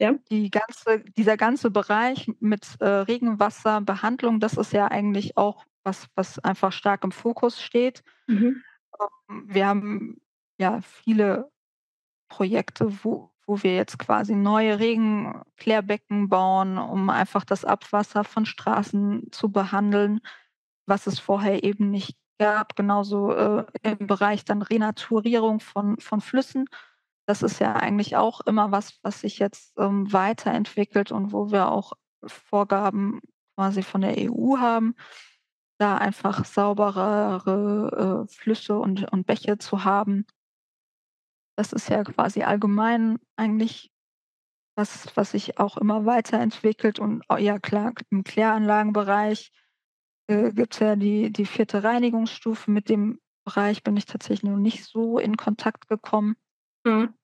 Ja? 0.00 0.14
die 0.30 0.50
ganze 0.50 1.00
dieser 1.00 1.36
ganze 1.36 1.70
Bereich 1.70 2.30
mit, 2.40 2.80
äh, 2.80 2.88
Regenwasserbehandlung, 2.88 4.40
das 4.40 4.54
ist 4.54 4.72
ja 4.72 4.86
eigentlich 4.88 5.36
auch 5.36 5.66
was, 5.84 6.08
was 6.14 6.38
einfach 6.38 6.72
stark 6.72 7.04
im 7.04 7.12
Fokus 7.12 7.60
steht. 7.60 8.02
Mhm. 8.26 8.62
Ähm, 9.28 9.44
wir 9.46 9.66
haben 9.66 10.20
ja 10.58 10.80
viele 10.80 11.50
Projekte, 12.28 13.04
wo 13.04 13.30
wo 13.46 13.64
wir 13.64 13.74
jetzt 13.74 13.98
quasi 13.98 14.36
neue 14.36 14.78
Regenklärbecken 14.78 16.28
bauen, 16.28 16.78
um 16.78 17.10
einfach 17.10 17.44
das 17.44 17.64
Abwasser 17.64 18.22
von 18.22 18.46
Straßen 18.46 19.32
zu 19.32 19.50
behandeln, 19.50 20.20
was 20.86 21.08
es 21.08 21.18
vorher 21.18 21.64
eben 21.64 21.90
nicht 21.90 22.16
gab. 22.38 22.76
Genauso, 22.76 23.32
äh, 23.32 23.66
im 23.82 24.06
Bereich 24.06 24.44
dann 24.44 24.62
Renaturierung 24.62 25.58
von 25.58 25.98
von 25.98 26.20
Flüssen. 26.20 26.66
Das 27.30 27.42
ist 27.42 27.60
ja 27.60 27.76
eigentlich 27.76 28.16
auch 28.16 28.40
immer 28.40 28.72
was, 28.72 28.98
was 29.04 29.20
sich 29.20 29.38
jetzt, 29.38 29.78
ähm, 29.78 30.12
weiterentwickelt 30.12 31.12
und 31.12 31.32
wo 31.32 31.52
wir 31.52 31.70
auch 31.70 31.92
Vorgaben 32.26 33.20
quasi 33.56 33.84
von 33.84 34.00
der 34.00 34.16
EU 34.18 34.58
haben, 34.58 34.96
da 35.78 35.96
einfach 35.96 36.44
sauberere, 36.44 38.26
äh, 38.26 38.34
Flüsse 38.34 38.76
und 38.80 39.12
und 39.12 39.28
Bäche 39.28 39.58
zu 39.58 39.84
haben. 39.84 40.26
Das 41.56 41.72
ist 41.72 41.88
ja 41.88 42.02
quasi 42.02 42.42
allgemein 42.42 43.20
eigentlich 43.36 43.92
was, 44.74 45.16
was 45.16 45.30
sich 45.30 45.56
auch 45.60 45.76
immer 45.76 46.06
weiterentwickelt 46.06 46.98
und 46.98 47.22
oh 47.28 47.36
ja 47.36 47.60
klar, 47.60 47.92
im 48.10 48.24
Kläranlagenbereich, 48.24 49.52
äh, 50.26 50.50
gibt's 50.52 50.80
ja 50.80 50.96
die 50.96 51.30
die 51.32 51.46
4. 51.46 51.84
Reinigungsstufe. 51.84 52.72
Mit 52.72 52.88
dem 52.88 53.20
Bereich 53.44 53.84
bin 53.84 53.96
ich 53.96 54.06
tatsächlich 54.06 54.50
noch 54.50 54.58
nicht 54.58 54.84
so 54.84 55.20
in 55.20 55.36
Kontakt 55.36 55.86
gekommen. 55.86 56.34
Mhm. 56.84 57.14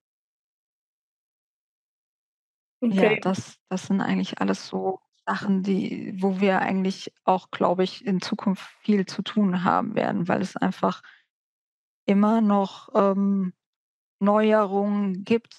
Ja, 2.89 3.15
Okay. 3.15 3.19
das 3.19 3.57
das 3.69 3.87
sind 3.87 3.99
eigentlich 4.01 4.39
alles 4.39 4.67
so 4.67 4.99
Sachen, 5.25 5.61
die 5.63 6.13
wo 6.21 6.39
wir 6.39 6.61
eigentlich 6.61 7.13
auch, 7.25 7.51
glaube 7.51 7.83
ich, 7.83 8.05
in 8.05 8.21
Zukunft 8.21 8.63
viel 8.81 9.05
zu 9.05 9.21
tun 9.23 9.63
haben 9.65 9.93
werden, 9.95 10.27
weil 10.29 10.41
es 10.41 10.55
einfach 10.55 11.01
immer 12.05 12.39
noch, 12.41 12.89
ähm, 12.95 13.53
Neuerungen 14.19 15.23
gibt, 15.25 15.55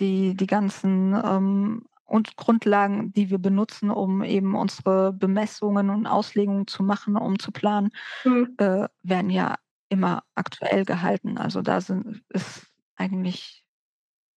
die 0.00 0.36
die 0.36 0.46
ganzen, 0.46 1.14
ähm, 1.14 1.84
und 2.06 2.36
Grundlagen, 2.36 3.12
die 3.12 3.30
wir 3.30 3.38
benutzen, 3.38 3.90
um 3.90 4.22
eben 4.24 4.54
unsere 4.56 5.12
Bemessungen 5.12 5.90
und 5.90 6.06
Auslegungen 6.06 6.66
zu 6.68 6.82
machen, 6.84 7.16
um 7.16 7.38
zu 7.38 7.52
planen, 7.52 7.90
Mhm. 8.24 8.56
äh, 8.58 8.88
werden 9.02 9.30
ja 9.30 9.56
immer 9.90 10.24
aktuell 10.36 10.84
gehalten. 10.86 11.38
Also, 11.38 11.62
da 11.62 11.80
sind 11.82 12.24
ist 12.30 12.68
eigentlich 12.96 13.64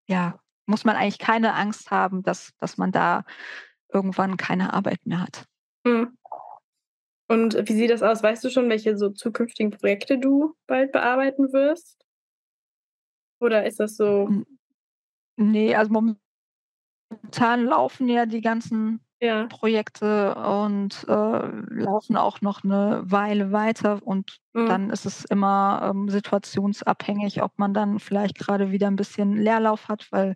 ja, 0.08 0.40
muss 0.66 0.86
man 0.86 0.96
eigentlich 0.96 1.20
keine 1.20 1.54
Angst 1.54 1.92
haben, 1.92 2.24
dass 2.24 2.54
dass 2.60 2.78
man 2.78 2.92
da 2.92 3.26
irgendwann 3.92 4.38
keine 4.38 4.74
Arbeit 4.74 5.06
mehr 5.06 5.22
hat. 5.22 5.46
Mhm. 5.86 6.18
Und 7.28 7.56
wie 7.68 7.74
sieht 7.74 7.90
das 7.90 8.04
aus? 8.04 8.22
Weißt 8.22 8.44
du 8.44 8.50
schon, 8.50 8.70
welche 8.70 8.98
so 8.98 9.10
zukünftigen 9.10 9.72
Projekte 9.72 10.20
du 10.20 10.56
bald 10.68 10.92
bearbeiten 10.92 11.52
wirst? 11.54 12.06
Oder 13.40 13.66
ist 13.66 13.80
das 13.80 13.96
so 13.96 14.28
Hm. 14.28 14.46
Ne, 15.36 15.76
also 15.76 15.92
momentan 15.92 17.66
laufen 17.66 18.08
ja 18.08 18.26
die 18.26 18.42
ganzen 18.42 19.03
Ja. 19.24 19.50
Projekte 19.50 20.36
und, 20.36 21.06
äh, 21.08 21.12
laufen 21.74 22.18
auch 22.18 22.42
noch 22.42 22.64
'ne 22.64 23.04
Weile 23.06 23.52
weiter 23.52 24.02
und 24.04 24.40
Mhm. 24.56 24.66
dann 24.66 24.90
ist 24.90 25.06
es 25.06 25.26
immer, 25.26 25.82
ähm, 25.92 26.10
situationsabhängig, 26.10 27.42
ob 27.44 27.60
man 27.60 27.74
dann 27.74 28.00
vielleicht 28.00 28.40
grade 28.40 28.72
wieder 28.72 28.88
'n 28.88 28.96
bisschen 28.96 29.36
Leerlauf 29.38 29.90
hat, 29.90 30.08
weil 30.12 30.36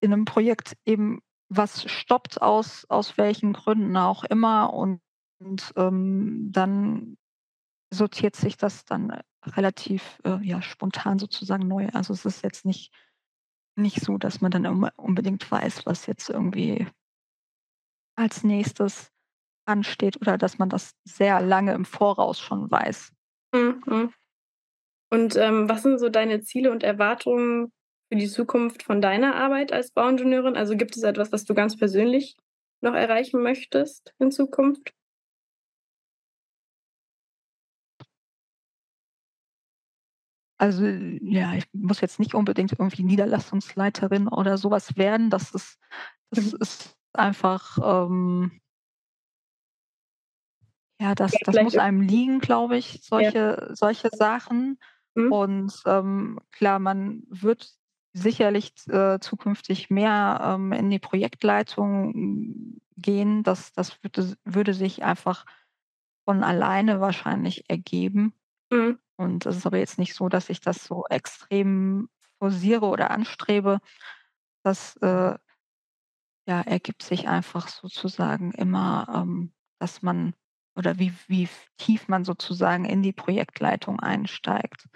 in 0.00 0.10
'nem 0.10 0.24
Projekt 0.26 0.74
eben 0.86 1.20
was 1.50 1.84
stoppt 1.90 2.42
aus 2.42 2.86
aus 2.90 3.18
welchen 3.18 3.52
Gründen 3.54 3.96
auch 3.98 4.24
immer 4.24 4.72
und, 4.74 5.00
ähm, 5.76 6.50
dann 6.52 7.16
sortiert 7.92 8.36
sich 8.36 8.56
das 8.58 8.84
dann 8.86 9.20
relativ, 9.46 10.20
äh, 10.24 10.38
ja, 10.42 10.62
spontan 10.62 11.18
sozusagen 11.20 11.68
neu. 11.68 11.88
Also, 11.94 12.14
es 12.14 12.24
ist 12.26 12.44
jetzt 12.44 12.64
nicht 12.66 12.92
nicht 13.76 14.00
so, 14.02 14.18
dass 14.18 14.40
man 14.42 14.50
dann 14.52 14.64
immer 14.66 14.92
unbedingt 14.98 15.50
weiß, 15.50 15.86
was 15.86 16.06
jetzt 16.06 16.30
irgendwie 16.30 16.86
als 18.16 18.44
nächstes 18.44 19.12
ansteht 19.66 20.16
oder 20.20 20.38
dass 20.38 20.58
man 20.58 20.68
das 20.68 20.92
sehr 21.04 21.40
lange 21.40 21.74
im 21.74 21.84
Voraus 21.84 22.40
schon 22.40 22.70
weiß. 22.70 23.12
Mhm. 23.54 24.12
Und 25.10 25.36
ähm, 25.36 25.68
was 25.68 25.82
sind 25.82 25.98
so 25.98 26.08
deine 26.08 26.40
Ziele 26.40 26.70
und 26.70 26.82
Erwartungen 26.82 27.72
für 28.08 28.18
die 28.18 28.28
Zukunft 28.28 28.82
von 28.82 29.00
deiner 29.00 29.34
Arbeit 29.36 29.72
als 29.72 29.92
Bauingenieurin? 29.92 30.56
Also 30.56 30.76
gibt 30.76 30.96
es 30.96 31.02
etwas, 31.02 31.32
was 31.32 31.44
du 31.44 31.54
ganz 31.54 31.76
persönlich 31.76 32.36
noch 32.80 32.94
erreichen 32.94 33.42
möchtest 33.42 34.14
in 34.18 34.30
Zukunft? 34.30 34.92
Also 40.58 40.86
ja, 40.86 41.54
ich 41.54 41.64
muss 41.72 42.00
jetzt 42.00 42.18
nicht 42.18 42.34
unbedingt 42.34 42.72
irgendwie 42.72 43.04
Niederlassungsleiterin 43.04 44.26
oder 44.26 44.56
sowas 44.56 44.96
werden. 44.96 45.28
Das 45.28 45.50
ist, 45.50 45.78
das 46.30 46.52
mhm. 46.52 46.58
ist 46.60 46.96
einfach, 47.18 47.78
ähm 47.82 48.60
ja, 51.00 51.14
das 51.14 51.32
Ja, 51.32 51.38
das 51.42 51.60
muss 51.60 51.76
einem 51.76 52.00
liegen, 52.00 52.40
glaube 52.40 52.76
ich, 52.78 53.00
Ja. 53.16 53.32
solche 53.32 53.68
solche 53.74 54.08
Sachen. 54.10 54.78
Mhm. 55.16 55.32
Und, 55.32 55.82
ähm, 55.86 56.38
klar, 56.52 56.78
man 56.78 57.22
wird 57.28 57.70
sicherlich 58.14 58.72
äh, 58.88 59.18
zukünftig 59.20 59.90
mehr, 59.90 60.40
ähm, 60.42 60.72
in 60.72 60.88
die 60.90 60.98
Projektleitung 60.98 62.80
gehen. 62.96 63.42
Das 63.42 63.72
das 63.72 64.02
würde 64.02 64.36
würde 64.44 64.72
sich 64.74 65.02
einfach 65.04 65.44
von 66.26 66.44
alleine 66.44 67.00
wahrscheinlich 67.00 67.68
ergeben. 67.70 68.34
Mhm. 68.72 68.98
Und 69.18 69.46
es 69.46 69.56
ist 69.58 69.66
aber 69.66 69.78
jetzt 69.78 69.98
nicht 69.98 70.14
so, 70.14 70.28
dass 70.30 70.50
ich 70.50 70.60
das 70.62 70.84
so 70.84 71.04
extrem 71.10 72.08
forciere 72.40 72.86
oder 72.86 73.10
anstrebe. 73.12 73.80
Das, 74.64 74.96
äh 74.98 75.36
ja, 76.46 76.60
ergibt 76.62 77.02
sich 77.02 77.28
einfach 77.28 77.68
sozusagen 77.68 78.52
immer, 78.52 79.06
ähm, 79.14 79.52
dass 79.80 80.02
man 80.02 80.34
oder 80.76 80.98
wie 80.98 81.12
wie 81.28 81.48
tief 81.78 82.08
man 82.08 82.24
sozusagen 82.24 82.84
in 82.84 83.02
die 83.02 83.12
Projektleitung 83.12 84.00
einsteigt. 84.00 84.88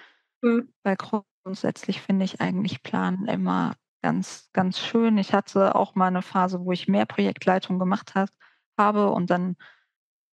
Mhm. 0.43 0.73
Weil 0.85 0.97
grundsätzlich 1.45 2.01
finde 2.03 2.25
ich 2.27 2.41
eigentlich 2.41 2.83
Planen 2.83 3.27
immer 3.29 3.75
ganz, 4.03 4.51
ganz 4.55 4.79
schön. 4.81 5.19
Ich 5.19 5.33
hatte 5.35 5.75
auch 5.77 5.95
mal 5.97 6.11
'ne 6.11 6.23
Phase, 6.23 6.61
wo 6.65 6.73
ich 6.73 6.89
mehr 6.89 7.07
Projektleitung 7.07 7.79
gemacht 7.79 8.15
hat 8.15 8.31
habe 8.79 9.11
und 9.11 9.31
dann 9.31 9.57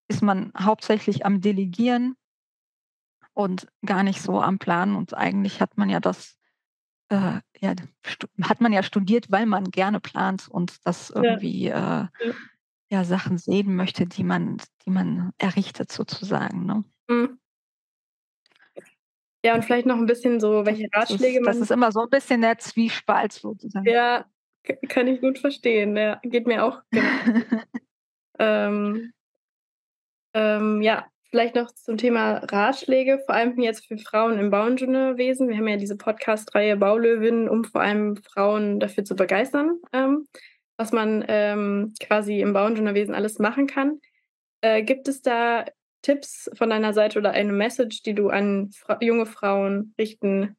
ist 0.10 0.24
man 0.24 0.54
hauptsächlich 0.60 1.26
am 1.26 1.42
Delegieren 1.42 2.16
und 3.38 3.68
gar 3.86 4.02
nicht 4.02 4.20
so 4.22 4.42
am 4.42 4.58
Planen. 4.58 4.96
Und 4.96 5.14
eigentlich 5.14 5.62
hat 5.62 5.78
man 5.78 5.90
ja 5.90 6.00
das, 6.00 6.37
äh, 7.10 7.42
ja, 7.62 7.74
hat 8.44 8.62
man 8.62 8.74
ja 8.74 8.84
studiert, 8.84 9.32
weil 9.32 9.46
man 9.46 9.66
gerne 9.72 10.00
plant 10.00 10.48
und 10.50 10.86
das 10.86 11.10
Ja. 11.22 11.38
irgendwie, 11.38 11.68
äh, 11.70 12.08
Ja. 12.20 12.34
ja, 12.92 13.04
Sachen 13.06 13.38
sehen 13.40 13.76
möchte, 13.76 14.08
die 14.08 14.24
man 14.26 14.58
die 14.86 14.92
man 14.92 15.32
errichtet 15.40 15.92
sozusagen, 15.92 16.66
ne? 16.66 16.84
Mhm. 17.10 17.38
Ja, 19.46 19.54
und 19.56 19.64
vielleicht 19.66 19.86
noch 19.86 19.98
'n 19.98 20.06
bisschen 20.08 20.40
so, 20.40 20.66
Das 20.66 20.80
welche 20.80 20.88
Ratschläge 20.94 21.40
ist 21.40 21.42
das 21.44 21.62
man 21.62 21.62
ist 21.62 21.72
immer 21.72 21.92
so 21.92 22.02
'n 22.02 22.10
bisschen 22.10 22.42
der 22.42 22.58
Zwiespalt 22.58 23.32
sozusagen. 23.34 23.96
Ja, 23.96 24.26
kann 24.90 25.08
ich 25.08 25.22
gut 25.22 25.40
verstehen, 25.40 25.96
ja. 25.98 26.20
Geht 26.24 26.48
mir 26.48 26.64
auch 26.66 26.82
genauso. 26.92 27.34
Ähm 28.40 29.14
ähm, 30.36 30.82
ja, 30.82 31.08
vielleicht 31.30 31.56
noch 31.56 31.72
zum 31.72 31.98
Thema 31.98 32.38
Ratschläge, 32.38 33.20
vor 33.26 33.36
allem 33.36 33.60
jetzt 33.60 33.88
für 33.88 33.98
Frauen 33.98 34.40
im 34.40 34.50
Bauingenieurwesen. 34.50 35.50
Wir 35.50 35.58
haben 35.58 35.68
ja 35.68 35.78
diese 35.78 35.98
Podcast-Reihe 35.98 36.78
Baulöwinnen, 36.78 37.50
um 37.50 37.64
vor 37.64 37.82
allem 37.82 38.18
Frauen 38.18 38.80
dafür 38.80 39.04
zu 39.04 39.16
begeistern, 39.16 39.80
ähm, 39.94 40.28
was 40.78 40.92
man, 40.92 41.26
ähm, 41.28 41.94
quasi 42.00 42.40
im 42.42 42.54
Bauingenieurwesen 42.54 43.16
alles 43.16 43.40
machen 43.40 43.68
kann. 43.68 44.00
Äh, 44.62 44.84
gibt 44.84 45.08
es 45.08 45.22
da 45.22 45.66
Tipps 46.02 46.50
von 46.54 46.70
deiner 46.70 46.94
Seite 46.94 47.20
oder 47.20 47.32
eine 47.32 47.52
Message, 47.52 48.04
die 48.04 48.14
du 48.14 48.30
an 48.30 48.72
Fra 48.72 48.98
junge 49.02 49.26
Frauen 49.26 49.94
richten 49.98 50.56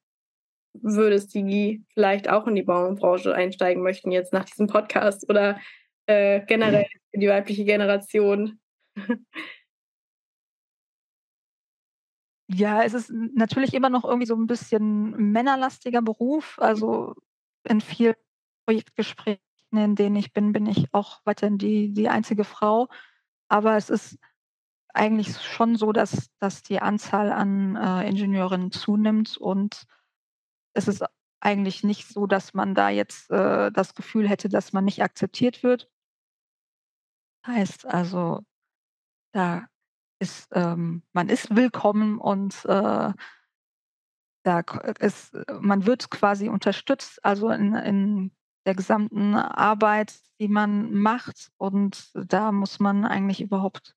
würdest, 0.75 1.35
die 1.35 1.83
vielleicht 1.95 2.29
auch 2.29 2.47
in 2.47 2.55
die 2.55 2.63
Baubranche 2.63 3.35
einsteigen 3.35 3.83
möchten 3.83 4.11
jetzt 4.11 4.33
nach 4.33 4.45
diesem 4.45 4.67
Podcast 4.67 5.29
oder, 5.29 5.59
äh, 6.07 6.41
generell 6.47 6.87
für 7.11 7.19
die 7.19 7.29
weibliche 7.29 7.65
Generation? 7.65 8.61
Ja, 12.51 12.83
es 12.83 12.95
ist 12.95 13.11
natürlich 13.11 13.75
immer 13.75 13.91
noch 13.91 14.05
irgendwie 14.07 14.27
so 14.27 14.35
'n 14.35 14.47
bisschen 14.47 15.11
männerlastiger 15.33 16.01
Beruf. 16.01 16.59
Also, 16.59 17.15
in 17.65 17.83
vielen 17.83 18.15
Projektgesprächen, 18.65 19.39
in 19.73 19.95
denen 19.97 20.17
ich 20.17 20.33
bin, 20.33 20.53
bin 20.53 20.65
ich 20.67 20.87
auch 20.95 21.21
weiterhin 21.25 21.59
die 21.59 21.93
die 21.93 22.09
einzige 22.09 22.45
Frau. 22.45 22.89
Aber 23.49 23.77
es 23.77 23.91
ist 23.91 24.19
eigentlich 24.95 25.41
schon 25.43 25.77
so, 25.77 25.93
dass 25.93 26.31
dass 26.41 26.63
die 26.63 26.81
Anzahl 26.83 27.33
an, 27.33 27.77
äh, 27.77 28.09
Ingenieurinnen 28.09 28.73
zunimmt 28.73 29.37
und 29.39 29.85
es 30.75 30.89
ist 30.89 31.05
eigentlich 31.41 31.85
nicht 31.85 32.09
so, 32.09 32.27
dass 32.27 32.55
man 32.55 32.75
da 32.75 32.91
jetzt, 32.91 33.31
äh, 33.31 33.71
das 33.73 33.95
Gefühl 33.95 34.29
hätte, 34.29 34.49
dass 34.51 34.73
man 34.75 34.85
nicht 34.87 35.03
akzeptiert 35.03 35.63
wird. 35.65 35.89
Heißt 37.47 37.87
also, 37.87 38.41
da 39.33 39.69
ist 40.19 40.49
ähm, 40.53 41.03
man 41.13 41.29
ist 41.29 41.55
willkommen 41.55 42.19
und, 42.19 42.65
äh 42.65 43.13
da 44.45 44.61
ist 45.01 45.37
man 45.61 45.85
wird 45.85 46.11
quasi 46.11 46.49
unterstützt, 46.49 47.23
also 47.25 47.51
in 47.51 47.75
in 47.75 48.31
der 48.69 48.75
gesamten 48.75 49.35
Arbeit, 49.35 50.15
die 50.41 50.49
man 50.49 50.93
macht. 50.93 51.51
Und 51.57 52.11
da 52.15 52.53
muss 52.53 52.81
man 52.81 53.07
eigentlich 53.07 53.41
überhaupt 53.41 53.95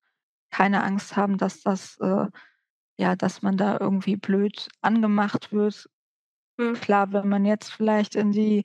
keine 0.50 0.82
Angst 0.82 1.14
haben, 1.14 1.36
dass 1.36 1.60
das, 1.60 1.98
äh 1.98 2.26
ja, 2.98 3.14
dass 3.16 3.42
man 3.42 3.58
da 3.58 3.78
irgendwie 3.78 4.16
blöd 4.16 4.68
angemacht 4.80 5.52
wird. 5.52 5.90
Mhm. 6.56 6.74
Klar, 6.74 7.12
wenn 7.12 7.28
man 7.28 7.44
jetzt 7.44 7.70
vielleicht 7.70 8.14
in 8.14 8.32
die 8.32 8.64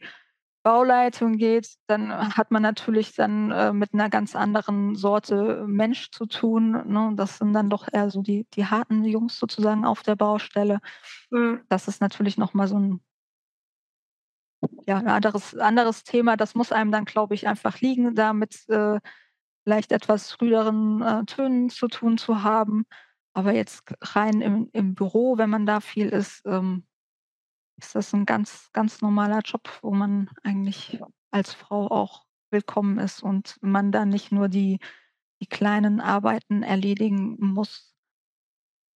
Bauleitung 0.68 1.38
geht, 1.38 1.70
dann 1.88 2.11
hat 2.38 2.51
man 2.51 2.61
natürlich 2.63 3.15
dann, 3.15 3.51
äh, 3.51 3.74
mit 3.74 3.93
'ner 3.93 4.09
ganz 4.09 4.36
anderen 4.36 4.95
Sorte 4.95 5.65
Mensch 5.68 6.11
zu 6.11 6.26
tun, 6.28 6.72
ne? 6.88 7.13
Das 7.15 7.38
sind 7.39 7.53
dann 7.53 7.70
doch 7.70 7.88
eher 7.91 8.09
so 8.11 8.22
die 8.22 8.45
die 8.55 8.65
harten 8.68 9.05
Jungs 9.05 9.39
sozusagen 9.39 9.86
auf 9.86 10.03
der 10.03 10.15
Baustelle. 10.18 10.80
Mhm. 11.32 11.61
Das 11.70 11.88
ist 11.88 12.01
natürlich 12.01 12.38
noch 12.38 12.53
mal 12.55 12.68
so 12.68 12.78
'n 12.78 13.01
ja, 14.88 14.97
'n 14.99 15.07
anderes 15.07 15.55
anderes 15.57 16.03
Thema. 16.03 16.38
Das 16.38 16.55
muss 16.55 16.72
einem 16.72 16.91
dann, 16.91 17.05
glaube 17.05 17.36
ich, 17.36 17.47
einfach 17.47 17.80
liegen, 17.82 18.15
da 18.15 18.34
mit, 18.34 18.68
äh, 18.70 18.99
vielleicht 19.63 19.91
etwas 19.91 20.38
rüderen, 20.41 21.01
äh, 21.01 21.26
Tönen 21.26 21.70
zu 21.70 21.88
tun 21.88 22.18
zu 22.18 22.43
haben. 22.43 22.86
Aber 23.34 23.53
jetzt 23.53 23.84
rein 24.01 24.41
im 24.41 24.70
im 24.74 24.95
Büro, 24.95 25.38
wenn 25.38 25.49
man 25.49 25.65
da 25.65 25.80
viel 25.82 26.07
ist, 26.09 26.43
ähm, 26.45 26.86
ist 27.78 27.96
das 27.96 28.14
'n 28.14 28.26
ganz, 28.26 28.70
ganz 28.74 29.02
normaler 29.02 29.42
Job, 29.46 29.70
wo 29.82 29.92
man 29.92 30.30
eigentlich 30.44 31.00
als 31.32 31.54
Frau 31.54 31.88
auch 31.90 32.26
willkommen 32.52 33.00
ist 33.00 33.24
und 33.24 33.58
man 33.62 33.92
da 33.92 34.06
nicht 34.06 34.32
nur 34.32 34.50
die 34.50 34.80
die 35.42 35.48
kleinen 35.48 36.02
Arbeiten 36.02 36.64
erledigen 36.64 37.38
muss 37.40 37.94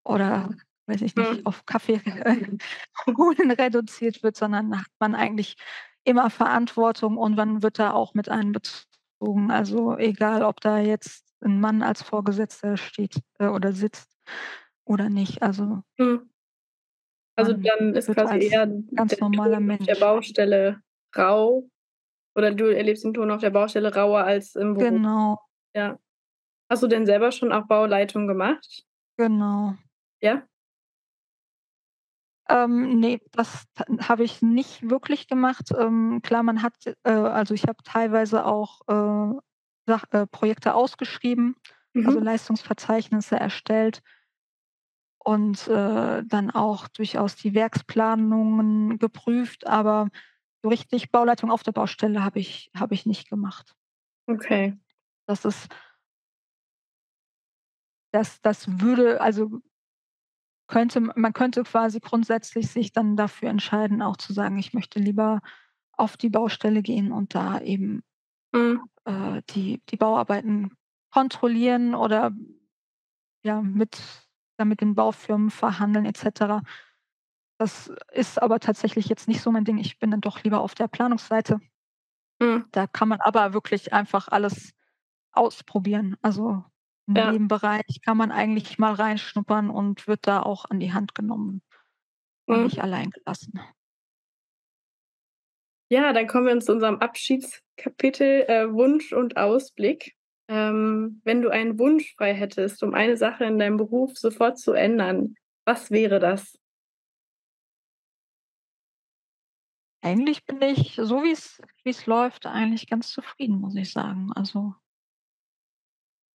oder, 0.07 0.51
weiß 0.87 1.03
ich 1.03 1.17
nicht, 1.17 1.41
Mhm. 1.41 1.47
auf 1.47 1.67
Kaffee 1.67 2.01
holen 3.07 3.51
reduziert 3.51 4.23
wird, 4.23 4.37
sondern 4.37 4.79
hat 4.79 4.87
man 4.99 5.15
eigentlich 5.15 5.57
immer 6.05 6.31
Verantwortung 6.31 7.17
und 7.19 7.37
man 7.37 7.63
wird 7.63 7.79
da 7.79 7.93
auch 7.93 8.15
mit 8.15 8.29
einbezogen. 8.29 9.51
Also, 9.51 9.97
egal, 9.99 10.43
ob 10.43 10.61
da 10.61 10.79
jetzt 10.79 11.27
'n 11.43 11.61
Mann 11.61 11.83
als 11.83 12.03
Vorgesetzter 12.03 12.77
steht, 12.77 13.21
äh, 13.39 13.47
oder 13.49 13.73
sitzt 13.73 14.17
oder 14.85 15.09
nicht. 15.11 15.43
Also 15.43 15.83
Mhm. 15.99 16.30
Also, 17.37 17.53
dann 17.55 17.95
ist 17.95 18.13
quasi 18.13 18.39
eher 18.49 18.67
ganz 18.95 19.11
der 19.11 19.21
normaler 19.21 19.59
Ton 19.59 19.71
auf 19.71 19.79
der 19.87 19.95
Mensch 19.97 20.01
Baustelle 20.01 20.81
rau 21.17 21.69
oder 22.37 22.53
du 22.55 22.67
erlebst 22.75 23.05
den 23.05 23.15
Ton 23.15 23.31
auf 23.31 23.41
der 23.41 23.51
Baustelle 23.51 23.95
rauer 23.95 24.25
als 24.25 24.55
im 24.57 24.75
Büro. 24.75 24.89
Genau. 24.91 25.39
Ja. 25.75 25.99
Hast 26.71 26.83
du 26.83 26.87
denn 26.89 27.07
selber 27.07 27.33
schon 27.33 27.53
auch 27.53 27.67
Bauleitung 27.67 28.27
gemacht? 28.29 28.85
Genau. 29.19 29.75
Ja? 30.23 30.43
Ähm, 32.49 32.99
ne, 33.01 33.21
das 33.33 33.65
ha 33.79 34.09
habe 34.09 34.25
ich 34.25 34.43
nicht 34.43 34.89
wirklich 34.91 35.29
gemacht. 35.29 35.71
Ähm, 35.79 36.21
klar, 36.23 36.43
man 36.43 36.63
hat 36.63 36.75
äh, 37.05 37.11
also, 37.11 37.55
ich 37.55 37.65
habe 37.65 37.79
teilweise 37.85 38.45
auch, 38.47 38.81
äh, 38.89 39.39
Sach 39.87 40.05
äh, 40.13 40.27
Projekte 40.27 40.75
ausgeschrieben, 40.75 41.57
also, 42.05 42.19
Mhm. 42.21 42.25
Leistungsverzeichnisse 42.25 43.37
erstellt 43.37 44.03
und, 45.21 45.69
äh, 45.69 46.23
dann 46.27 46.51
auch 46.51 46.89
durchaus 46.89 47.37
die 47.37 47.55
Werksplanungen 47.55 48.99
geprüft, 48.99 49.67
aber 49.67 50.09
so 50.63 50.69
richtig 50.71 51.11
Bauleitung 51.13 51.51
auf 51.53 51.63
der 51.63 51.73
Baustelle 51.73 52.25
habe 52.25 52.41
ich 52.41 52.71
habe 52.77 52.95
ich 52.95 53.07
nicht 53.07 53.29
gemacht. 53.31 53.75
Okay. 54.29 54.75
Das 55.27 55.45
ist 55.45 55.69
das 58.13 58.41
das 58.43 58.81
würde 58.81 59.21
also 59.21 59.61
könnte 60.69 61.01
man 61.01 61.33
könnte 61.33 61.65
quasi 61.65 62.01
grundsätzlich 62.01 62.71
sich 62.71 62.93
dann 62.93 63.17
dafür 63.17 63.51
entscheiden, 63.51 64.03
auch 64.03 64.17
zu 64.17 64.33
sagen: 64.33 64.59
„Ich 64.59 64.73
möchte 64.73 64.99
lieber 64.99 65.41
auf 65.93 66.17
die 66.17 66.31
Baustelle 66.31 66.83
gehen 66.83 67.13
und 67.13 67.35
da 67.35 67.61
eben, 67.61 68.03
Mhm. 68.53 68.91
äh, 69.05 69.43
die 69.51 69.83
die 69.91 69.97
Bauarbeiten 69.97 70.73
kontrollieren 71.13 71.95
oder, 71.95 72.33
ja, 73.43 73.61
mit 73.63 73.99
da 74.61 74.65
mit 74.65 74.81
den 74.81 74.95
Baufirmen 74.95 75.51
verhandeln 75.51 76.07
et 76.07 76.17
cetera.“ 76.17 76.63
Das 77.59 77.93
ist 78.13 78.41
aber 78.41 78.61
tatsächlich 78.61 79.07
jetzt 79.09 79.29
nicht 79.29 79.43
so 79.43 79.51
mein 79.51 79.65
Ding. 79.65 79.79
Ich 79.79 79.99
bin 79.99 80.11
dann 80.11 80.21
doch 80.21 80.43
lieber 80.43 80.61
auf 80.61 80.75
der 80.75 80.89
Planungsseite. 80.89 81.61
Mhm. 82.41 82.65
Da 82.73 82.87
kann 82.87 83.09
man 83.09 83.21
aber 83.21 83.53
wirklich 83.53 83.93
einfach 83.93 84.29
alles 84.29 84.73
ausprobieren. 85.33 86.17
Also, 86.23 86.65
in 87.07 87.17
Ja. 87.17 87.33
jedem 87.33 87.49
Bereich 87.49 88.01
kann 88.03 88.17
man 88.17 88.31
eigentlich 88.33 88.79
mal 88.79 88.95
reinschnuppern 88.95 89.69
und 89.69 90.07
wird 90.07 90.27
da 90.27 90.43
auch 90.43 90.65
an 90.71 90.81
die 90.81 90.93
Hand 90.93 91.15
genommen. 91.15 91.63
und 92.47 92.59
mhm. 92.59 92.65
nicht 92.65 92.81
allein 92.83 93.11
gelassen. 93.11 93.61
Ja, 95.89 96.13
dann 96.13 96.27
kommen 96.27 96.47
wir 96.47 96.61
zu 96.61 96.73
unserem 96.73 96.99
Abschiedskapitel 96.99 98.45
äh, 98.49 98.73
Wunsch 98.73 99.13
und 99.13 99.37
Ausblick. 99.37 100.17
Ähm, 100.51 101.21
wenn 101.23 101.43
du 101.43 101.49
einen 101.49 101.79
Wunsch 101.79 102.13
frei 102.17 102.35
hättest, 102.35 102.83
um 102.83 102.93
eine 102.93 103.17
Sache 103.17 103.45
in 103.45 103.61
deinem 103.61 103.77
Beruf 103.77 104.19
sofort 104.19 104.59
zu 104.59 104.73
ändern, 104.73 105.37
was 105.65 105.93
wäre 105.93 106.19
das? 106.19 106.59
Eigentlich 110.03 110.45
bin 110.47 110.61
ich, 110.61 110.97
so 111.01 111.23
wie 111.23 111.31
es 111.31 112.07
läuft, 112.07 112.47
eigentlich 112.47 112.89
ganz 112.89 113.13
zufrieden, 113.13 113.61
muss 113.61 113.77
ich 113.77 113.93
sagen. 113.93 114.33
Also 114.35 114.75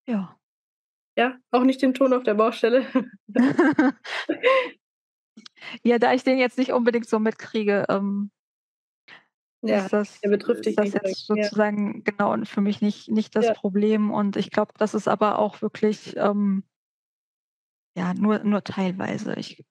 ja. 0.07 0.39
Ja, 1.17 1.37
auch 1.51 1.63
nicht 1.63 1.81
den 1.81 1.93
Ton 1.93 2.13
auf 2.13 2.23
der 2.23 2.35
Baustelle. 2.35 2.85
Ja, 5.83 5.99
da 5.99 6.13
ich 6.13 6.23
den 6.23 6.37
jetzt 6.37 6.57
nicht 6.57 6.71
unbedingt 6.71 7.07
so 7.07 7.19
mitkriege, 7.19 7.85
ähm 7.89 8.31
Ja, 9.67 9.87
ist 9.89 9.89
das 9.89 10.21
betrifft 10.21 10.65
dich 10.65 10.77
das 10.77 10.93
nicht 10.93 10.93
jetzt 10.93 11.01
direkt, 11.01 11.21
ja. 11.33 11.49
sozusagen 11.49 12.03
genau 12.03 12.35
für 12.45 12.61
mich 12.61 12.81
nicht 12.81 13.09
nicht 13.09 13.35
das 13.35 13.49
Ja. 13.49 13.53
Problem 13.53 14.11
und 14.11 14.35
ich 14.37 14.51
glaube, 14.51 14.73
das 14.77 14.93
ist 14.93 15.07
aber 15.07 15.39
auch 15.39 15.61
wirklich, 15.61 16.15
ähm 16.17 16.65
ja, 17.97 18.13
nur 18.13 18.39
nur 18.43 18.63
teilweise. 18.63 19.35
Ich 19.35 19.63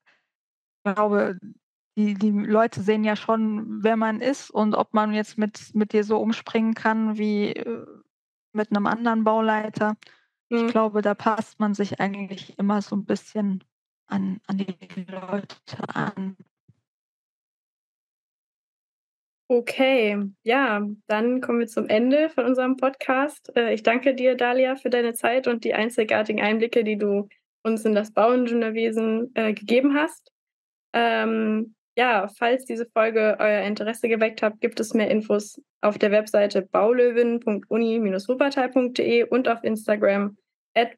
glaube, 0.85 1.39
die 1.99 2.15
die 2.15 2.31
Leute 2.31 2.83
sehen 2.83 3.05
ja 3.05 3.17
schon, 3.17 3.83
wer 3.85 3.97
man 3.97 4.21
ist 4.21 4.51
und 4.51 4.75
ob 4.77 4.95
man 4.95 5.13
jetzt 5.15 5.39
mit 5.39 5.75
mit 5.75 5.93
dir 5.95 6.05
so 6.05 6.19
umspringen 6.21 6.75
kann 6.75 7.19
wie, 7.19 7.53
äh, 7.55 7.87
mit 8.55 8.73
'nem 8.73 8.87
anderen 8.87 9.25
Bauleiter. 9.25 9.97
Ich 10.55 10.67
Mhm. 10.67 10.75
glaube, 10.75 11.03
da 11.03 11.15
passt 11.15 11.61
man 11.61 11.75
sich 11.75 12.01
eigentlich 12.01 12.59
immer 12.59 12.83
so 12.83 12.97
'n 12.97 13.07
bisschen 13.07 13.65
an 14.09 14.41
an 14.49 14.59
die 14.59 14.77
Leute 15.11 15.57
an. 15.95 16.37
Okay, 19.57 20.19
ja, 20.43 20.85
dann 21.07 21.41
kommen 21.41 21.61
wir 21.61 21.69
zum 21.69 21.89
Ende 21.89 22.29
von 22.29 22.45
unserem 22.45 22.77
Podcast. 22.77 23.53
Äh, 23.55 23.73
ich 23.73 23.85
danke 23.85 24.13
dir, 24.13 24.35
Dalia, 24.35 24.75
für 24.75 24.91
deine 24.91 25.15
Zeit 25.15 25.47
und 25.47 25.63
die 25.63 25.75
einzigartigen 25.75 26.43
Einblicke, 26.43 26.83
die 26.83 26.99
du 26.99 27.29
uns 27.63 27.85
in 27.85 27.95
das 27.95 28.13
Bauingenieurwesen, 28.13 29.31
äh, 29.35 29.55
gegeben 29.55 29.95
hast. 29.95 30.33
Ähm, 30.93 31.77
ja, 31.97 32.27
falls 32.37 32.65
diese 32.65 32.87
Folge 32.87 33.37
euer 33.39 33.63
Interesse 33.63 34.09
geweckt 34.09 34.43
hat, 34.43 34.61
gibt 34.61 34.81
es 34.81 34.93
mehr 34.93 35.09
Infos 35.09 35.63
auf 35.83 35.99
der 35.99 36.11
Webseite 36.11 36.63
baulöwen.uni-wuppertal.de 36.63 39.29
und 39.29 39.47
auf 39.47 39.63
Instagram 39.63 40.37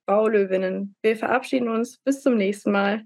@baulöwinnen. 0.07 0.94
Wir 1.02 1.18
verabschieden 1.18 1.68
uns. 1.68 1.98
Bis 1.98 2.22
zum 2.22 2.38
nächsten 2.38 2.72
Mal. 2.72 3.04